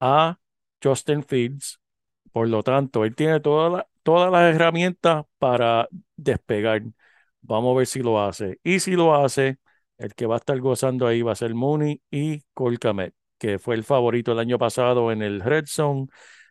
a 0.00 0.38
Justin 0.82 1.22
Fields. 1.24 1.80
Por 2.32 2.48
lo 2.48 2.62
tanto, 2.62 3.04
él 3.04 3.14
tiene 3.14 3.40
toda 3.40 3.70
la- 3.70 3.88
todas 4.02 4.30
las 4.30 4.54
herramientas 4.54 5.24
para 5.38 5.88
despegar. 6.16 6.82
Vamos 7.42 7.74
a 7.74 7.78
ver 7.78 7.86
si 7.86 8.00
lo 8.00 8.20
hace. 8.22 8.58
Y 8.62 8.80
si 8.80 8.92
lo 8.92 9.14
hace, 9.14 9.58
el 9.98 10.14
que 10.14 10.26
va 10.26 10.36
a 10.36 10.38
estar 10.38 10.58
gozando 10.60 11.06
ahí 11.06 11.22
va 11.22 11.32
a 11.32 11.34
ser 11.34 11.54
Mooney 11.54 12.00
y 12.10 12.42
Cole 12.54 12.78
Kmet, 12.78 13.14
que 13.38 13.58
fue 13.58 13.74
el 13.74 13.84
favorito 13.84 14.32
el 14.32 14.38
año 14.38 14.58
pasado 14.58 15.10
en 15.12 15.22
el 15.22 15.40
Red 15.40 15.66
Zone 15.66 16.06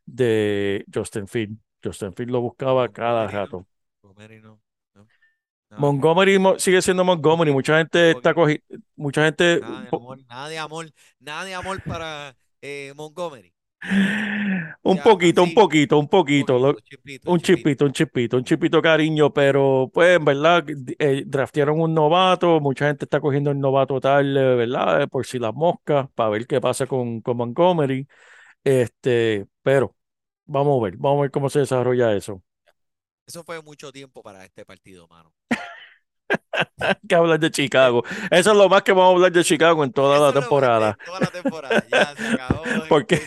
de 0.05 0.85
Justin 0.93 1.27
Field. 1.27 1.57
Justin 1.83 2.13
Field 2.13 2.31
lo 2.31 2.41
buscaba 2.41 2.87
cada 2.89 3.27
rato. 3.27 3.67
Montgomery 4.03 4.41
no, 4.41 4.59
no, 4.95 5.07
Montgomery 5.77 6.39
mo- 6.39 6.57
sigue 6.59 6.81
siendo 6.81 7.03
Montgomery. 7.03 7.51
Mucha 7.51 7.77
gente 7.77 8.11
está 8.11 8.33
cogiendo, 8.33 8.63
mucha 8.95 9.25
gente, 9.25 9.59
Nada 9.59 9.81
de 9.83 9.89
po- 9.89 9.97
amor, 9.97 10.19
nada 10.27 10.49
de 10.49 10.57
amor, 10.57 10.91
nada 11.19 11.45
de 11.45 11.53
amor 11.53 11.81
para 11.83 12.35
eh, 12.61 12.93
Montgomery. 12.95 13.53
Un 14.83 14.99
Ya, 14.99 15.01
poquito, 15.01 15.43
un 15.43 15.53
poquito, 15.53 15.97
un 15.99 16.07
poquito. 16.09 16.57
poquito, 16.59 16.79
chipito, 16.81 17.29
Un 17.29 17.39
chipito. 17.39 17.75
chipito, 17.75 17.85
un 17.85 17.91
chipito, 17.93 18.37
un 18.37 18.43
chipito 18.45 18.81
cariño, 18.81 19.33
pero 19.33 19.91
pues 19.93 20.15
en 20.17 20.23
verdad 20.25 20.63
eh, 20.97 21.23
draftearon 21.27 21.79
un 21.81 21.93
novato, 21.93 22.59
mucha 22.61 22.87
gente 22.87 23.03
está 23.05 23.19
cogiendo 23.19 23.51
el 23.51 23.59
novato 23.59 23.99
tal, 23.99 24.35
eh, 24.37 24.55
¿verdad? 24.55 25.01
Eh, 25.03 25.07
por 25.09 25.25
si 25.25 25.37
las 25.37 25.53
moscas, 25.53 26.07
para 26.15 26.29
ver 26.29 26.47
qué 26.47 26.61
pasa 26.61 26.87
con, 26.87 27.19
con 27.21 27.35
Montgomery. 27.37 28.07
Este, 28.63 29.47
pero 29.63 29.95
vamos 30.45 30.79
a 30.81 30.85
ver, 30.85 30.97
vamos 30.97 31.19
a 31.19 31.21
ver 31.23 31.31
cómo 31.31 31.49
se 31.49 31.59
desarrolla 31.59 32.15
eso. 32.15 32.43
Eso 33.25 33.43
fue 33.43 33.61
mucho 33.61 33.91
tiempo 33.91 34.21
para 34.23 34.43
este 34.43 34.65
partido, 34.65 35.07
mano. 35.07 35.33
que 37.07 37.15
hablar 37.15 37.39
de 37.39 37.47
Eh, 37.47 37.51
Chicago. 37.51 38.03
Eso 38.31 38.51
es 38.51 38.57
lo 38.57 38.69
más 38.69 38.81
que 38.83 38.91
vamos 38.91 39.11
a 39.11 39.15
hablar 39.15 39.31
de 39.31 39.43
Chicago 39.43 39.83
en 39.83 39.91
toda 39.91 40.15
Eso 40.15 40.25
la 40.27 40.33
temporada. 40.33 40.97
toda 41.05 41.19
la 41.19 41.27
temporada. 41.27 41.85
Ya 41.91 42.15
se 42.15 42.27
acabó. 42.27 42.63
Porque, 42.89 43.21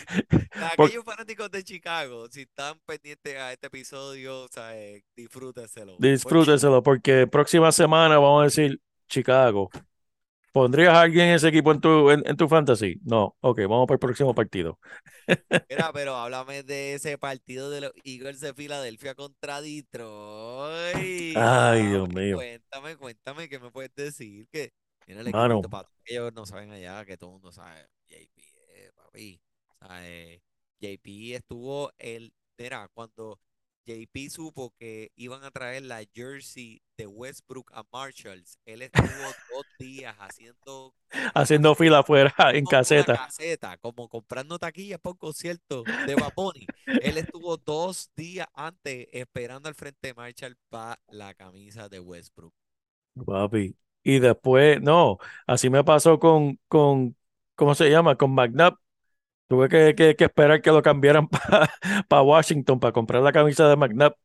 por- 0.75 0.85
aquellos 0.87 1.03
fanáticos 1.05 1.49
de 1.51 1.63
Chicago, 1.63 2.27
si 2.29 2.41
están 2.41 2.79
pendientes 2.85 3.35
a 3.37 3.51
este 3.53 3.67
episodio, 3.67 4.43
o 4.43 4.47
sea, 4.47 4.75
eh, 4.77 5.03
disfrútenselo. 5.15 5.95
disfrútenselo, 5.99 6.81
porque 6.83 7.27
próxima 7.27 7.71
semana 7.71 8.17
vamos 8.17 8.41
a 8.41 8.43
decir 8.45 8.81
Chicago. 9.07 9.69
¿Pondrías 10.51 10.93
a 10.93 11.01
alguien 11.01 11.27
en 11.29 11.35
ese 11.35 11.47
equipo 11.47 11.71
en 11.71 11.79
tu, 11.81 12.11
en, 12.11 12.23
en 12.27 12.35
tu 12.37 12.47
fantasy? 12.47 12.99
No. 13.03 13.35
Ok, 13.41 13.59
vamos 13.61 13.87
para 13.87 13.95
el 13.95 13.99
próximo 13.99 14.35
partido. 14.35 14.79
Mira, 15.69 15.91
pero 15.93 16.15
háblame 16.15 16.63
de 16.63 16.93
ese 16.95 17.17
partido 17.17 17.69
de 17.69 17.81
los 17.81 17.91
Eagles 18.03 18.39
de 18.41 18.53
Filadelfia 18.53 19.15
contra 19.15 19.61
Detroit. 19.61 20.03
Ay, 21.33 21.87
Dios 21.87 22.09
Dame, 22.13 22.13
mío. 22.13 22.45
Cuéntame, 22.45 22.97
cuéntame, 22.97 23.49
¿qué 23.49 23.59
me 23.59 23.71
puedes 23.71 23.93
decir? 23.95 24.47
Que 24.51 24.73
tiene 25.05 25.21
el 25.21 25.27
Mano. 25.33 25.61
equipito 25.61 25.69
para 25.69 25.89
ellos 26.05 26.33
no 26.33 26.45
saben 26.45 26.71
allá, 26.71 27.05
que 27.05 27.17
todo 27.17 27.29
el 27.31 27.33
mundo 27.35 27.51
sabe. 27.51 27.87
JP, 28.09 28.41
eh, 28.69 28.91
papi. 28.95 29.41
O 29.81 29.85
sea, 29.87 30.07
eh, 30.09 30.41
JP 30.79 31.35
estuvo 31.35 31.91
el. 31.97 32.33
Mira, 32.57 32.87
cuando 32.93 33.39
JP 33.85 34.29
supo 34.29 34.73
que 34.79 35.11
iban 35.15 35.43
a 35.43 35.51
traer 35.51 35.83
la 35.83 36.03
jersey 36.13 36.81
de 36.97 37.07
Westbrook 37.07 37.71
a 37.73 37.83
Marshalls, 37.91 38.59
él 38.65 38.81
estuvo 38.83 39.05
dos 39.51 39.65
días 39.79 40.15
haciendo 40.19 40.93
Haciendo 41.33 41.75
fila 41.75 41.99
afuera 41.99 42.33
en 42.53 42.65
caseta. 42.65 43.15
caseta, 43.15 43.77
como 43.77 44.07
comprando 44.07 44.57
taquillas 44.57 44.99
un 45.03 45.17
concierto 45.17 45.83
de 45.83 46.15
Bad 46.15 46.33
Bunny. 46.35 46.65
Él 46.85 47.17
estuvo 47.17 47.57
dos 47.57 48.09
días 48.15 48.47
antes 48.53 49.07
esperando 49.11 49.67
al 49.67 49.75
frente 49.75 50.07
de 50.07 50.13
Marshall 50.13 50.55
para 50.69 50.99
la 51.09 51.33
camisa 51.33 51.89
de 51.89 51.99
Westbrook. 51.99 52.53
Papi. 53.25 53.75
Y 54.03 54.19
después, 54.19 54.81
no, 54.81 55.19
así 55.45 55.69
me 55.69 55.83
pasó 55.83 56.19
con, 56.19 56.59
con 56.67 57.15
¿cómo 57.55 57.75
se 57.75 57.89
llama? 57.89 58.15
Con 58.15 58.33
McNabb. 58.33 58.77
Tuve 59.51 59.67
que, 59.69 59.95
que- 59.95 60.15
que 60.15 60.23
esperar 60.25 60.61
que 60.61 60.71
lo 60.71 60.81
cambiaran 60.81 61.27
para 62.07 62.21
Washington 62.21 62.79
para 62.79 62.93
comprar 62.93 63.21
la 63.23 63.31
camisa 63.33 63.67
de 63.69 63.75
McNabb. 63.75 64.15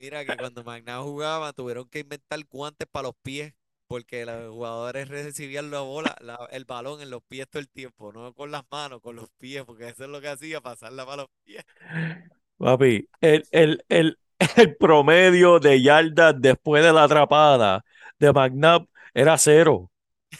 Mira 0.00 0.24
que 0.24 0.38
cuando 0.38 0.62
Magna 0.64 1.00
jugaba 1.02 1.52
tuvieron 1.52 1.88
que 1.88 2.00
inventar 2.00 2.40
guantes 2.50 2.86
para 2.90 3.08
los 3.08 3.14
pies 3.22 3.52
porque 3.88 4.24
los 4.26 4.52
jugadores 4.52 5.08
recibían 5.08 5.70
la 5.70 5.80
bola, 5.80 6.14
la- 6.20 6.46
el 6.52 6.64
balón 6.66 7.00
en 7.00 7.10
los 7.10 7.22
pies 7.24 7.48
todo 7.48 7.60
el 7.60 7.68
tiempo, 7.70 8.12
no 8.12 8.34
con 8.34 8.50
las 8.50 8.62
manos, 8.70 9.00
con 9.00 9.16
los 9.16 9.30
pies, 9.38 9.64
porque 9.64 9.88
eso 9.88 10.04
es 10.04 10.10
lo 10.10 10.20
que 10.20 10.28
hacía, 10.28 10.60
pasarla 10.60 11.04
para 11.06 11.22
los 11.22 11.28
pies. 11.44 11.64
Papi, 12.58 13.08
el, 13.20 13.46
el, 13.52 13.84
el, 13.88 14.18
el 14.56 14.76
promedio 14.76 15.60
de 15.60 15.80
yardas 15.82 16.34
después 16.38 16.82
de 16.84 16.92
la 16.92 17.04
atrapada 17.04 17.84
de 18.18 18.32
McNabb 18.32 18.86
era 19.14 19.38
cero. 19.38 19.90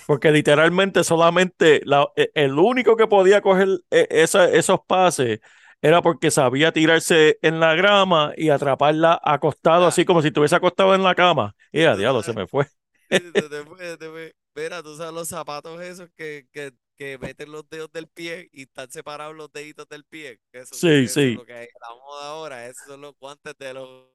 Porque 0.06 0.30
literalmente 0.30 1.04
solamente 1.04 1.80
la- 1.84 2.08
e- 2.16 2.30
el 2.34 2.52
único 2.58 2.96
que 2.96 3.06
podía 3.06 3.40
coger 3.42 3.68
e- 3.90 4.06
esa- 4.10 4.50
esos 4.50 4.80
pases 4.86 5.40
era 5.82 6.02
porque 6.02 6.30
sabía 6.30 6.72
tirarse 6.72 7.38
en 7.42 7.60
la 7.60 7.74
grama 7.74 8.32
y 8.36 8.50
atraparla 8.50 9.20
acostado, 9.22 9.86
Ah. 9.86 9.88
así 9.88 10.04
como 10.04 10.22
si 10.22 10.28
estuviese 10.28 10.56
acostado 10.56 10.94
en 10.94 11.02
la 11.04 11.14
cama. 11.14 11.54
Y 11.72 11.82
a 11.84 11.96
diablo, 11.96 12.22
se 12.22 12.32
me 12.32 12.46
fue. 12.46 12.66
Te 13.50 13.64
fue, 13.64 13.96
te 13.96 14.08
fue. 14.10 14.34
Mira, 14.54 14.82
tú 14.82 14.96
sabes 14.96 15.12
los 15.14 15.28
zapatos 15.28 15.80
esos 15.82 16.08
que, 16.16 16.46
que, 16.52 16.72
que 16.96 17.18
meten 17.18 17.50
los 17.52 17.68
dedos 17.68 17.90
del 17.92 18.08
pie 18.08 18.48
y 18.52 18.62
están 18.62 18.90
separados 18.90 19.34
los 19.36 19.52
deditos 19.52 19.88
del 19.88 20.04
pie. 20.04 20.40
Eso, 20.52 20.74
Sí, 20.74 21.06
eso 21.06 21.24
es 21.24 21.30
sí. 21.30 21.34
lo 21.34 21.44
que 21.44 21.52
hay 21.54 21.64
en 21.66 21.80
la 21.80 21.94
moda 21.96 22.28
ahora. 22.30 22.66
Esos 22.66 22.86
son 22.88 23.00
los 23.00 23.14
guantes 23.18 23.54
de 23.58 23.74
los, 23.74 24.08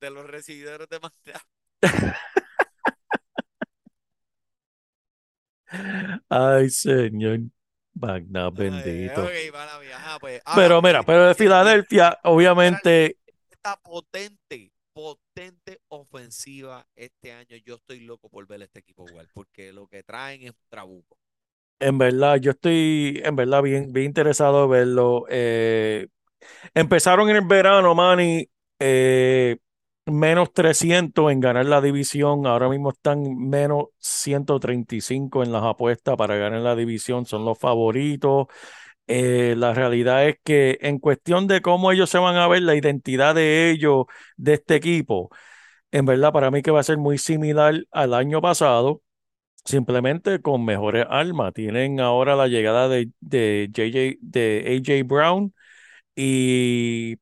de 0.00 0.10
los 0.10 0.26
recibidores 0.26 0.88
de 0.88 1.00
Magna. 1.00 1.40
Ay, 6.36 6.68
señor. 6.70 7.40
McNabb, 7.94 8.54
Ay, 8.56 8.62
bendito. 8.62 9.22
Ajá, 9.94 10.18
pues, 10.20 10.40
Pero 10.52 10.80
háblame 10.80 10.82
mira, 10.82 11.02
de- 11.02 11.04
pero 11.04 11.26
de 11.26 11.34
de- 11.34 11.34
de- 11.34 11.44
Filadelfia, 11.44 12.18
obviamente, 12.24 13.18
esta 13.50 13.76
potente, 13.82 14.72
potente 14.92 15.80
ofensiva 15.88 16.86
este 16.94 17.32
año. 17.32 17.56
Yo 17.64 17.76
estoy 17.76 18.00
loco 18.00 18.28
por 18.28 18.46
ver 18.46 18.62
este 18.62 18.80
equipo 18.80 19.06
jugar, 19.08 19.28
porque 19.32 19.72
lo 19.72 19.86
que 19.88 20.02
traen 20.02 20.42
es 20.42 20.50
un 20.50 20.68
trabuco. 20.68 21.18
en 21.80 21.98
verdad, 21.98 22.36
yo 22.36 22.52
estoy 22.52 23.20
en 23.24 23.36
verdad 23.36 23.62
bien, 23.62 23.92
bien 23.92 24.06
interesado 24.06 24.64
en 24.64 24.70
verlo. 24.70 25.26
Eh, 25.28 26.08
empezaron 26.74 27.30
en 27.30 27.36
el 27.36 27.46
verano, 27.46 27.94
Manny, 27.94 28.48
eh, 28.80 29.58
menos 30.06 30.52
300 30.52 31.32
en 31.32 31.40
ganar 31.40 31.66
la 31.66 31.80
división. 31.80 32.46
Ahora 32.46 32.68
mismo 32.68 32.90
están 32.90 33.22
menos 33.38 33.86
135 33.98 35.42
en 35.42 35.52
las 35.52 35.62
apuestas 35.64 36.16
para 36.16 36.36
ganar 36.36 36.60
la 36.60 36.76
división. 36.76 37.26
Son 37.26 37.44
los 37.44 37.58
favoritos. 37.58 38.46
Eh, 39.06 39.54
la 39.58 39.74
realidad 39.74 40.26
es 40.28 40.36
que 40.44 40.78
en 40.82 40.98
cuestión 40.98 41.46
de 41.46 41.60
cómo 41.62 41.92
ellos 41.92 42.10
se 42.10 42.18
van 42.18 42.36
a 42.36 42.48
ver, 42.48 42.62
la 42.62 42.74
identidad 42.74 43.34
de 43.34 43.70
ellos, 43.70 44.06
de 44.36 44.54
este 44.54 44.76
equipo, 44.76 45.30
en 45.92 46.06
verdad 46.06 46.32
para 46.32 46.50
mí 46.50 46.62
que 46.62 46.70
va 46.70 46.80
a 46.80 46.82
ser 46.84 46.98
muy 46.98 47.18
similar 47.18 47.74
al 47.92 48.14
año 48.14 48.40
pasado. 48.42 49.02
simplemente 49.64 50.40
con 50.42 50.64
mejores 50.64 51.06
armas. 51.08 51.52
Tienen 51.54 52.00
ahora 52.00 52.36
la 52.36 52.48
llegada 52.48 52.88
de, 52.88 53.10
de 53.20 53.68
JJ, 53.72 54.18
de 54.20 54.82
AJ 54.86 55.06
Brown 55.06 55.54
y 56.16 57.16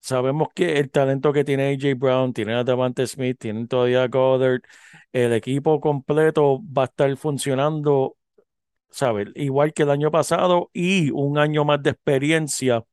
sabemos 0.00 0.48
que 0.54 0.78
el 0.78 0.90
talento 0.90 1.32
que 1.32 1.44
tiene 1.44 1.70
AJ 1.72 1.94
Brown, 1.98 2.32
tiene 2.32 2.54
a 2.54 2.64
Davante 2.64 3.06
Smith, 3.06 3.38
tienen 3.38 3.68
todavía 3.68 4.06
Goddard, 4.08 4.62
el 5.12 5.32
equipo 5.32 5.80
completo 5.80 6.60
va 6.76 6.82
a 6.82 6.86
estar 6.86 7.16
funcionando, 7.16 8.16
¿sabes? 8.90 9.28
Igual 9.36 9.72
que 9.72 9.84
el 9.84 9.90
año 9.90 10.10
pasado 10.10 10.70
y 10.72 11.10
un 11.10 11.38
año 11.38 11.64
más 11.64 11.82
de 11.82 11.90
experiencia 11.90 12.84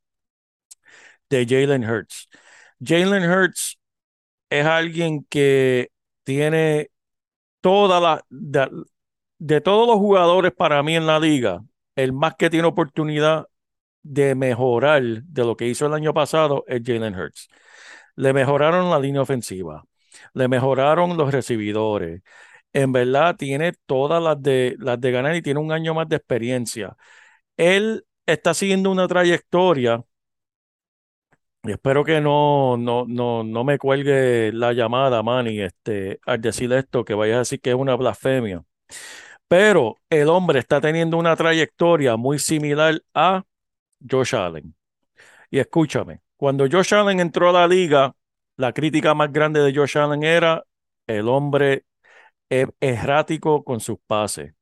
de 1.29 1.45
Jalen 1.45 1.83
Hurts. 1.89 2.29
Jalen 2.83 3.29
Hurts 3.29 3.79
es 4.49 4.65
alguien 4.65 5.25
que 5.29 5.89
tiene 6.23 6.89
toda 7.61 7.99
la, 7.99 8.25
de 9.39 9.61
todos 9.61 9.87
los 9.87 9.97
jugadores 9.97 10.51
para 10.53 10.81
mí 10.83 10.95
en 10.95 11.07
la 11.07 11.19
liga, 11.19 11.63
el 11.95 12.13
más 12.13 12.35
que 12.35 12.49
tiene 12.49 12.67
oportunidad 12.67 13.47
de 14.13 14.35
mejorar 14.35 15.01
de 15.23 15.43
lo 15.45 15.55
que 15.57 15.67
hizo 15.67 15.85
el 15.85 15.93
año 15.93 16.13
pasado 16.13 16.63
es 16.67 16.81
Jalen 16.85 17.15
Hurts. 17.15 17.47
Le 18.15 18.33
mejoraron 18.33 18.89
la 18.89 18.99
línea 18.99 19.21
ofensiva, 19.21 19.83
le 20.33 20.47
mejoraron 20.47 21.17
los 21.17 21.31
recibidores. 21.31 22.21
En 22.73 22.91
verdad 22.91 23.35
tiene 23.37 23.73
todas 23.85 24.21
las 24.21 24.41
de, 24.41 24.75
las 24.79 24.99
de 25.01 25.11
ganar 25.11 25.35
y 25.35 25.41
tiene 25.41 25.59
un 25.59 25.71
año 25.71 25.93
más 25.93 26.09
de 26.09 26.17
experiencia. 26.17 26.95
Él 27.57 28.05
está 28.25 28.53
siguiendo 28.53 28.91
una 28.91 29.07
trayectoria 29.07 30.03
y 31.63 31.71
espero 31.71 32.03
que 32.05 32.21
no, 32.21 32.77
no, 32.77 33.05
no, 33.07 33.43
no 33.43 33.63
me 33.65 33.77
cuelgue 33.77 34.51
la 34.53 34.71
llamada, 34.73 35.21
Manny, 35.21 35.59
este, 35.61 36.19
al 36.25 36.39
decir 36.41 36.71
esto, 36.71 37.03
que 37.03 37.13
vaya 37.13 37.35
a 37.35 37.39
decir 37.39 37.59
que 37.59 37.71
es 37.71 37.75
una 37.75 37.95
blasfemia. 37.95 38.63
Pero 39.47 39.97
el 40.09 40.29
hombre 40.29 40.59
está 40.59 40.81
teniendo 40.81 41.17
una 41.17 41.35
trayectoria 41.35 42.17
muy 42.17 42.39
similar 42.39 43.01
a 43.13 43.43
Josh 44.09 44.35
Allen. 44.35 44.75
Y 45.51 45.59
escúchame, 45.59 46.21
cuando 46.37 46.67
Josh 46.69 46.93
Allen 46.93 47.19
entró 47.19 47.49
a 47.49 47.53
la 47.53 47.67
liga, 47.67 48.15
la 48.57 48.73
crítica 48.73 49.13
más 49.13 49.31
grande 49.31 49.61
de 49.61 49.75
Josh 49.75 49.97
Allen 49.97 50.23
era 50.23 50.63
el 51.07 51.27
hombre 51.29 51.85
es 52.49 52.67
errático 52.79 53.63
con 53.63 53.79
sus 53.79 53.97
pases. 54.07 54.53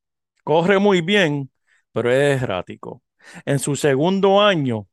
Corre 0.44 0.80
muy 0.80 1.02
bien, 1.02 1.52
pero 1.92 2.12
es 2.12 2.42
errático. 2.42 3.04
En 3.46 3.60
su 3.60 3.76
segundo 3.76 4.42
año, 4.42 4.88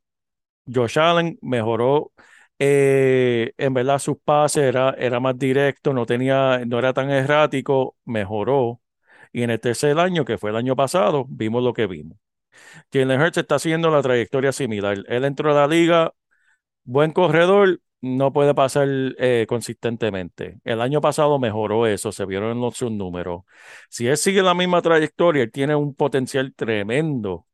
Josh 0.73 0.99
Allen 0.99 1.39
mejoró, 1.43 2.13
eh, 2.59 3.53
en 3.59 3.75
verdad 3.75 3.99
sus 3.99 4.19
pases 4.19 4.65
era, 4.65 4.91
era 4.99 5.21
más 5.21 5.39
directo, 5.39 5.93
no, 5.93 6.07
tenía, 6.07 6.65
no 6.67 6.79
era 6.79 6.93
tan 6.93 7.11
errático, 7.11 7.97
mejoró. 8.05 8.81
Y 9.33 9.43
en 9.43 9.51
el 9.51 9.61
tercer 9.61 9.99
año, 9.99 10.25
que 10.25 10.39
fue 10.39 10.51
el 10.51 10.57
año 10.57 10.77
pasado, 10.77 11.27
vimos 11.29 11.63
lo 11.63 11.75
que 11.75 11.87
vimos. 11.87 12.19
Jalen 12.93 13.21
Hurts 13.21 13.39
está 13.39 13.57
haciendo 13.57 13.91
la 13.91 14.03
trayectoria 14.03 14.53
similar. 14.53 15.05
Él 15.09 15.25
entró 15.25 15.53
a 15.53 15.55
la 15.55 15.67
liga, 15.67 16.13
buen 16.85 17.13
corredor, 17.13 17.81
no 18.03 18.33
puede 18.33 18.55
pasar 18.55 18.89
eh, 19.19 19.47
consistentemente. 19.49 20.61
El 20.65 20.81
año 20.81 21.01
pasado 21.01 21.39
mejoró 21.39 21.87
eso, 21.87 22.13
se 22.13 22.27
vieron 22.27 22.61
los, 22.61 22.77
sus 22.77 22.91
números. 22.91 23.43
Si 23.89 24.07
él 24.09 24.17
sigue 24.17 24.43
la 24.43 24.55
misma 24.55 24.83
trayectoria, 24.83 25.45
él 25.45 25.53
tiene 25.53 25.77
un 25.77 25.95
potencial 25.95 26.55
tremendo 26.55 27.47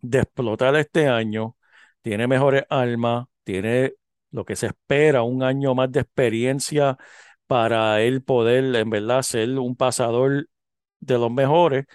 de 0.00 0.20
explotar 0.20 0.74
este 0.76 1.08
año. 1.08 1.56
Tiene 2.02 2.26
mejores 2.26 2.64
armas, 2.70 3.26
tiene 3.44 3.94
lo 4.30 4.44
que 4.44 4.56
se 4.56 4.66
espera, 4.68 5.22
un 5.22 5.42
año 5.42 5.74
más 5.74 5.90
de 5.92 6.00
experiencia 6.00 6.96
para 7.46 8.00
él 8.02 8.22
poder, 8.22 8.74
en 8.76 8.90
verdad, 8.90 9.22
ser 9.22 9.58
un 9.58 9.76
pasador 9.76 10.48
de 11.00 11.18
los 11.18 11.30
mejores. 11.30 11.86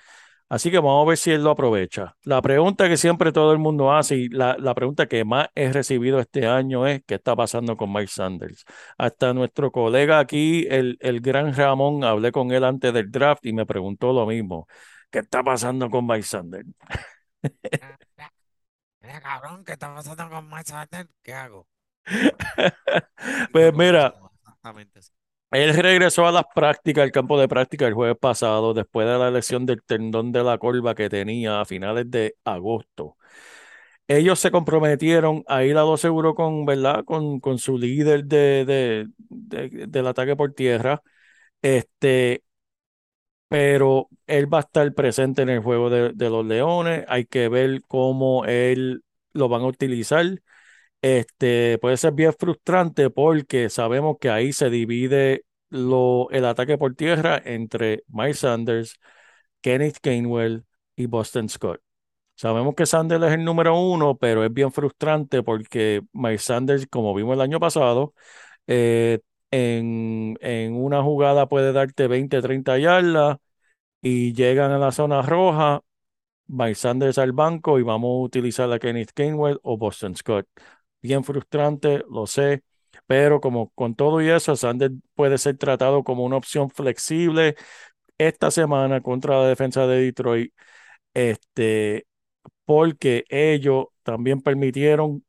Así 0.54 0.70
que 0.70 0.78
vamos 0.78 1.04
a 1.04 1.10
ver 1.10 1.18
si 1.18 1.32
él 1.32 1.44
lo 1.44 1.50
aprovecha. 1.50 2.16
La 2.26 2.40
pregunta 2.40 2.88
que 2.88 2.96
siempre 2.96 3.32
todo 3.32 3.54
el 3.54 3.58
mundo 3.58 3.92
hace 3.92 4.18
y 4.18 4.30
la, 4.30 4.56
la 4.60 4.76
pregunta 4.76 5.08
que 5.08 5.26
más 5.26 5.48
he 5.56 5.74
recibido 5.74 6.20
este 6.20 6.46
año 6.46 6.86
es 6.86 7.02
¿qué 7.08 7.16
está 7.16 7.36
pasando 7.36 7.76
con 7.76 7.92
Mike 7.92 8.06
Sanders? 8.12 8.64
Hasta 9.00 9.34
nuestro 9.34 9.72
colega 9.72 10.20
aquí, 10.20 10.68
el, 10.70 10.98
el 11.02 11.22
gran 11.22 11.56
Ramón, 11.56 12.04
hablé 12.04 12.32
con 12.32 12.52
él 12.52 12.64
antes 12.66 12.94
del 12.94 13.10
draft 13.10 13.44
y 13.48 13.54
me 13.54 13.66
preguntó 13.66 14.14
lo 14.14 14.28
mismo. 14.28 14.68
¿Qué 15.10 15.20
está 15.20 15.42
pasando 15.42 15.90
con 15.90 16.06
Mike 16.06 16.22
Sanders? 16.22 16.68
Mira, 19.02 19.22
cabrón, 19.22 19.64
¿qué 19.64 19.74
está 19.74 19.94
pasando 19.94 20.30
con 20.30 20.50
Mike 20.50 20.64
Sanders? 20.66 21.10
¿Qué 21.22 21.34
hago? 21.34 21.68
Pues 23.52 23.74
mira, 23.74 24.14
Exactamente 24.42 25.00
así. 25.00 25.12
Él 25.54 25.74
regresó 25.76 26.26
a 26.26 26.32
las 26.32 26.46
prácticas, 26.56 27.04
al 27.04 27.12
campo 27.12 27.40
de 27.40 27.48
práctica 27.48 27.86
el 27.88 27.94
jueves 27.94 28.18
pasado, 28.20 28.74
después 28.74 29.06
de 29.08 29.18
la 29.20 29.30
lesión 29.30 29.66
del 29.68 29.84
tendón 29.84 30.32
de 30.32 30.44
la 30.44 30.58
corva 30.58 30.96
que 30.96 31.10
tenía 31.10 31.62
a 31.62 31.66
finales 31.66 32.10
de 32.10 32.36
agosto. 32.44 33.18
Ellos 34.08 34.40
se 34.40 34.52
comprometieron 34.52 35.44
a 35.48 35.64
ir 35.66 35.78
a 35.78 35.84
lo 35.84 35.98
seguro 35.98 36.36
con, 36.36 36.66
¿verdad? 36.66 37.06
Con, 37.06 37.40
con 37.40 37.60
su 37.60 37.78
líder 37.78 38.26
de, 38.26 38.66
de- 38.66 39.08
de- 39.30 39.88
del 39.88 40.08
ataque 40.08 40.36
por 40.36 40.54
tierra. 40.54 41.02
Este, 41.62 42.44
pero 43.48 44.10
él 44.28 44.52
va 44.52 44.60
a 44.60 44.62
estar 44.62 44.94
presente 44.94 45.42
en 45.44 45.50
el 45.50 45.60
juego 45.62 45.90
de, 45.90 46.12
de 46.14 46.30
los 46.30 46.46
Leones. 46.46 47.06
Hay 47.08 47.26
que 47.26 47.50
ver 47.50 47.82
cómo 47.88 48.46
él 48.46 49.04
lo 49.34 49.48
van 49.50 49.62
a 49.62 49.68
utilizar. 49.68 50.26
Este, 51.04 51.78
puede 51.80 51.98
ser 51.98 52.14
bien 52.14 52.34
frustrante 52.34 53.10
porque 53.10 53.70
sabemos 53.70 54.18
que 54.22 54.30
ahí 54.30 54.54
se 54.54 54.70
divide 54.70 55.46
lo, 55.70 56.30
el 56.32 56.46
ataque 56.46 56.78
por 56.78 56.96
tierra 56.96 57.42
entre 57.44 58.04
Mike 58.08 58.36
Sanders, 58.36 59.00
Kenneth 59.62 59.98
Gainwell 60.04 60.66
y 60.96 61.08
Boston 61.08 61.50
Scott. 61.50 61.82
Sabemos 62.36 62.76
que 62.76 62.86
Sanders 62.86 63.24
es 63.26 63.34
el 63.34 63.46
número 63.46 63.80
uno, 63.80 64.18
pero 64.18 64.46
es 64.46 64.54
bien 64.54 64.72
frustrante 64.72 65.44
porque 65.44 66.04
Mike 66.14 66.40
Sanders, 66.40 66.88
como 66.88 67.14
vimos 67.16 67.36
el 67.36 67.42
año 67.42 67.60
pasado, 67.60 68.14
eh, 68.68 69.20
en, 69.52 70.38
en 70.42 70.76
una 70.76 71.04
jugada 71.04 71.48
puede 71.50 71.74
darte 71.74 72.08
20, 72.08 72.42
30 72.42 72.78
yardas 72.80 73.38
y 74.02 74.34
llegan 74.34 74.72
a 74.72 74.80
la 74.80 74.92
zona 74.94 75.22
roja, 75.24 75.82
Mike 76.48 76.76
Sanders 76.76 77.18
al 77.20 77.34
banco 77.34 77.80
y 77.80 77.84
vamos 77.84 78.10
a 78.10 78.24
utilizar 78.26 78.72
a 78.72 78.80
Kenneth 78.80 79.12
Gainwell 79.16 79.60
o 79.64 79.78
Boston 79.78 80.16
Scott. 80.16 80.48
Bien 81.04 81.24
frustrante, 81.26 82.04
lo 82.12 82.28
sé, 82.28 82.64
pero 83.08 83.42
como 83.42 83.72
con 83.72 83.96
todo 83.96 84.22
y 84.22 84.30
eso, 84.30 84.56
Sanders 84.58 84.96
puede 85.16 85.38
ser 85.40 85.58
tratado 85.58 86.04
como 86.06 86.26
una 86.26 86.38
opción 86.38 86.72
flexible 86.72 87.56
esta 88.18 88.52
semana 88.52 89.02
contra 89.02 89.40
la 89.42 89.48
defensa 89.50 89.88
de 89.88 90.02
Detroit, 90.02 90.54
este, 91.14 92.08
porque 92.66 93.26
ellos 93.30 93.88
también 94.04 94.42
permitieron 94.42 95.26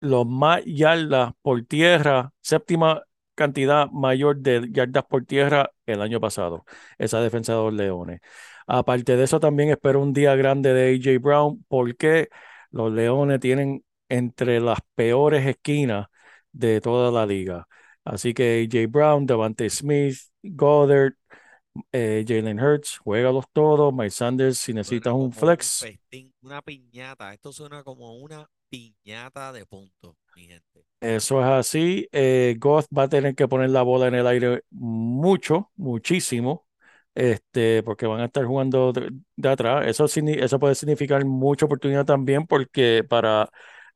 los 0.00 0.26
más 0.26 0.62
yardas 0.64 1.32
por 1.42 1.62
tierra, 1.66 2.32
séptima 2.40 3.02
cantidad 3.34 3.88
mayor 3.90 4.38
de 4.38 4.68
yardas 4.70 5.04
por 5.04 5.24
tierra 5.26 5.70
el 5.86 6.02
año 6.02 6.20
pasado, 6.20 6.64
esa 6.98 7.20
defensa 7.20 7.52
de 7.54 7.58
los 7.60 7.74
Leones. 7.74 8.20
Aparte 8.66 9.16
de 9.16 9.24
eso, 9.24 9.40
también 9.40 9.70
espero 9.70 10.00
un 10.02 10.12
día 10.12 10.34
grande 10.36 10.72
de 10.72 10.94
AJ 10.94 11.18
Brown, 11.20 11.64
porque 11.68 12.28
los 12.70 12.92
Leones 12.92 13.40
tienen 13.40 13.84
entre 14.10 14.60
las 14.60 14.80
peores 14.96 15.46
esquinas 15.46 16.08
de 16.52 16.82
toda 16.82 17.12
la 17.12 17.26
liga. 17.26 17.68
Así 18.04 18.34
que 18.34 18.68
AJ 18.70 18.88
Brown, 18.90 19.26
Devante 19.26 19.70
Smith, 19.70 20.18
Goddard, 20.42 21.14
eh, 21.92 22.24
Jalen 22.26 22.60
Hurts, 22.60 22.98
juégalos 22.98 23.46
todos. 23.52 23.92
Mike 23.94 24.10
Sanders, 24.10 24.58
si 24.58 24.74
necesitas 24.74 25.14
un 25.14 25.32
flex, 25.32 25.88
festín, 25.88 26.32
una 26.42 26.62
piñata. 26.62 27.32
Esto 27.34 27.52
suena 27.52 27.82
como 27.82 28.16
una 28.18 28.48
piñata 28.68 29.52
de 29.52 29.66
puntos, 29.66 30.16
mi 30.34 30.46
gente. 30.46 30.84
Eso 31.00 31.40
es 31.40 31.46
así. 31.46 32.08
Eh, 32.12 32.56
Goff 32.58 32.86
va 32.96 33.04
a 33.04 33.08
tener 33.08 33.34
que 33.34 33.48
poner 33.48 33.70
la 33.70 33.82
bola 33.82 34.08
en 34.08 34.14
el 34.16 34.26
aire 34.26 34.62
mucho, 34.70 35.70
muchísimo, 35.76 36.66
este, 37.14 37.82
porque 37.82 38.06
van 38.06 38.20
a 38.20 38.26
estar 38.26 38.44
jugando 38.44 38.92
de, 38.92 39.10
de 39.36 39.48
atrás. 39.48 39.86
Eso, 39.86 40.04
eso 40.06 40.58
puede 40.58 40.74
significar 40.74 41.24
mucha 41.24 41.64
oportunidad 41.66 42.04
también 42.04 42.46
porque 42.46 43.02
para 43.08 43.48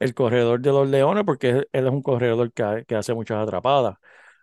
el 0.05 0.15
corredor 0.15 0.61
de 0.61 0.71
los 0.73 0.89
Leones, 0.89 1.25
porque 1.25 1.51
él 1.51 1.87
es 1.87 1.93
un 1.93 2.03
corredor 2.03 2.53
que, 2.53 2.85
que 2.87 2.97
hace 2.97 3.15
muchas 3.15 3.39
atrapadas. 3.43 3.97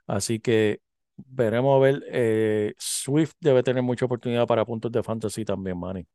Así 0.07 0.39
que 0.39 0.81
veremos 1.17 1.77
a 1.77 1.79
ver. 1.79 2.03
eh, 2.11 2.73
Swift 2.77 3.33
debe 3.39 3.63
tener 3.63 3.83
mucha 3.83 4.05
oportunidad 4.05 4.47
para 4.47 4.65
puntos 4.65 4.91
de 4.91 5.03
fantasy 5.03 5.45
también, 5.45 5.79
Manny. 5.79 6.07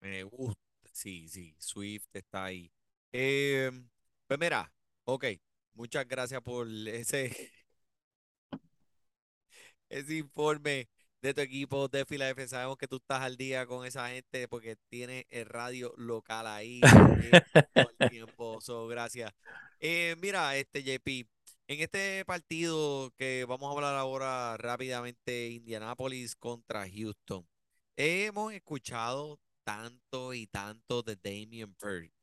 Me 0.00 0.22
gusta. 0.24 0.60
Sí, 0.92 1.28
sí, 1.28 1.54
Swift 1.58 2.06
está 2.14 2.44
ahí. 2.46 2.70
Eh, 3.12 3.70
pues 4.26 4.40
mira, 4.40 4.72
ok. 5.04 5.24
Muchas 5.74 6.06
gracias 6.08 6.40
por 6.42 6.66
ese, 6.88 7.50
ese 9.88 10.14
informe 10.16 10.88
de 11.26 11.34
tu 11.34 11.40
equipo 11.40 11.88
de 11.88 12.04
Filadelfia. 12.04 12.46
Sabemos 12.46 12.76
que 12.78 12.86
tú 12.86 12.96
estás 12.96 13.22
al 13.22 13.36
día 13.36 13.66
con 13.66 13.84
esa 13.84 14.08
gente 14.10 14.46
porque 14.46 14.76
tienes 14.88 15.24
el 15.28 15.46
radio 15.46 15.92
local 15.96 16.46
ahí 16.46 16.80
todo 17.74 17.90
el 17.98 18.10
tiempo. 18.10 18.60
So, 18.60 18.86
gracias. 18.86 19.32
Eh, 19.80 20.14
mira, 20.20 20.56
este 20.56 20.84
JP, 20.84 21.26
En 21.66 21.80
este 21.80 22.24
partido 22.24 23.10
que 23.16 23.44
vamos 23.44 23.68
a 23.68 23.72
hablar 23.74 23.96
ahora 23.96 24.56
rápidamente, 24.56 25.48
Indianapolis 25.48 26.36
contra 26.36 26.88
Houston, 26.88 27.44
hemos 27.96 28.52
escuchado 28.52 29.40
tanto 29.64 30.32
y 30.32 30.46
tanto 30.46 31.02
de 31.02 31.16
Damian 31.16 31.74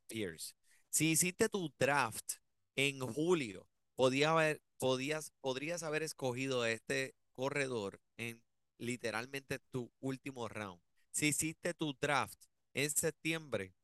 Pierce. 0.08 0.54
Si 0.88 1.10
hiciste 1.10 1.50
tu 1.50 1.70
draft 1.78 2.36
en 2.74 3.00
julio, 3.00 3.68
podías 3.96 4.30
haber, 4.30 4.62
podías, 4.78 5.34
podrías 5.42 5.82
haber 5.82 6.02
escogido 6.02 6.62
a 6.62 6.70
este 6.70 7.14
corredor 7.34 8.00
en 8.16 8.42
literalmente 8.78 9.58
tu 9.70 9.90
último 10.00 10.48
round. 10.48 10.80
Si 11.10 11.28
hiciste 11.28 11.74
tu 11.74 11.94
draft 12.00 12.38
en 12.74 12.90
septiembre, 12.90 13.74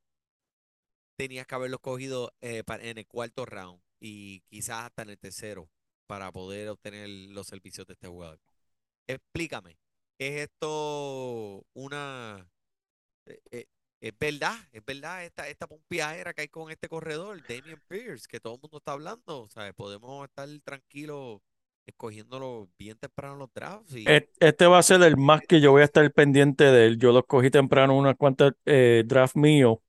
tenías 1.16 1.46
que 1.46 1.54
haberlo 1.54 1.78
cogido 1.78 2.32
eh, 2.40 2.62
en 2.66 2.98
el 2.98 3.06
cuarto 3.06 3.46
round 3.46 3.80
y 4.00 4.40
quizás 4.48 4.86
hasta 4.86 5.02
en 5.02 5.10
el 5.10 5.18
tercero 5.18 5.70
para 6.06 6.32
poder 6.32 6.68
obtener 6.68 7.08
los 7.08 7.46
servicios 7.46 7.86
de 7.86 7.92
este 7.94 8.08
jugador. 8.08 8.40
Explícame, 9.06 9.78
¿es 10.18 10.42
esto 10.50 11.64
una... 11.74 12.48
eh, 13.26 13.40
eh, 13.50 13.66
es 14.00 14.18
verdad, 14.18 14.56
es 14.72 14.84
verdad 14.84 15.24
esta, 15.24 15.48
esta 15.48 15.66
pompiadera 15.66 16.32
que 16.32 16.42
hay 16.42 16.48
con 16.48 16.70
este 16.70 16.88
corredor, 16.88 17.42
Damian 17.46 17.82
Pierce, 17.86 18.26
que 18.28 18.40
todo 18.40 18.54
el 18.54 18.60
mundo 18.60 18.78
está 18.78 18.92
hablando, 18.92 19.48
¿sabes? 19.50 19.74
Podemos 19.74 20.26
estar 20.28 20.48
tranquilos 20.64 21.40
escogiéndolo 21.90 22.68
bien 22.78 22.96
temprano 22.98 23.36
los 23.36 23.52
drafts 23.54 23.94
Et- 24.04 24.30
Este 24.40 24.66
va 24.66 24.78
a 24.78 24.82
ser 24.82 25.02
el 25.02 25.16
más 25.16 25.42
que 25.42 25.60
yo 25.60 25.72
voy 25.72 25.82
a 25.82 25.84
estar 25.84 26.10
pendiente 26.12 26.64
de 26.64 26.86
él. 26.86 26.98
Yo 26.98 27.12
lo 27.12 27.20
escogí 27.20 27.50
temprano 27.50 27.96
unas 27.96 28.16
cuantas 28.16 28.52
eh, 28.66 29.02
draft 29.06 29.36
mío. 29.36 29.82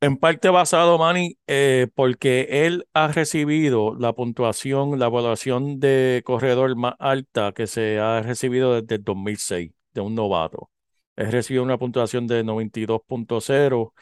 En 0.00 0.18
parte 0.18 0.50
basado, 0.50 0.98
Manny, 0.98 1.38
eh, 1.46 1.86
porque 1.94 2.66
él 2.66 2.86
ha 2.92 3.08
recibido 3.08 3.94
la 3.98 4.12
puntuación, 4.12 4.98
la 4.98 5.06
evaluación 5.06 5.80
de 5.80 6.20
corredor 6.26 6.76
más 6.76 6.94
alta 6.98 7.52
que 7.52 7.66
se 7.66 7.98
ha 7.98 8.20
recibido 8.20 8.78
desde 8.80 8.96
el 8.96 9.04
2006 9.04 9.72
de 9.94 10.00
un 10.02 10.14
novato. 10.14 10.70
Él 11.16 11.32
recibió 11.32 11.62
una 11.62 11.78
puntuación 11.78 12.26
de 12.26 12.44
92.0. 12.44 13.94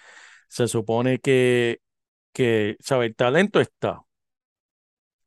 Se 0.48 0.66
supone 0.68 1.18
que, 1.20 1.78
que, 2.32 2.76
¿sabe? 2.80 3.06
El 3.06 3.16
talento 3.16 3.60
está. 3.60 4.02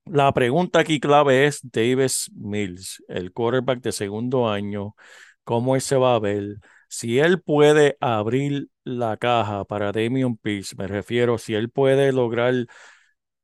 La 0.06 0.32
pregunta 0.34 0.80
aquí 0.80 0.99
clave 0.99 1.47
es 1.47 1.60
Davis 1.64 2.30
Mills, 2.36 3.03
el 3.08 3.34
quarterback 3.34 3.82
de 3.82 3.91
segundo 3.91 4.47
año, 4.49 4.95
cómo 5.43 5.76
él 5.76 5.82
se 5.82 5.95
va 5.97 6.16
a 6.16 6.20
ver. 6.20 6.58
Si 6.89 7.18
él 7.20 7.41
puede 7.41 7.97
abrir 7.99 8.70
la 8.84 9.18
caja 9.18 9.66
para 9.66 9.91
Damian 9.91 10.38
Pierce, 10.38 10.76
me 10.78 10.88
refiero, 10.88 11.38
si 11.39 11.56
él 11.56 11.72
puede 11.72 12.12
lograr 12.12 12.53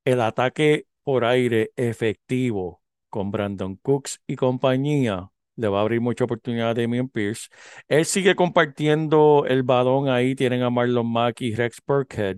el 0.06 0.22
ataque 0.22 0.88
por 1.04 1.26
aire 1.26 1.72
efectivo 1.76 2.82
con 3.10 3.32
Brandon 3.32 3.76
Cooks 3.78 4.22
y 4.28 4.36
compañía, 4.36 5.30
le 5.56 5.68
va 5.68 5.80
a 5.80 5.82
abrir 5.82 6.02
mucha 6.02 6.26
oportunidad 6.26 6.72
a 6.72 6.74
Damian 6.76 7.10
Pierce. 7.10 7.50
Él 7.88 8.06
sigue 8.06 8.36
compartiendo 8.36 9.46
el 9.48 9.64
balón 9.64 10.10
ahí, 10.10 10.36
tienen 10.36 10.62
a 10.64 10.70
Marlon 10.70 11.12
Mack 11.12 11.42
y 11.42 11.56
Rex 11.56 11.82
Burkhead. 11.86 12.38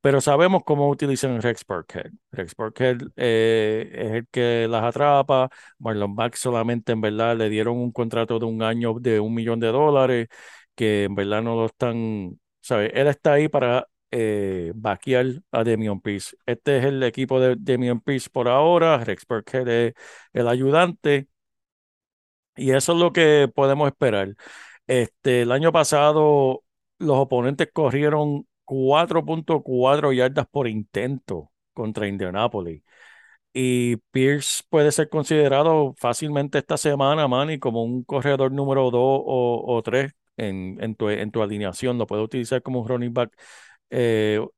Pero 0.00 0.20
sabemos 0.20 0.62
cómo 0.64 0.88
utilizan 0.88 1.40
Rex 1.42 1.64
Burkhead. 1.66 2.12
Rex 2.32 2.54
Burkhead 2.56 3.02
eh, 3.16 3.90
es 3.92 4.10
el 4.12 4.26
que 4.28 4.66
las 4.68 4.84
atrapa. 4.84 5.48
Marlon 5.78 6.14
Mack 6.14 6.36
solamente 6.36 6.92
en 6.92 7.00
verdad 7.00 7.36
le 7.36 7.48
dieron 7.48 7.76
un 7.78 7.92
contrato 7.92 8.38
de 8.38 8.46
un 8.46 8.62
año 8.62 8.94
de 9.00 9.20
un 9.20 9.34
millón 9.34 9.60
de 9.60 9.68
dólares, 9.68 10.28
que 10.74 11.04
en 11.04 11.14
verdad 11.14 11.42
no 11.42 11.56
lo 11.56 11.66
están, 11.66 12.40
¿sabes? 12.60 12.90
Él 12.94 13.06
está 13.08 13.34
ahí 13.34 13.48
para 13.48 13.86
eh, 14.10 14.72
vaquear 14.74 15.26
a 15.50 15.64
Damian 15.64 16.00
Pierce. 16.00 16.36
Este 16.46 16.78
es 16.78 16.84
el 16.84 17.02
equipo 17.02 17.40
de 17.40 17.56
Damian 17.58 18.00
Pierce 18.00 18.28
por 18.30 18.48
ahora. 18.48 18.98
Rex 19.04 19.26
Burkhead 19.26 19.68
es 19.68 19.94
el 20.32 20.48
ayudante. 20.48 21.28
Y 22.56 22.70
eso 22.72 22.92
es 22.92 22.98
lo 22.98 23.12
que 23.12 23.50
podemos 23.54 23.88
esperar. 23.88 24.34
Este, 24.86 25.42
el 25.42 25.52
año 25.52 25.72
pasado 25.72 26.64
los 26.98 27.16
oponentes 27.18 27.68
corrieron 27.72 28.46
4.4 28.64 30.12
yardas 30.12 30.46
por 30.50 30.68
intento 30.68 31.52
contra 31.74 32.08
Indianapolis. 32.08 32.82
Y 33.54 33.96
Pierce 34.12 34.62
puede 34.70 34.92
ser 34.92 35.08
considerado 35.10 35.94
fácilmente 35.98 36.58
esta 36.58 36.76
semana, 36.78 37.28
Manny, 37.28 37.58
como 37.58 37.84
un 37.84 38.04
corredor 38.04 38.52
número 38.52 38.90
2 38.90 38.94
o, 39.02 39.64
o 39.66 39.82
3 39.82 40.12
en, 40.38 40.78
en, 40.80 40.94
tu, 40.96 41.10
en 41.10 41.30
tu 41.30 41.42
alineación. 41.42 41.98
Lo 41.98 42.06
puede 42.06 42.22
utilizar 42.22 42.62
como 42.62 42.80
un 42.80 42.88
running 42.88 43.12
back 43.14 43.32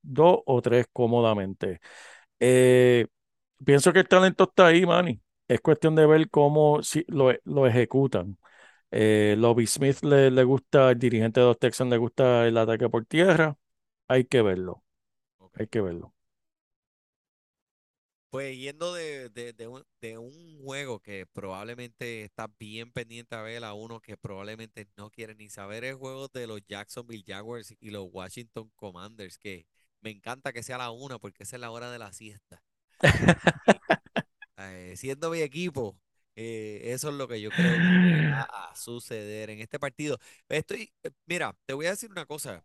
2 0.02 0.38
o 0.46 0.62
3 0.62 0.86
cómodamente. 0.92 1.80
Eh, 2.40 3.06
pienso 3.64 3.92
que 3.92 4.00
el 4.00 4.08
talento 4.08 4.44
está 4.44 4.68
ahí, 4.68 4.86
Manny. 4.86 5.20
Es 5.48 5.60
cuestión 5.60 5.94
de 5.94 6.06
ver 6.06 6.30
cómo 6.30 6.80
lo, 7.08 7.32
lo 7.44 7.66
ejecutan. 7.66 8.38
Eh, 8.92 9.36
Lobby 9.38 9.66
Smith 9.66 10.02
le, 10.04 10.30
le 10.30 10.44
gusta, 10.44 10.92
el 10.92 10.98
dirigente 10.98 11.40
de 11.40 11.46
los 11.46 11.58
Texans 11.58 11.90
le 11.90 11.98
gusta 11.98 12.46
el 12.46 12.56
ataque 12.58 12.88
por 12.88 13.06
tierra. 13.06 13.56
Hay 14.08 14.24
que 14.26 14.40
verlo, 14.42 14.82
hay 15.54 15.68
que 15.68 15.80
verlo. 15.82 16.14
Pues 18.30 18.56
yendo 18.58 18.92
de, 18.94 19.28
de- 19.30 19.52
de 19.52 19.68
un, 19.68 19.84
de 20.00 20.18
un 20.18 20.60
juego 20.62 20.98
que 21.00 21.24
probablemente 21.26 22.24
está 22.24 22.48
bien 22.58 22.90
pendiente 22.92 23.36
a 23.36 23.42
ver 23.42 23.62
a 23.64 23.74
uno 23.74 24.00
que 24.00 24.16
probablemente 24.16 24.88
no 24.96 25.08
quiere 25.10 25.34
ni 25.36 25.48
saber 25.50 25.84
el 25.84 25.94
juego 25.94 26.26
de 26.28 26.46
los 26.48 26.60
Jacksonville 26.66 27.22
Jaguars 27.26 27.74
y 27.80 27.90
los 27.90 28.08
Washington 28.12 28.70
Commanders, 28.74 29.38
que 29.38 29.66
me 30.00 30.10
encanta 30.10 30.52
que 30.52 30.64
sea 30.64 30.78
la 30.78 30.90
una 30.90 31.18
porque 31.20 31.44
esa 31.44 31.56
es 31.56 31.60
la 31.60 31.70
hora 31.70 31.90
de 31.92 31.98
la 32.00 32.12
siesta. 32.12 32.62
Eh, 34.56 34.94
siendo 34.96 35.30
mi 35.30 35.40
equipo, 35.40 35.98
eh, 36.36 36.80
eso 36.84 37.08
es 37.08 37.14
lo 37.16 37.26
que 37.28 37.40
yo 37.40 37.52
creo 37.52 37.82
que 37.82 38.26
va 38.30 38.42
a 38.70 38.76
suceder 38.76 39.50
en 39.50 39.60
este 39.60 39.78
partido. 39.80 40.18
Estoy, 40.48 40.92
eh, 41.02 41.10
mira, 41.26 41.56
te 41.66 41.74
voy 41.74 41.86
a 41.86 41.90
decir 41.90 42.10
una 42.10 42.26
cosa. 42.26 42.64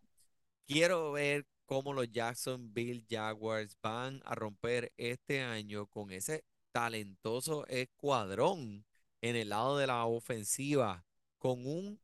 Quiero 0.70 1.13
ver 1.13 1.47
cómo 1.65 1.93
los 1.93 2.11
Jacksonville 2.11 3.03
Jaguars 3.09 3.76
van 3.82 4.22
a 4.24 4.36
romper 4.36 4.93
este 4.97 5.41
año 5.41 5.88
con 5.88 6.11
ese 6.11 6.43
talentoso 6.72 7.65
escuadrón 7.65 8.86
en 9.22 9.36
el 9.36 9.49
lado 9.49 9.80
de 9.80 9.88
la 9.88 10.05
ofensiva, 10.05 11.03
con 11.39 11.65
un, 11.65 11.99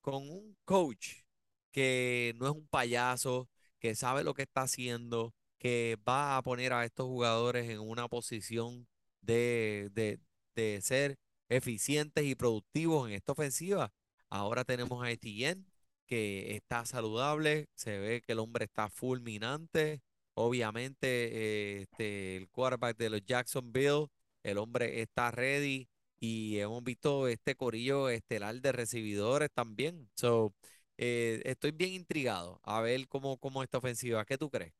con 0.00 0.30
un 0.30 0.56
coach 0.64 1.24
que 1.70 2.32
no 2.38 2.46
es 2.46 2.52
un 2.52 2.66
payaso, 2.68 3.50
que 3.78 3.94
sabe 3.94 4.24
lo 4.24 4.32
que 4.32 4.42
está 4.44 4.62
haciendo, 4.62 5.34
que 5.58 5.98
va 6.08 6.38
a 6.38 6.42
poner 6.42 6.72
a 6.72 6.86
estos 6.86 7.04
jugadores 7.06 7.68
en 7.68 7.80
una 7.80 8.08
posición 8.08 8.88
de, 9.20 9.90
de, 9.92 10.18
de 10.54 10.80
ser 10.80 11.18
eficientes 11.50 12.24
y 12.24 12.34
productivos 12.34 13.08
en 13.08 13.14
esta 13.14 13.32
ofensiva. 13.32 13.92
Ahora 14.30 14.64
tenemos 14.64 15.02
a 15.04 15.10
Etienne 15.10 15.66
que 16.08 16.56
está 16.56 16.86
saludable, 16.86 17.68
se 17.76 17.98
ve 17.98 18.22
que 18.22 18.32
el 18.32 18.40
hombre 18.40 18.64
está 18.66 18.88
fulminante. 18.90 20.02
Obviamente, 20.34 21.78
eh, 21.80 21.82
este, 21.82 22.36
el 22.36 22.48
quarterback 22.50 22.96
de 22.98 23.10
los 23.10 23.24
Jacksonville, 23.26 24.06
el 24.42 24.58
hombre 24.58 25.02
está 25.02 25.30
ready 25.30 25.88
y 26.20 26.58
hemos 26.58 26.82
visto 26.84 27.28
este 27.28 27.54
corillo 27.56 28.08
estelar 28.08 28.60
de 28.60 28.72
recibidores 28.72 29.50
también. 29.54 30.08
So, 30.16 30.54
eh, 30.96 31.42
estoy 31.44 31.72
bien 31.72 31.92
intrigado 31.92 32.60
a 32.64 32.80
ver 32.80 33.08
cómo, 33.08 33.38
cómo 33.38 33.62
esta 33.62 33.78
ofensiva. 33.78 34.24
¿Qué 34.24 34.38
tú 34.38 34.50
crees? 34.50 34.72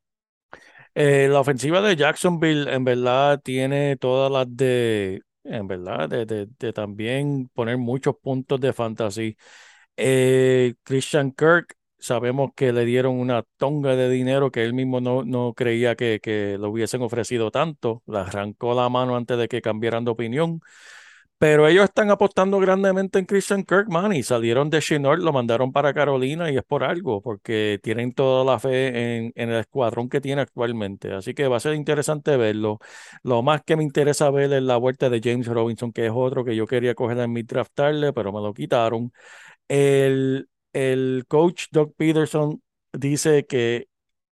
Eh, 0.94 1.28
la 1.30 1.40
ofensiva 1.40 1.80
de 1.80 1.96
Jacksonville 1.96 2.72
en 2.74 2.84
verdad 2.84 3.40
tiene 3.42 3.96
todas 3.96 4.30
las 4.32 4.46
de, 4.56 5.22
en 5.44 5.66
verdad, 5.68 6.08
de, 6.08 6.26
de- 6.26 6.48
de 6.58 6.72
también 6.72 7.48
poner 7.54 7.78
muchos 7.78 8.16
puntos 8.20 8.60
de 8.60 8.72
fantasy. 8.72 9.36
Eh, 10.00 10.74
Christian 10.84 11.32
Kirk, 11.32 11.74
sabemos 11.98 12.50
que 12.54 12.72
le 12.72 12.84
dieron 12.84 13.18
una 13.18 13.42
tonga 13.56 13.96
de 13.96 14.08
dinero 14.08 14.50
que 14.52 14.62
él 14.64 14.72
mismo 14.72 15.00
no, 15.00 15.24
no 15.24 15.54
creía 15.54 15.96
que, 15.96 16.20
que 16.22 16.56
le 16.58 16.66
hubiesen 16.68 17.02
ofrecido 17.02 17.50
tanto. 17.50 18.02
Le 18.06 18.18
arrancó 18.18 18.74
la 18.74 18.88
mano 18.88 19.16
antes 19.16 19.36
de 19.38 19.48
que 19.48 19.60
cambiaran 19.60 20.04
de 20.04 20.12
opinión. 20.12 20.60
Pero 21.38 21.68
ellos 21.68 21.84
están 21.84 22.10
apostando 22.10 22.60
grandemente 22.60 23.18
en 23.18 23.26
Christian 23.26 23.64
Kirk, 23.64 23.88
man, 23.90 24.12
y 24.14 24.22
salieron 24.24 24.70
de 24.70 24.80
Chenard, 24.80 25.20
lo 25.20 25.32
mandaron 25.32 25.72
para 25.72 25.94
Carolina 25.94 26.50
y 26.50 26.56
es 26.56 26.64
por 26.64 26.84
algo, 26.84 27.22
porque 27.22 27.80
tienen 27.82 28.12
toda 28.14 28.44
la 28.44 28.58
fe 28.60 28.88
en, 29.18 29.32
en 29.36 29.50
el 29.50 29.60
escuadrón 29.60 30.08
que 30.08 30.20
tiene 30.20 30.42
actualmente. 30.42 31.12
Así 31.14 31.34
que 31.34 31.48
va 31.48 31.58
a 31.58 31.60
ser 31.60 31.74
interesante 31.74 32.36
verlo. 32.36 32.80
Lo 33.24 33.42
más 33.42 33.62
que 33.64 33.76
me 33.76 33.84
interesa 33.84 34.30
ver 34.30 34.52
es 34.52 34.62
la 34.62 34.78
vuelta 34.78 35.10
de 35.10 35.20
James 35.22 35.46
Robinson, 35.48 35.92
que 35.92 36.06
es 36.06 36.12
otro 36.14 36.44
que 36.44 36.56
yo 36.56 36.66
quería 36.66 36.94
coger 36.96 37.18
en 37.18 37.32
mi 37.32 37.42
draft 37.44 37.72
tarde, 37.74 38.12
pero 38.12 38.32
me 38.32 38.40
lo 38.40 38.54
quitaron. 38.54 39.12
El, 39.68 40.48
el 40.72 41.24
coach 41.28 41.66
Doug 41.70 41.94
Peterson 41.96 42.62
dice 42.92 43.46
que 43.46 43.88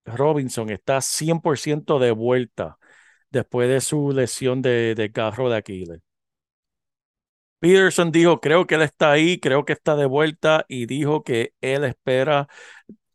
Robinson 0.06 0.70
está 0.70 1.00
100% 1.02 1.98
de 1.98 2.12
vuelta 2.12 2.78
después 3.30 3.68
de 3.70 3.80
su 3.82 4.12
lesión 4.12 4.62
de, 4.62 4.94
de 4.96 5.12
carro 5.12 5.50
de 5.50 5.58
Aquiles. 5.58 6.00
Peterson 7.58 8.10
dijo, 8.10 8.40
creo 8.40 8.66
que 8.66 8.76
él 8.76 8.82
está 8.82 9.12
ahí, 9.12 9.38
creo 9.38 9.64
que 9.66 9.74
está 9.74 9.94
de 9.96 10.06
vuelta 10.06 10.64
y 10.68 10.86
dijo 10.86 11.22
que 11.24 11.52
él 11.60 11.84
espera, 11.84 12.48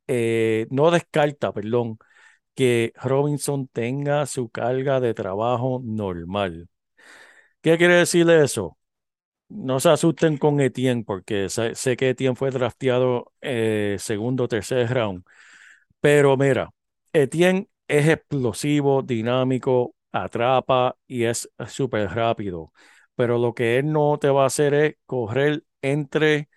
eh, 0.08 0.68
no 0.72 0.92
descarta, 0.92 1.54
perdón, 1.54 2.00
que 2.56 2.94
Robinson 3.04 3.68
tenga 3.70 4.26
su 4.28 4.50
carga 4.50 5.00
de 5.02 5.14
trabajo 5.16 5.82
normal. 5.84 6.70
¿Qué 7.62 7.78
quiere 7.78 7.96
decir 7.96 8.30
eso? 8.32 8.78
No 9.48 9.80
se 9.80 9.90
asusten 9.90 10.38
con 10.38 10.60
Etienne, 10.60 11.04
porque 11.06 11.50
sé, 11.50 11.74
que 11.98 12.10
Etienne 12.10 12.36
fue 12.36 12.50
drafteado 12.52 13.32
eh, 13.42 13.96
segundo 14.00 14.46
o 14.46 14.48
tercer 14.48 14.90
round. 14.94 15.24
Pero 16.02 16.38
mira, 16.38 16.72
Etienne 17.14 17.70
es 17.88 18.08
explosivo, 18.10 19.04
dinámico, 19.04 19.96
atrapa 20.12 20.98
y 21.08 21.26
es 21.26 21.50
súper 21.68 22.10
rápido. 22.12 22.74
Pero 23.16 23.38
lo 23.40 23.54
que 23.54 23.78
él 23.80 23.92
no 23.92 24.18
te 24.20 24.30
va 24.30 24.44
a 24.44 24.48
hacer 24.48 24.74
es 24.74 24.96
correr 25.06 25.64
entre 25.82 26.50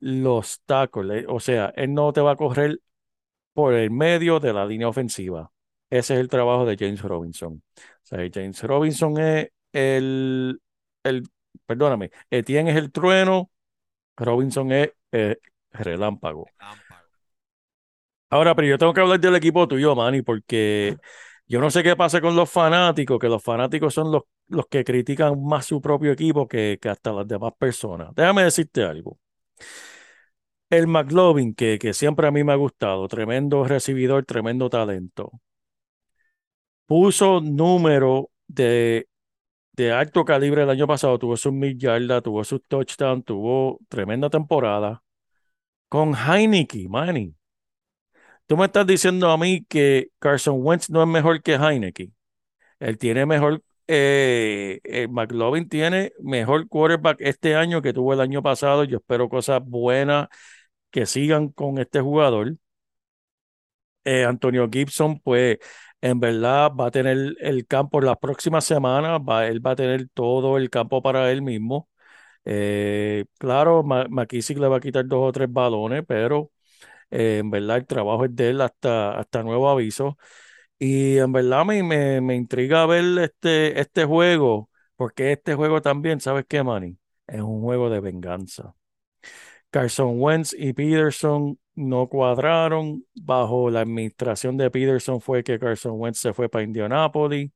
los 0.00 0.62
tackles. 0.66 1.26
O 1.28 1.40
sea, 1.40 1.72
él 1.76 1.94
no 1.94 2.12
te 2.12 2.20
va 2.22 2.32
a 2.32 2.36
correr 2.36 2.80
por 3.54 3.74
el 3.74 3.90
medio 3.90 4.40
de 4.40 4.52
la 4.52 4.66
línea 4.66 4.88
ofensiva. 4.88 5.52
Ese 5.90 6.14
es 6.14 6.20
el 6.20 6.28
trabajo 6.28 6.64
de 6.66 6.76
James 6.78 7.02
Robinson. 7.02 7.62
James 8.32 8.62
Robinson 8.62 9.18
es 9.18 9.48
el, 9.72 10.60
el 11.04 11.24
perdóname, 11.66 12.10
Etienne 12.30 12.70
es 12.70 12.76
el 12.76 12.92
trueno, 12.92 13.50
Robinson 14.16 14.72
es 14.72 14.90
relámpago. 15.72 16.46
Relámpago. 16.58 17.02
Ahora, 18.30 18.54
pero 18.54 18.66
yo 18.66 18.78
tengo 18.78 18.94
que 18.94 19.00
hablar 19.00 19.20
del 19.20 19.36
equipo 19.36 19.68
tuyo, 19.68 19.94
Manny, 19.94 20.22
porque 20.22 20.96
yo 21.46 21.60
no 21.60 21.70
sé 21.70 21.82
qué 21.82 21.96
pasa 21.96 22.20
con 22.22 22.34
los 22.34 22.50
fanáticos, 22.50 23.18
que 23.18 23.28
los 23.28 23.42
fanáticos 23.42 23.92
son 23.92 24.10
los, 24.10 24.22
los 24.48 24.66
que 24.68 24.84
critican 24.84 25.44
más 25.44 25.66
su 25.66 25.82
propio 25.82 26.12
equipo 26.12 26.48
que, 26.48 26.78
que 26.80 26.88
hasta 26.88 27.12
las 27.12 27.28
demás 27.28 27.52
personas. 27.58 28.08
Déjame 28.14 28.44
decirte 28.44 28.84
algo. 28.84 29.18
El 30.70 30.86
McLovin, 30.86 31.54
que, 31.54 31.78
que 31.78 31.92
siempre 31.92 32.26
a 32.26 32.30
mí 32.30 32.42
me 32.42 32.52
ha 32.52 32.56
gustado, 32.56 33.06
tremendo 33.06 33.64
recibidor, 33.64 34.24
tremendo 34.24 34.70
talento, 34.70 35.30
puso 36.86 37.40
número 37.40 38.30
de, 38.46 39.06
de 39.72 39.92
alto 39.92 40.24
calibre 40.24 40.62
el 40.62 40.70
año 40.70 40.86
pasado, 40.86 41.18
tuvo 41.18 41.36
sus 41.36 41.52
mil 41.52 41.78
yardas, 41.78 42.22
tuvo 42.22 42.44
sus 42.44 42.62
touchdowns, 42.66 43.24
tuvo 43.24 43.78
tremenda 43.88 44.30
temporada 44.30 45.02
con 45.88 46.14
Heineke, 46.14 46.88
Manny. 46.88 47.34
Tú 48.46 48.56
me 48.56 48.66
estás 48.66 48.86
diciendo 48.86 49.30
a 49.30 49.38
mí 49.38 49.64
que 49.68 50.08
Carson 50.18 50.56
Wentz 50.58 50.90
no 50.90 51.02
es 51.02 51.08
mejor 51.08 51.42
que 51.42 51.54
Heineke. 51.54 52.10
Él 52.80 52.98
tiene 52.98 53.26
mejor, 53.26 53.62
eh, 53.86 54.80
eh, 54.84 55.08
McLovin 55.08 55.68
tiene 55.68 56.12
mejor 56.20 56.68
quarterback 56.68 57.18
este 57.20 57.56
año 57.56 57.82
que 57.82 57.92
tuvo 57.92 58.12
el 58.14 58.20
año 58.20 58.42
pasado. 58.42 58.84
Yo 58.84 58.98
espero 58.98 59.28
cosas 59.28 59.62
buenas 59.64 60.28
que 60.90 61.06
sigan 61.06 61.48
con 61.50 61.78
este 61.78 62.00
jugador. 62.00 62.56
Eh, 64.04 64.24
Antonio 64.24 64.68
Gibson, 64.70 65.20
pues 65.20 65.58
en 66.00 66.18
verdad 66.20 66.72
va 66.74 66.86
a 66.86 66.90
tener 66.90 67.34
el 67.40 67.66
campo 67.66 68.00
las 68.00 68.16
próximas 68.18 68.64
semanas, 68.64 69.20
va, 69.20 69.46
él 69.46 69.64
va 69.64 69.72
a 69.72 69.76
tener 69.76 70.08
todo 70.14 70.58
el 70.58 70.70
campo 70.70 71.02
para 71.02 71.30
él 71.30 71.42
mismo. 71.42 71.88
Eh, 72.44 73.26
claro, 73.38 73.82
McKissick 73.84 74.58
le 74.58 74.68
va 74.68 74.78
a 74.78 74.80
quitar 74.80 75.06
dos 75.06 75.28
o 75.28 75.32
tres 75.32 75.52
balones, 75.52 76.04
pero 76.08 76.52
eh, 77.10 77.38
en 77.40 77.50
verdad 77.50 77.78
el 77.78 77.86
trabajo 77.86 78.24
es 78.26 78.34
de 78.36 78.50
él 78.50 78.60
hasta, 78.62 79.18
hasta 79.18 79.42
nuevo 79.42 79.68
aviso. 79.70 80.18
Y 80.78 81.18
en 81.18 81.32
verdad 81.32 81.64
me, 81.66 81.82
me, 81.82 82.20
me 82.20 82.36
intriga 82.36 82.86
ver 82.86 83.04
este, 83.20 83.80
este 83.80 84.04
juego, 84.04 84.70
porque 84.96 85.32
este 85.32 85.54
juego 85.54 85.82
también, 85.82 86.20
¿sabes 86.20 86.44
qué, 86.48 86.62
Manny? 86.62 86.98
Es 87.26 87.40
un 87.42 87.62
juego 87.62 87.90
de 87.90 88.00
venganza. 88.00 88.74
Carson 89.70 90.20
Wentz 90.20 90.54
y 90.56 90.72
Peterson 90.72 91.58
no 91.74 92.08
cuadraron. 92.08 93.04
Bajo 93.14 93.70
la 93.70 93.80
administración 93.80 94.56
de 94.56 94.70
Peterson 94.70 95.20
fue 95.20 95.42
que 95.44 95.58
Carson 95.58 95.94
Wentz 95.96 96.18
se 96.20 96.32
fue 96.32 96.48
para 96.48 96.64
Indianapolis. 96.64 97.50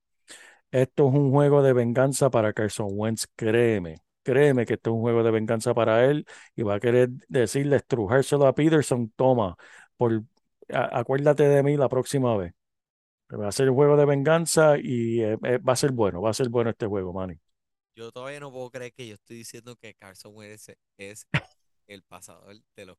Esto 0.71 1.09
es 1.09 1.15
un 1.15 1.31
juego 1.31 1.63
de 1.63 1.73
venganza 1.73 2.31
para 2.31 2.53
Carson 2.53 2.89
Wentz, 2.91 3.27
créeme. 3.37 3.97
Créeme 4.23 4.67
que 4.67 4.75
esto 4.75 4.91
es 4.91 4.95
un 4.95 5.01
juego 5.01 5.23
de 5.23 5.31
venganza 5.31 5.73
para 5.73 6.05
él 6.05 6.27
y 6.57 6.63
va 6.63 6.75
a 6.75 6.81
querer 6.81 7.11
decirle, 7.29 7.77
estrujárselo 7.77 8.47
a 8.47 8.55
Peterson, 8.55 9.13
toma, 9.15 9.57
por, 9.97 10.25
acuérdate 10.69 11.49
de 11.49 11.63
mí 11.63 11.77
la 11.77 11.89
próxima 11.89 12.37
vez. 12.37 12.53
Va 13.33 13.49
a 13.49 13.53
ser 13.53 13.71
un 13.71 13.77
juego 13.77 13.97
de 13.97 14.05
venganza 14.05 14.79
y 14.79 15.21
eh, 15.21 15.39
eh, 15.45 15.59
va 15.59 15.73
a 15.73 15.77
ser 15.77 15.93
bueno, 15.93 16.21
va 16.21 16.31
a 16.31 16.35
ser 16.35 16.49
bueno 16.49 16.71
este 16.71 16.87
juego, 16.87 17.13
Manny. 17.13 17.39
Yo 17.95 18.13
todavía 18.13 18.41
no 18.41 18.53
puedo 18.53 18.71
creer 18.71 18.93
que 18.93 19.07
yo 19.07 19.15
estoy 19.15 19.37
diciendo 19.37 19.77
que 19.77 19.95
Carson 19.95 20.33
Wentz 20.35 20.69
es 20.99 21.27
el 21.87 22.03
pasador 22.03 22.57
de 22.77 22.87
los, 22.87 22.99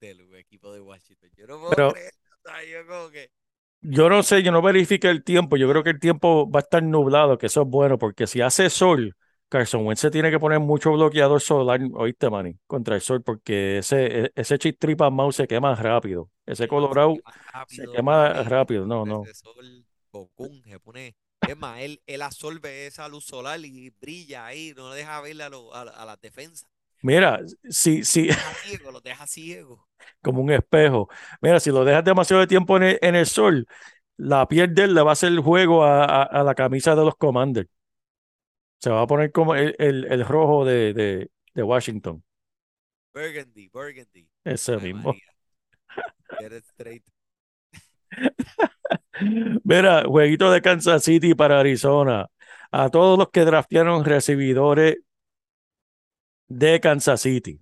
del 0.00 0.34
equipo 0.36 0.72
de 0.72 0.80
Washington. 0.80 1.30
Yo 1.36 1.46
no 1.46 1.58
puedo 1.58 1.70
Pero- 1.70 1.92
creer. 1.92 2.12
O 2.44 2.48
sea, 2.48 2.64
yo 2.64 2.86
como 2.86 3.10
que. 3.10 3.30
Yo 3.82 4.08
no 4.10 4.22
sé, 4.22 4.42
yo 4.42 4.52
no 4.52 4.60
verifique 4.62 5.08
el 5.08 5.24
tiempo. 5.24 5.56
Yo 5.56 5.68
creo 5.70 5.82
que 5.82 5.90
el 5.90 6.00
tiempo 6.00 6.50
va 6.50 6.60
a 6.60 6.62
estar 6.62 6.82
nublado, 6.82 7.38
que 7.38 7.46
eso 7.46 7.62
es 7.62 7.68
bueno, 7.68 7.98
porque 7.98 8.26
si 8.26 8.40
hace 8.42 8.68
sol, 8.68 9.14
Carson 9.48 9.86
Wentz 9.86 10.00
se 10.00 10.10
tiene 10.10 10.30
que 10.30 10.38
poner 10.38 10.60
mucho 10.60 10.92
bloqueador 10.92 11.40
solar, 11.40 11.80
oíste, 11.94 12.28
Manny, 12.28 12.56
contra 12.66 12.94
el 12.94 13.00
sol, 13.00 13.22
porque 13.22 13.78
ese, 13.78 14.24
e- 14.26 14.32
ese 14.36 14.58
tripa 14.58 15.08
mouse 15.10 15.36
se 15.36 15.46
quema 15.46 15.74
rápido. 15.74 16.30
Ese 16.44 16.64
se 16.64 16.68
Colorado 16.68 17.14
quema 17.14 17.32
rápido, 17.52 17.92
quema 17.92 18.32
papi, 18.34 18.48
rápido. 18.50 18.86
No, 18.86 19.04
no. 19.06 19.22
Ese 19.24 19.34
sol, 19.34 19.86
Bocún, 20.12 20.62
se 20.64 20.78
pone. 20.80 21.14
Es 21.48 21.56
más, 21.56 21.80
él, 21.80 22.02
él 22.06 22.20
absorbe 22.22 22.86
esa 22.86 23.08
luz 23.08 23.24
solar 23.24 23.58
y 23.64 23.90
brilla 23.98 24.44
ahí, 24.46 24.74
no 24.76 24.90
deja 24.92 25.20
verle 25.22 25.44
a, 25.44 25.48
lo- 25.48 25.74
a, 25.74 25.82
a 25.82 26.04
las 26.04 26.20
defensas. 26.20 26.68
Mira, 27.02 27.40
si, 27.68 28.04
si, 28.04 28.28
Los 28.28 28.36
deja 28.36 28.54
ciego, 28.54 28.90
los 28.92 29.02
deja 29.02 29.26
ciego. 29.26 29.88
como 30.22 30.42
un 30.42 30.50
espejo. 30.50 31.08
Mira, 31.40 31.60
si 31.60 31.70
lo 31.70 31.84
dejas 31.84 32.04
demasiado 32.04 32.40
de 32.40 32.46
tiempo 32.46 32.76
en 32.76 32.82
el, 32.84 32.98
en 33.02 33.14
el 33.16 33.26
sol, 33.26 33.66
la 34.16 34.46
piel 34.48 34.74
de 34.74 34.84
él 34.84 34.94
le 34.94 35.02
va 35.02 35.10
a 35.10 35.12
hacer 35.14 35.30
el 35.32 35.40
juego 35.40 35.84
a, 35.84 36.04
a- 36.04 36.22
a 36.24 36.42
la 36.44 36.54
camisa 36.54 36.94
de 36.94 37.04
los 37.04 37.16
Commanders. 37.16 37.68
Se 38.78 38.90
va 38.90 39.02
a 39.02 39.06
poner 39.06 39.30
como 39.32 39.54
el, 39.54 39.74
el- 39.78 40.06
el 40.10 40.24
rojo 40.26 40.64
de, 40.64 40.92
de, 40.94 41.30
de 41.54 41.62
Washington. 41.62 42.22
Burgundy, 43.14 43.68
Burgundy. 43.68 44.28
Ese 44.44 44.76
Ay, 44.76 44.80
mismo. 44.80 45.14
Get 46.38 46.52
it 46.52 46.64
straight. 46.66 47.04
Mira, 49.64 50.04
jueguito 50.06 50.50
de 50.50 50.62
Kansas 50.62 51.04
City 51.04 51.34
para 51.34 51.60
Arizona. 51.60 52.28
A 52.70 52.88
todos 52.90 53.18
los 53.18 53.30
que 53.30 53.44
draftearon 53.44 54.04
recibidores 54.04 54.96
de 56.50 56.78
Kansas 56.80 57.22
City. 57.22 57.60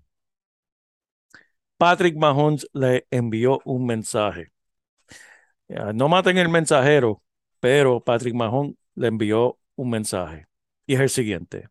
Patrick 1.77 2.17
Mahomes 2.17 2.69
le 2.73 3.07
envió 3.11 3.61
un 3.65 3.85
mensaje. 3.87 4.53
Ya, 5.69 5.93
No 5.93 6.09
maten 6.09 6.39
el 6.39 6.49
mensajero, 6.49 7.23
pero 7.61 8.01
Patrick 8.03 8.35
Mahomes 8.35 8.75
le 8.95 9.09
envió 9.09 9.59
un 9.77 9.91
mensaje. 9.91 10.47
Y 10.87 10.95
es 10.95 11.01
el 11.01 11.11
siguiente. 11.11 11.69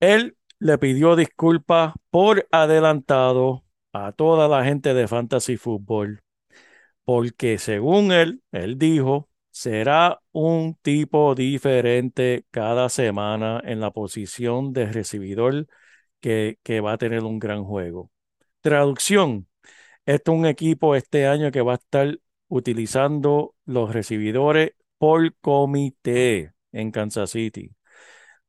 Él 0.00 0.36
le 0.58 0.78
pidió 0.78 1.16
disculpas 1.16 1.94
por 2.10 2.46
adelantado 2.50 3.64
a 3.92 4.12
toda 4.12 4.48
la 4.48 4.64
gente 4.64 4.94
de 4.94 5.08
Fantasy 5.08 5.56
Football, 5.56 6.22
porque 7.04 7.58
según 7.58 8.12
él, 8.12 8.42
él 8.52 8.78
dijo, 8.78 9.29
será 9.50 10.20
un 10.32 10.74
tipo 10.82 11.34
diferente 11.34 12.44
cada 12.50 12.88
semana 12.88 13.60
en 13.64 13.80
la 13.80 13.90
posición 13.90 14.72
de 14.72 14.86
recibidor 14.92 15.66
que, 16.20 16.58
que 16.62 16.80
va 16.80 16.92
a 16.94 16.98
tener 16.98 17.22
un 17.24 17.38
gran 17.38 17.64
juego. 17.64 18.10
Traducción. 18.60 19.48
Esto 20.06 20.32
es 20.32 20.38
un 20.38 20.46
equipo 20.46 20.96
este 20.96 21.26
año 21.26 21.50
que 21.50 21.62
va 21.62 21.72
a 21.72 21.76
estar 21.76 22.18
utilizando 22.48 23.54
los 23.64 23.92
recibidores 23.92 24.72
por 24.98 25.34
comité 25.36 26.52
en 26.72 26.90
Kansas 26.90 27.30
City. 27.30 27.70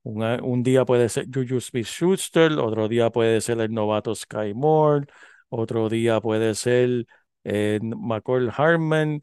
Un, 0.04 0.24
un 0.24 0.64
día 0.64 0.86
puede 0.86 1.10
ser 1.10 1.28
Juju 1.34 1.62
Smith-Schuster, 1.62 2.54
otro 2.54 2.88
día 2.88 3.12
puede 3.12 3.42
ser 3.42 3.60
el 3.62 3.72
novato 3.72 4.16
Sky 4.16 4.54
Moore, 4.56 5.08
otro 5.50 5.90
día 5.90 6.20
puede 6.22 6.56
ser 6.56 7.06
eh, 7.44 7.80
McCall 7.82 8.52
Harmon, 8.56 9.22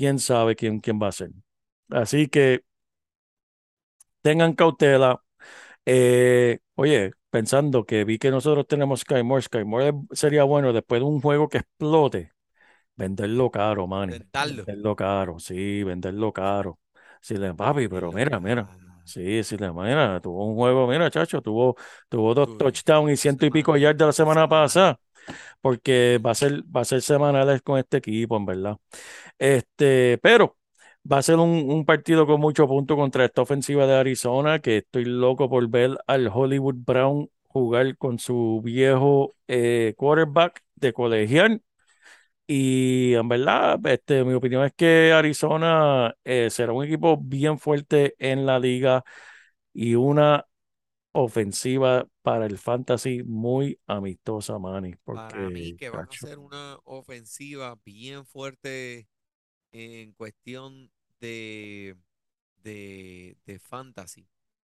quién 0.00 0.18
sabe 0.18 0.56
quién, 0.56 0.80
quién 0.80 0.98
va 0.98 1.08
a 1.08 1.12
ser. 1.12 1.28
Así 1.90 2.26
que 2.28 2.64
tengan 4.22 4.54
cautela. 4.54 5.22
Eh, 5.84 6.60
oye, 6.74 7.12
pensando 7.28 7.84
que 7.84 8.04
vi 8.04 8.18
que 8.18 8.30
nosotros 8.30 8.66
tenemos 8.66 9.00
Sky 9.00 9.22
Moore, 9.22 9.42
Sky 9.42 9.64
Moore 9.64 9.92
sería 10.12 10.44
bueno 10.44 10.72
después 10.72 11.02
de 11.02 11.04
un 11.04 11.20
juego 11.20 11.50
que 11.50 11.58
explote, 11.58 12.32
venderlo 12.96 13.50
caro, 13.50 13.86
man. 13.86 14.08
Venderlo 14.64 14.96
caro, 14.96 15.38
sí, 15.38 15.84
venderlo 15.84 16.32
caro. 16.32 16.78
Si 17.20 17.36
le 17.36 17.52
papi, 17.52 17.86
pero 17.88 18.10
mira, 18.10 18.40
mira. 18.40 18.70
Sí, 19.04 19.44
sí, 19.44 19.58
le 19.58 19.70
mira, 19.70 20.18
tuvo 20.22 20.46
un 20.46 20.54
juego, 20.54 20.86
mira, 20.86 21.10
chacho, 21.10 21.42
tuvo, 21.42 21.76
tuvo 22.08 22.32
dos 22.32 22.56
touchdowns 22.56 23.12
y 23.12 23.16
ciento 23.18 23.44
y 23.44 23.50
pico 23.50 23.76
yardas 23.76 24.06
la 24.06 24.12
semana 24.12 24.48
pasada, 24.48 24.98
porque 25.60 26.20
va 26.24 26.32
a 26.32 26.34
ser, 26.34 26.62
va 26.74 26.82
a 26.82 26.84
ser 26.84 27.02
semanales 27.02 27.62
con 27.62 27.78
este 27.78 27.98
equipo, 27.98 28.36
en 28.36 28.46
verdad. 28.46 28.76
Este, 29.38 30.18
pero 30.22 30.56
va 31.10 31.18
a 31.18 31.22
ser 31.22 31.36
un, 31.36 31.50
un 31.70 31.84
partido 31.84 32.26
con 32.26 32.40
mucho 32.40 32.66
punto 32.68 32.96
contra 32.96 33.24
esta 33.24 33.42
ofensiva 33.42 33.86
de 33.86 33.94
Arizona, 33.96 34.60
que 34.60 34.78
estoy 34.78 35.04
loco 35.04 35.48
por 35.50 35.68
ver 35.68 35.98
al 36.06 36.28
Hollywood 36.32 36.76
Brown 36.76 37.30
jugar 37.48 37.96
con 37.98 38.18
su 38.18 38.60
viejo 38.64 39.34
eh, 39.48 39.94
quarterback 39.96 40.62
de 40.76 40.92
colegial 40.92 41.62
Y 42.46 43.14
en 43.14 43.28
verdad, 43.28 43.78
este, 43.86 44.24
mi 44.24 44.34
opinión 44.34 44.64
es 44.64 44.72
que 44.74 45.12
Arizona 45.12 46.14
eh, 46.24 46.50
será 46.50 46.72
un 46.72 46.84
equipo 46.84 47.16
bien 47.16 47.58
fuerte 47.60 48.14
en 48.18 48.44
la 48.46 48.58
liga 48.58 49.04
y 49.74 49.94
una 49.96 50.46
ofensiva 51.12 52.06
para 52.22 52.46
el 52.46 52.58
fantasy 52.58 53.22
muy 53.22 53.78
amistosa, 53.86 54.58
Manny. 54.58 54.94
Para 55.04 55.50
mí 55.50 55.72
Porque, 55.72 55.76
que 55.76 55.90
van 55.90 56.08
a 56.08 56.16
ser 56.16 56.38
una 56.38 56.78
ofensiva 56.84 57.78
bien 57.84 58.24
fuerte 58.26 59.08
en 59.72 60.12
cuestión 60.12 60.90
de, 61.20 61.96
de, 62.62 63.36
de 63.46 63.58
fantasy, 63.58 64.28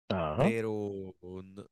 ajá, 0.09 0.37
pero 0.37 1.15
no, 1.21 1.67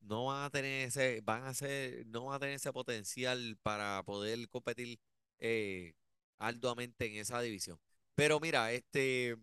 no 0.00 0.26
van 0.26 0.44
a 0.44 0.50
tener 0.50 0.88
ese, 0.88 1.20
van 1.22 1.44
a 1.44 1.54
ser, 1.54 2.06
no 2.06 2.26
van 2.26 2.36
a 2.36 2.38
tener 2.38 2.54
ese 2.56 2.72
potencial 2.72 3.58
para 3.62 4.02
poder 4.04 4.48
competir 4.48 4.98
eh, 5.38 5.94
arduamente 6.38 7.06
en 7.06 7.16
esa 7.16 7.40
división. 7.40 7.78
Pero 8.14 8.40
mira, 8.40 8.72
este 8.72 9.36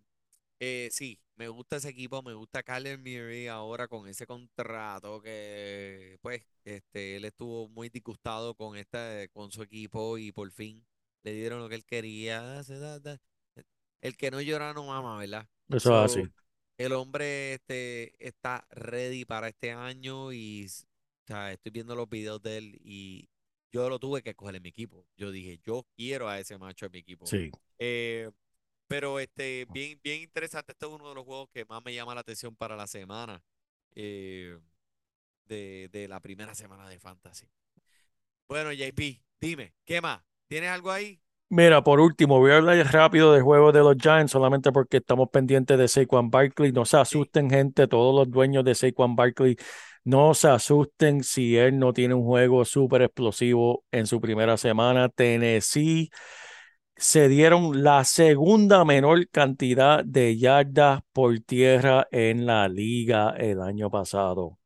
eh, 0.59 0.89
sí, 0.91 1.19
me 1.35 1.47
gusta 1.47 1.77
ese 1.77 1.89
equipo, 1.89 2.21
me 2.21 2.33
gusta 2.33 2.63
Kyler 2.63 2.97
Murray 2.97 3.47
ahora 3.47 3.87
con 3.87 4.07
ese 4.07 4.25
contrato 4.25 5.21
que, 5.21 6.17
pues, 6.21 6.45
este, 6.63 7.17
él 7.17 7.25
estuvo 7.25 7.67
muy 7.69 7.89
disgustado 7.89 8.55
con 8.55 8.77
este, 8.77 9.29
con 9.33 9.51
su 9.51 9.63
equipo 9.63 10.17
y 10.17 10.31
por 10.31 10.49
fin 10.51 10.85
le 11.23 11.33
dieron 11.33 11.59
lo 11.59 11.69
que 11.69 11.75
él 11.75 11.85
quería. 11.85 12.61
El 14.01 14.17
que 14.17 14.31
no 14.31 14.41
llora 14.41 14.73
no 14.73 14.85
mama, 14.85 15.17
¿verdad? 15.17 15.47
eso 15.69 16.05
es 16.05 16.11
así. 16.11 16.29
el 16.77 16.91
hombre 16.93 17.53
este, 17.53 18.13
está 18.25 18.67
ready 18.69 19.25
para 19.25 19.47
este 19.47 19.71
año 19.71 20.33
y 20.33 20.65
o 20.65 21.27
sea, 21.27 21.53
estoy 21.53 21.71
viendo 21.71 21.95
los 21.95 22.09
videos 22.09 22.41
de 22.41 22.57
él 22.57 22.79
y 22.83 23.29
yo 23.71 23.89
lo 23.89 23.97
tuve 23.97 24.21
que 24.21 24.31
escoger 24.31 24.55
en 24.55 24.63
mi 24.63 24.69
equipo. 24.69 25.07
Yo 25.17 25.31
dije, 25.31 25.59
yo 25.63 25.87
quiero 25.95 26.27
a 26.27 26.39
ese 26.39 26.57
macho 26.57 26.85
en 26.85 26.91
mi 26.91 26.99
equipo. 26.99 27.25
Sí. 27.25 27.49
Eh, 27.79 28.29
pero 28.93 29.19
este, 29.19 29.65
bien, 29.71 29.99
bien 30.03 30.21
interesante. 30.21 30.71
Este 30.73 30.85
es 30.85 30.91
uno 30.91 31.09
de 31.09 31.15
los 31.15 31.25
juegos 31.25 31.49
que 31.51 31.65
más 31.65 31.81
me 31.83 31.95
llama 31.95 32.13
la 32.13 32.21
atención 32.21 32.55
para 32.55 32.75
la 32.75 32.85
semana 32.85 33.41
eh, 33.95 34.55
de, 35.45 35.89
de 35.91 36.07
la 36.07 36.19
primera 36.21 36.55
semana 36.55 36.89
de 36.89 36.99
Fantasy. 36.99 37.47
Bueno, 38.47 38.71
JP, 38.71 39.21
dime, 39.41 39.73
¿qué 39.85 40.01
más? 40.01 40.23
¿Tienes 40.47 40.69
algo 40.71 40.91
ahí? 40.91 41.21
Mira, 41.49 41.83
por 41.83 41.99
último, 41.99 42.39
voy 42.39 42.51
a 42.51 42.57
hablar 42.57 42.77
rápido 42.91 43.31
del 43.31 43.43
juego 43.43 43.71
de 43.71 43.79
los 43.81 43.95
Giants, 44.01 44.31
solamente 44.31 44.71
porque 44.71 44.97
estamos 44.97 45.29
pendientes 45.29 45.77
de 45.77 45.87
Saquon 45.87 46.31
Barkley. 46.31 46.71
No 46.71 46.83
se 46.83 46.97
Sí. 47.01 47.17
asusten, 47.17 47.47
gente, 47.49 47.87
todos 47.87 48.15
los 48.15 48.31
dueños 48.31 48.63
de 48.63 48.73
Saquon 48.73 49.15
Barkley, 49.15 49.55
no 50.03 50.33
se 50.33 50.47
asusten 50.47 51.23
si 51.23 51.55
él 51.55 51.77
no 51.77 51.93
tiene 51.93 52.15
un 52.15 52.23
juego 52.23 52.65
súper 52.65 53.03
explosivo 53.03 53.85
en 53.91 54.07
su 54.07 54.19
primera 54.19 54.57
semana. 54.57 55.09
Tennessee 55.09 56.09
se 57.03 57.27
dieron 57.27 57.83
la 57.83 58.05
segunda 58.05 58.85
menor 58.85 59.27
cantidad 59.29 60.05
de 60.05 60.37
yardas 60.37 61.01
por 61.11 61.37
tierra 61.41 62.07
en 62.11 62.45
la 62.45 62.69
liga 62.69 63.31
el 63.37 63.61
año 63.61 63.91
pasado. 63.91 64.57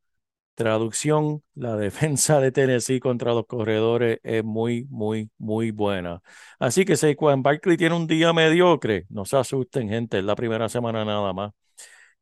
Traducción, 0.56 1.44
la 1.56 1.78
defensa 1.78 2.40
de 2.40 2.52
Tennessee 2.52 3.00
contra 3.00 3.34
los 3.34 3.48
corredores 3.48 4.20
es 4.24 4.44
muy, 4.44 4.86
muy, 4.90 5.32
muy 5.40 5.72
buena. 5.72 6.22
Así 6.60 6.86
que 6.86 6.96
Saquon 6.98 7.44
Barkley 7.44 7.78
tiene 7.78 7.96
un 7.96 8.08
día 8.08 8.34
mediocre. 8.34 9.08
No 9.10 9.26
se 9.26 9.38
asusten, 9.38 9.90
gente, 9.90 10.20
es 10.20 10.24
la 10.26 10.36
primera 10.36 10.70
semana 10.70 11.06
nada 11.06 11.34
más. 11.34 11.54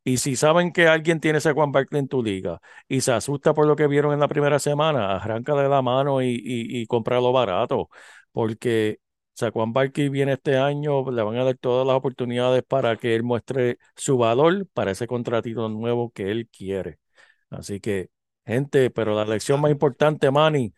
Y 0.03 0.18
si 0.18 0.36
saben 0.36 0.72
que 0.72 0.88
alguien 0.88 1.20
tiene 1.20 1.41
Saquon 1.41 1.72
Barkley 1.72 1.99
en 1.99 2.07
tu 2.07 2.24
liga 2.24 2.61
y 2.88 3.01
se 3.01 3.11
asusta 3.11 3.53
por 3.53 3.68
lo 3.68 3.76
que 3.76 3.88
vieron 3.88 4.13
en 4.13 4.20
la 4.22 4.28
primera 4.28 4.59
semana, 4.59 5.18
arráncale 5.18 5.68
la 5.68 5.82
mano 5.82 6.22
y, 6.22 6.41
y, 6.43 6.86
cómpralo 6.88 7.32
barato, 7.34 7.89
porque 8.32 8.99
Saquon 9.36 9.74
Barkley 9.74 10.10
viene 10.10 10.34
este 10.34 10.58
año, 10.58 11.10
le 11.12 11.22
van 11.24 11.38
a 11.38 11.44
dar 11.44 11.58
todas 11.58 11.86
las 11.88 11.96
oportunidades 11.98 12.64
para 12.64 12.98
que 12.98 13.16
él 13.16 13.24
muestre 13.24 13.78
su 13.96 14.18
valor 14.18 14.68
para 14.74 14.92
ese 14.92 15.08
contratito 15.08 15.70
nuevo 15.70 16.12
que 16.12 16.32
él 16.32 16.50
quiere. 16.50 17.00
Así 17.50 17.80
que, 17.80 18.10
gente, 18.46 18.90
pero 18.92 19.16
la 19.16 19.26
lección 19.26 19.62
más 19.62 19.72
importante, 19.72 20.32
Manny, 20.32 20.74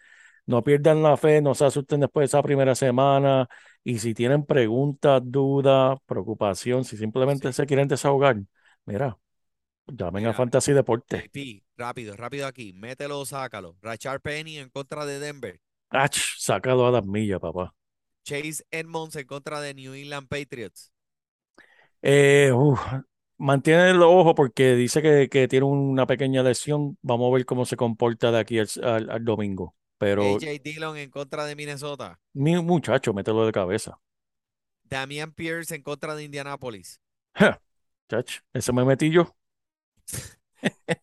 no 0.45 0.63
pierdan 0.63 1.03
la 1.03 1.17
fe, 1.17 1.41
no 1.41 1.55
se 1.55 1.65
asusten 1.65 1.99
después 2.01 2.23
de 2.23 2.37
esa 2.37 2.43
primera 2.43 2.75
semana. 2.75 3.47
Y 3.83 3.99
si 3.99 4.13
tienen 4.13 4.45
preguntas, 4.45 5.21
dudas, 5.25 5.97
preocupación, 6.05 6.83
si 6.85 6.97
simplemente 6.97 7.51
Sí. 7.51 7.53
se 7.53 7.65
quieren 7.65 7.87
desahogar, 7.87 8.37
mira, 8.85 9.17
llamen 9.87 10.27
a 10.27 10.33
Mira, 10.33 10.33
Fantasy 10.33 10.73
Deportes. 10.73 11.23
JP, 11.23 11.63
rápido, 11.77 12.15
rápido 12.17 12.45
aquí. 12.47 12.73
Mételo 12.73 13.25
sácalo. 13.25 13.77
Rashard 13.81 14.21
Penny 14.21 14.57
en 14.59 14.69
contra 14.69 15.05
de 15.05 15.19
Denver. 15.19 15.61
Ach, 15.89 16.15
sácalo 16.37 16.87
a 16.87 16.91
las 16.91 17.05
millas, 17.05 17.39
papá. 17.41 17.73
Chase 18.27 18.63
Edmonds 18.71 19.15
en 19.15 19.25
contra 19.27 19.61
de 19.61 19.73
New 19.73 19.93
England 19.93 20.27
Patriots. 20.29 20.91
Eh, 22.01 22.51
uf, 22.53 22.79
mantiene 23.37 23.89
el 23.91 24.01
ojo 24.01 24.35
porque 24.35 24.75
dice 24.75 25.01
que, 25.01 25.29
que 25.29 25.47
tiene 25.47 25.65
una 25.65 26.05
pequeña 26.07 26.43
lesión. 26.43 26.97
Vamos 27.01 27.31
a 27.31 27.35
ver 27.35 27.45
cómo 27.45 27.65
se 27.65 27.75
comporta 27.77 28.31
de 28.31 28.39
aquí 28.39 28.59
al, 28.59 28.67
al- 28.83 29.09
al 29.09 29.25
domingo. 29.25 29.75
Pero 29.97 30.39
AJ 30.39 30.59
Dillon 30.63 30.95
en 30.97 31.09
contra 31.09 31.45
de 31.45 31.55
Minnesota. 31.55 32.19
mi 32.33 32.55
muchacho, 32.61 33.13
mételo 33.13 33.45
de 33.45 33.51
cabeza. 33.51 33.99
Damian 34.89 35.33
Pierce 35.33 35.75
en 35.75 35.83
contra 35.83 36.15
de 36.15 36.23
Indianapolis. 36.23 36.99
Ja, 37.35 37.59
ese 38.53 38.73
me 38.73 38.85
metí 38.85 39.11
yo. 39.11 39.35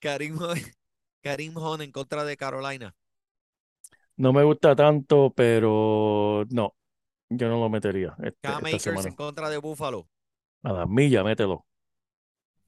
Karim, 0.00 0.38
Karim 1.22 1.56
Hunt 1.56 1.82
en 1.82 1.92
contra 1.92 2.24
de 2.24 2.36
Carolina. 2.36 2.94
No 4.20 4.34
me 4.34 4.44
gusta 4.44 4.76
tanto, 4.76 5.32
pero 5.34 6.44
no, 6.50 6.74
yo 7.30 7.48
no 7.48 7.58
lo 7.58 7.70
metería 7.70 8.14
este- 8.22 8.48
esta 8.76 8.90
en 9.08 9.14
contra 9.14 9.48
de 9.48 9.56
Buffalo. 9.56 10.06
A 10.62 10.72
las 10.72 10.88
millas, 10.88 11.24
mételo. 11.24 11.64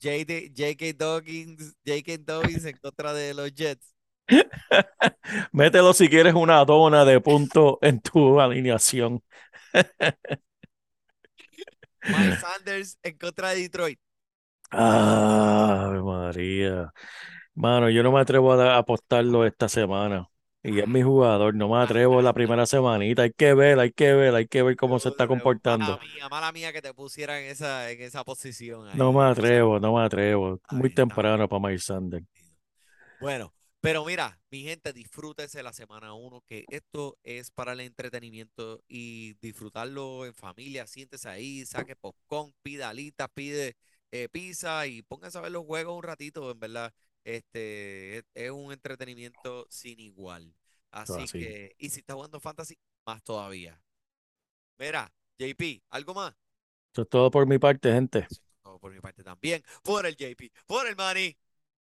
J.K. 0.00 0.92
Dobbins, 0.94 1.76
J.K. 1.86 2.18
Dobbins 2.24 2.64
en 2.64 2.76
contra 2.78 3.12
de 3.12 3.34
los 3.34 3.55
Jets. 3.55 3.94
Mételo 5.53 5.92
si 5.92 6.09
quieres 6.09 6.34
una 6.34 6.64
dona 6.64 7.05
de 7.05 7.20
punto 7.20 7.78
en 7.82 8.00
tu 8.00 8.40
alineación. 8.40 9.22
Miles 12.03 12.38
Sanders 12.40 12.98
en 13.03 13.16
contra 13.18 13.50
de 13.50 13.61
Detroit. 13.61 13.98
Ave 14.70 16.03
María. 16.03 16.92
Mano, 17.55 17.90
yo 17.90 18.03
no 18.03 18.12
me 18.12 18.20
atrevo 18.20 18.53
a 18.55 18.78
apostarlo 18.78 19.44
esta 19.46 19.68
semana. 19.68 20.28
Y 20.64 20.78
es 20.80 20.86
mi 20.88 21.02
jugador, 21.02 21.54
no 21.54 21.68
me 21.68 21.78
atrevo 21.82 22.22
la 22.22 22.32
primera 22.32 22.66
semanita. 22.66 23.22
Hay 23.22 23.32
que 23.32 23.54
ver, 23.54 23.78
hay 23.80 23.92
que 23.92 24.12
ver, 24.14 24.34
hay 24.34 24.46
que 24.46 24.62
ver 24.62 24.76
cómo 24.76 24.98
se 25.00 25.08
está 25.08 25.26
Yo, 25.26 25.28
Mala 25.28 25.38
comportando. 25.40 25.98
mía, 25.98 26.28
mala 26.28 26.52
mía 26.52 26.72
que 26.72 26.82
te 26.82 26.94
pusiera 26.94 27.40
en 27.40 27.50
esa, 27.50 27.90
en 27.90 28.00
esa 28.02 28.24
posición 28.24 28.88
ahí. 28.88 28.98
No 28.98 29.12
me 29.12 29.24
atrevo, 29.24 29.78
no 29.80 29.94
me 29.96 30.02
atrevo. 30.04 30.60
Muy 30.70 30.90
bien. 30.90 30.94
temprano 30.94 31.48
para 31.48 31.60
Miles 31.68 31.84
Sanders. 31.84 32.26
Bueno, 33.18 33.54
pero 33.80 34.04
mira, 34.04 34.40
mi 34.50 34.62
gente, 34.62 34.92
disfrútese 34.92 35.62
la 35.62 35.72
semana 35.72 36.14
uno, 36.14 36.42
que 36.46 36.66
esto 36.68 37.18
es 37.22 37.50
para 37.50 37.72
el 37.72 37.80
entretenimiento 37.80 38.82
y 38.88 39.34
disfrutarlo 39.34 40.26
en 40.26 40.34
familia. 40.34 40.86
Siéntese 40.86 41.28
ahí, 41.28 41.64
saque 41.66 41.94
popcorn, 41.96 42.52
pida 42.62 42.88
alitas, 42.90 43.28
pide 43.34 43.76
eh, 44.10 44.28
pizza 44.30 44.86
y 44.86 45.02
póngase 45.02 45.38
a 45.38 45.40
ver 45.42 45.52
los 45.52 45.64
juegos 45.64 45.96
un 45.96 46.02
ratito, 46.02 46.50
en 46.50 46.58
verdad. 46.60 46.92
Este 47.25 48.18
es, 48.18 48.25
es 48.35 48.51
un 48.51 48.73
entretenimiento 48.73 49.66
sin 49.70 50.01
igual. 50.01 50.55
Así 50.91 51.23
así. 51.23 51.39
que, 51.39 51.75
y 51.79 51.91
si 51.91 52.01
está 52.01 52.14
jugando 52.14 52.41
fantasy, 52.41 52.77
más 53.07 53.23
todavía. 53.23 53.81
Mira, 54.79 55.12
JP, 55.39 55.83
¿algo 55.91 56.14
más? 56.14 56.35
Eso 56.93 57.03
es 57.03 57.09
todo 57.09 57.31
por 57.31 57.47
mi 57.47 57.59
parte, 57.59 57.93
gente. 57.93 58.18
Eso 58.20 58.43
es 58.43 58.43
todo 58.62 58.79
por 58.79 58.93
mi 58.93 59.01
parte 59.01 59.23
también. 59.23 59.62
Por 59.83 60.07
el 60.07 60.16
JP, 60.16 60.53
por 60.66 60.87
el 60.87 60.97
Manny. 60.97 61.37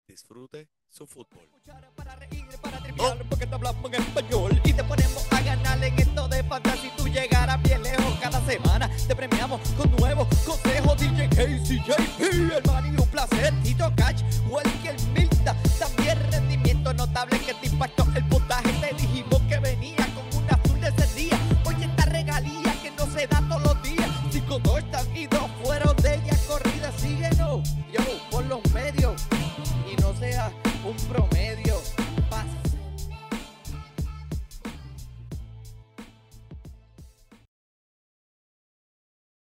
Disfrute 0.07 0.69
su 0.93 1.07
fútbol. 1.07 1.49
Para 1.95 2.15
reír, 2.15 2.45
para 2.61 2.77
triviar, 2.77 3.17
oh. 3.19 3.25
porque 3.27 3.47
te 3.47 3.55
hablamos 3.55 3.83
en 3.85 3.95
español 3.95 4.61
y 4.63 4.73
te 4.73 4.83
ponemos 4.83 5.25
a 5.31 5.41
ganar 5.41 5.83
en 5.83 5.97
esto 5.97 6.27
de 6.27 6.43
fantasía. 6.43 6.81
Si 6.83 6.89
tú 6.95 7.07
llegaras 7.07 7.61
bien 7.63 7.81
lejos 7.81 8.13
cada 8.21 8.39
semana, 8.45 8.89
te 9.07 9.15
premiamos 9.15 9.59
con 9.71 9.89
nuevos 9.95 10.27
consejos. 10.45 10.95
DJ 10.99 11.29
Casey, 11.29 11.81
el 12.19 12.61
man 12.65 12.85
y 12.85 13.01
un 13.01 13.07
placer. 13.07 13.53
Tito 13.63 13.91
Cash, 13.95 14.21
Welker 14.49 14.95
Milta, 15.15 15.55
también 15.79 16.19
rendimiento 16.31 16.93
notable 16.93 17.39
que 17.39 17.55
te 17.55 17.67
impactó 17.67 18.05
el 18.15 18.23
puntaje. 18.25 18.71
Te 18.73 18.93
dije 18.93 19.12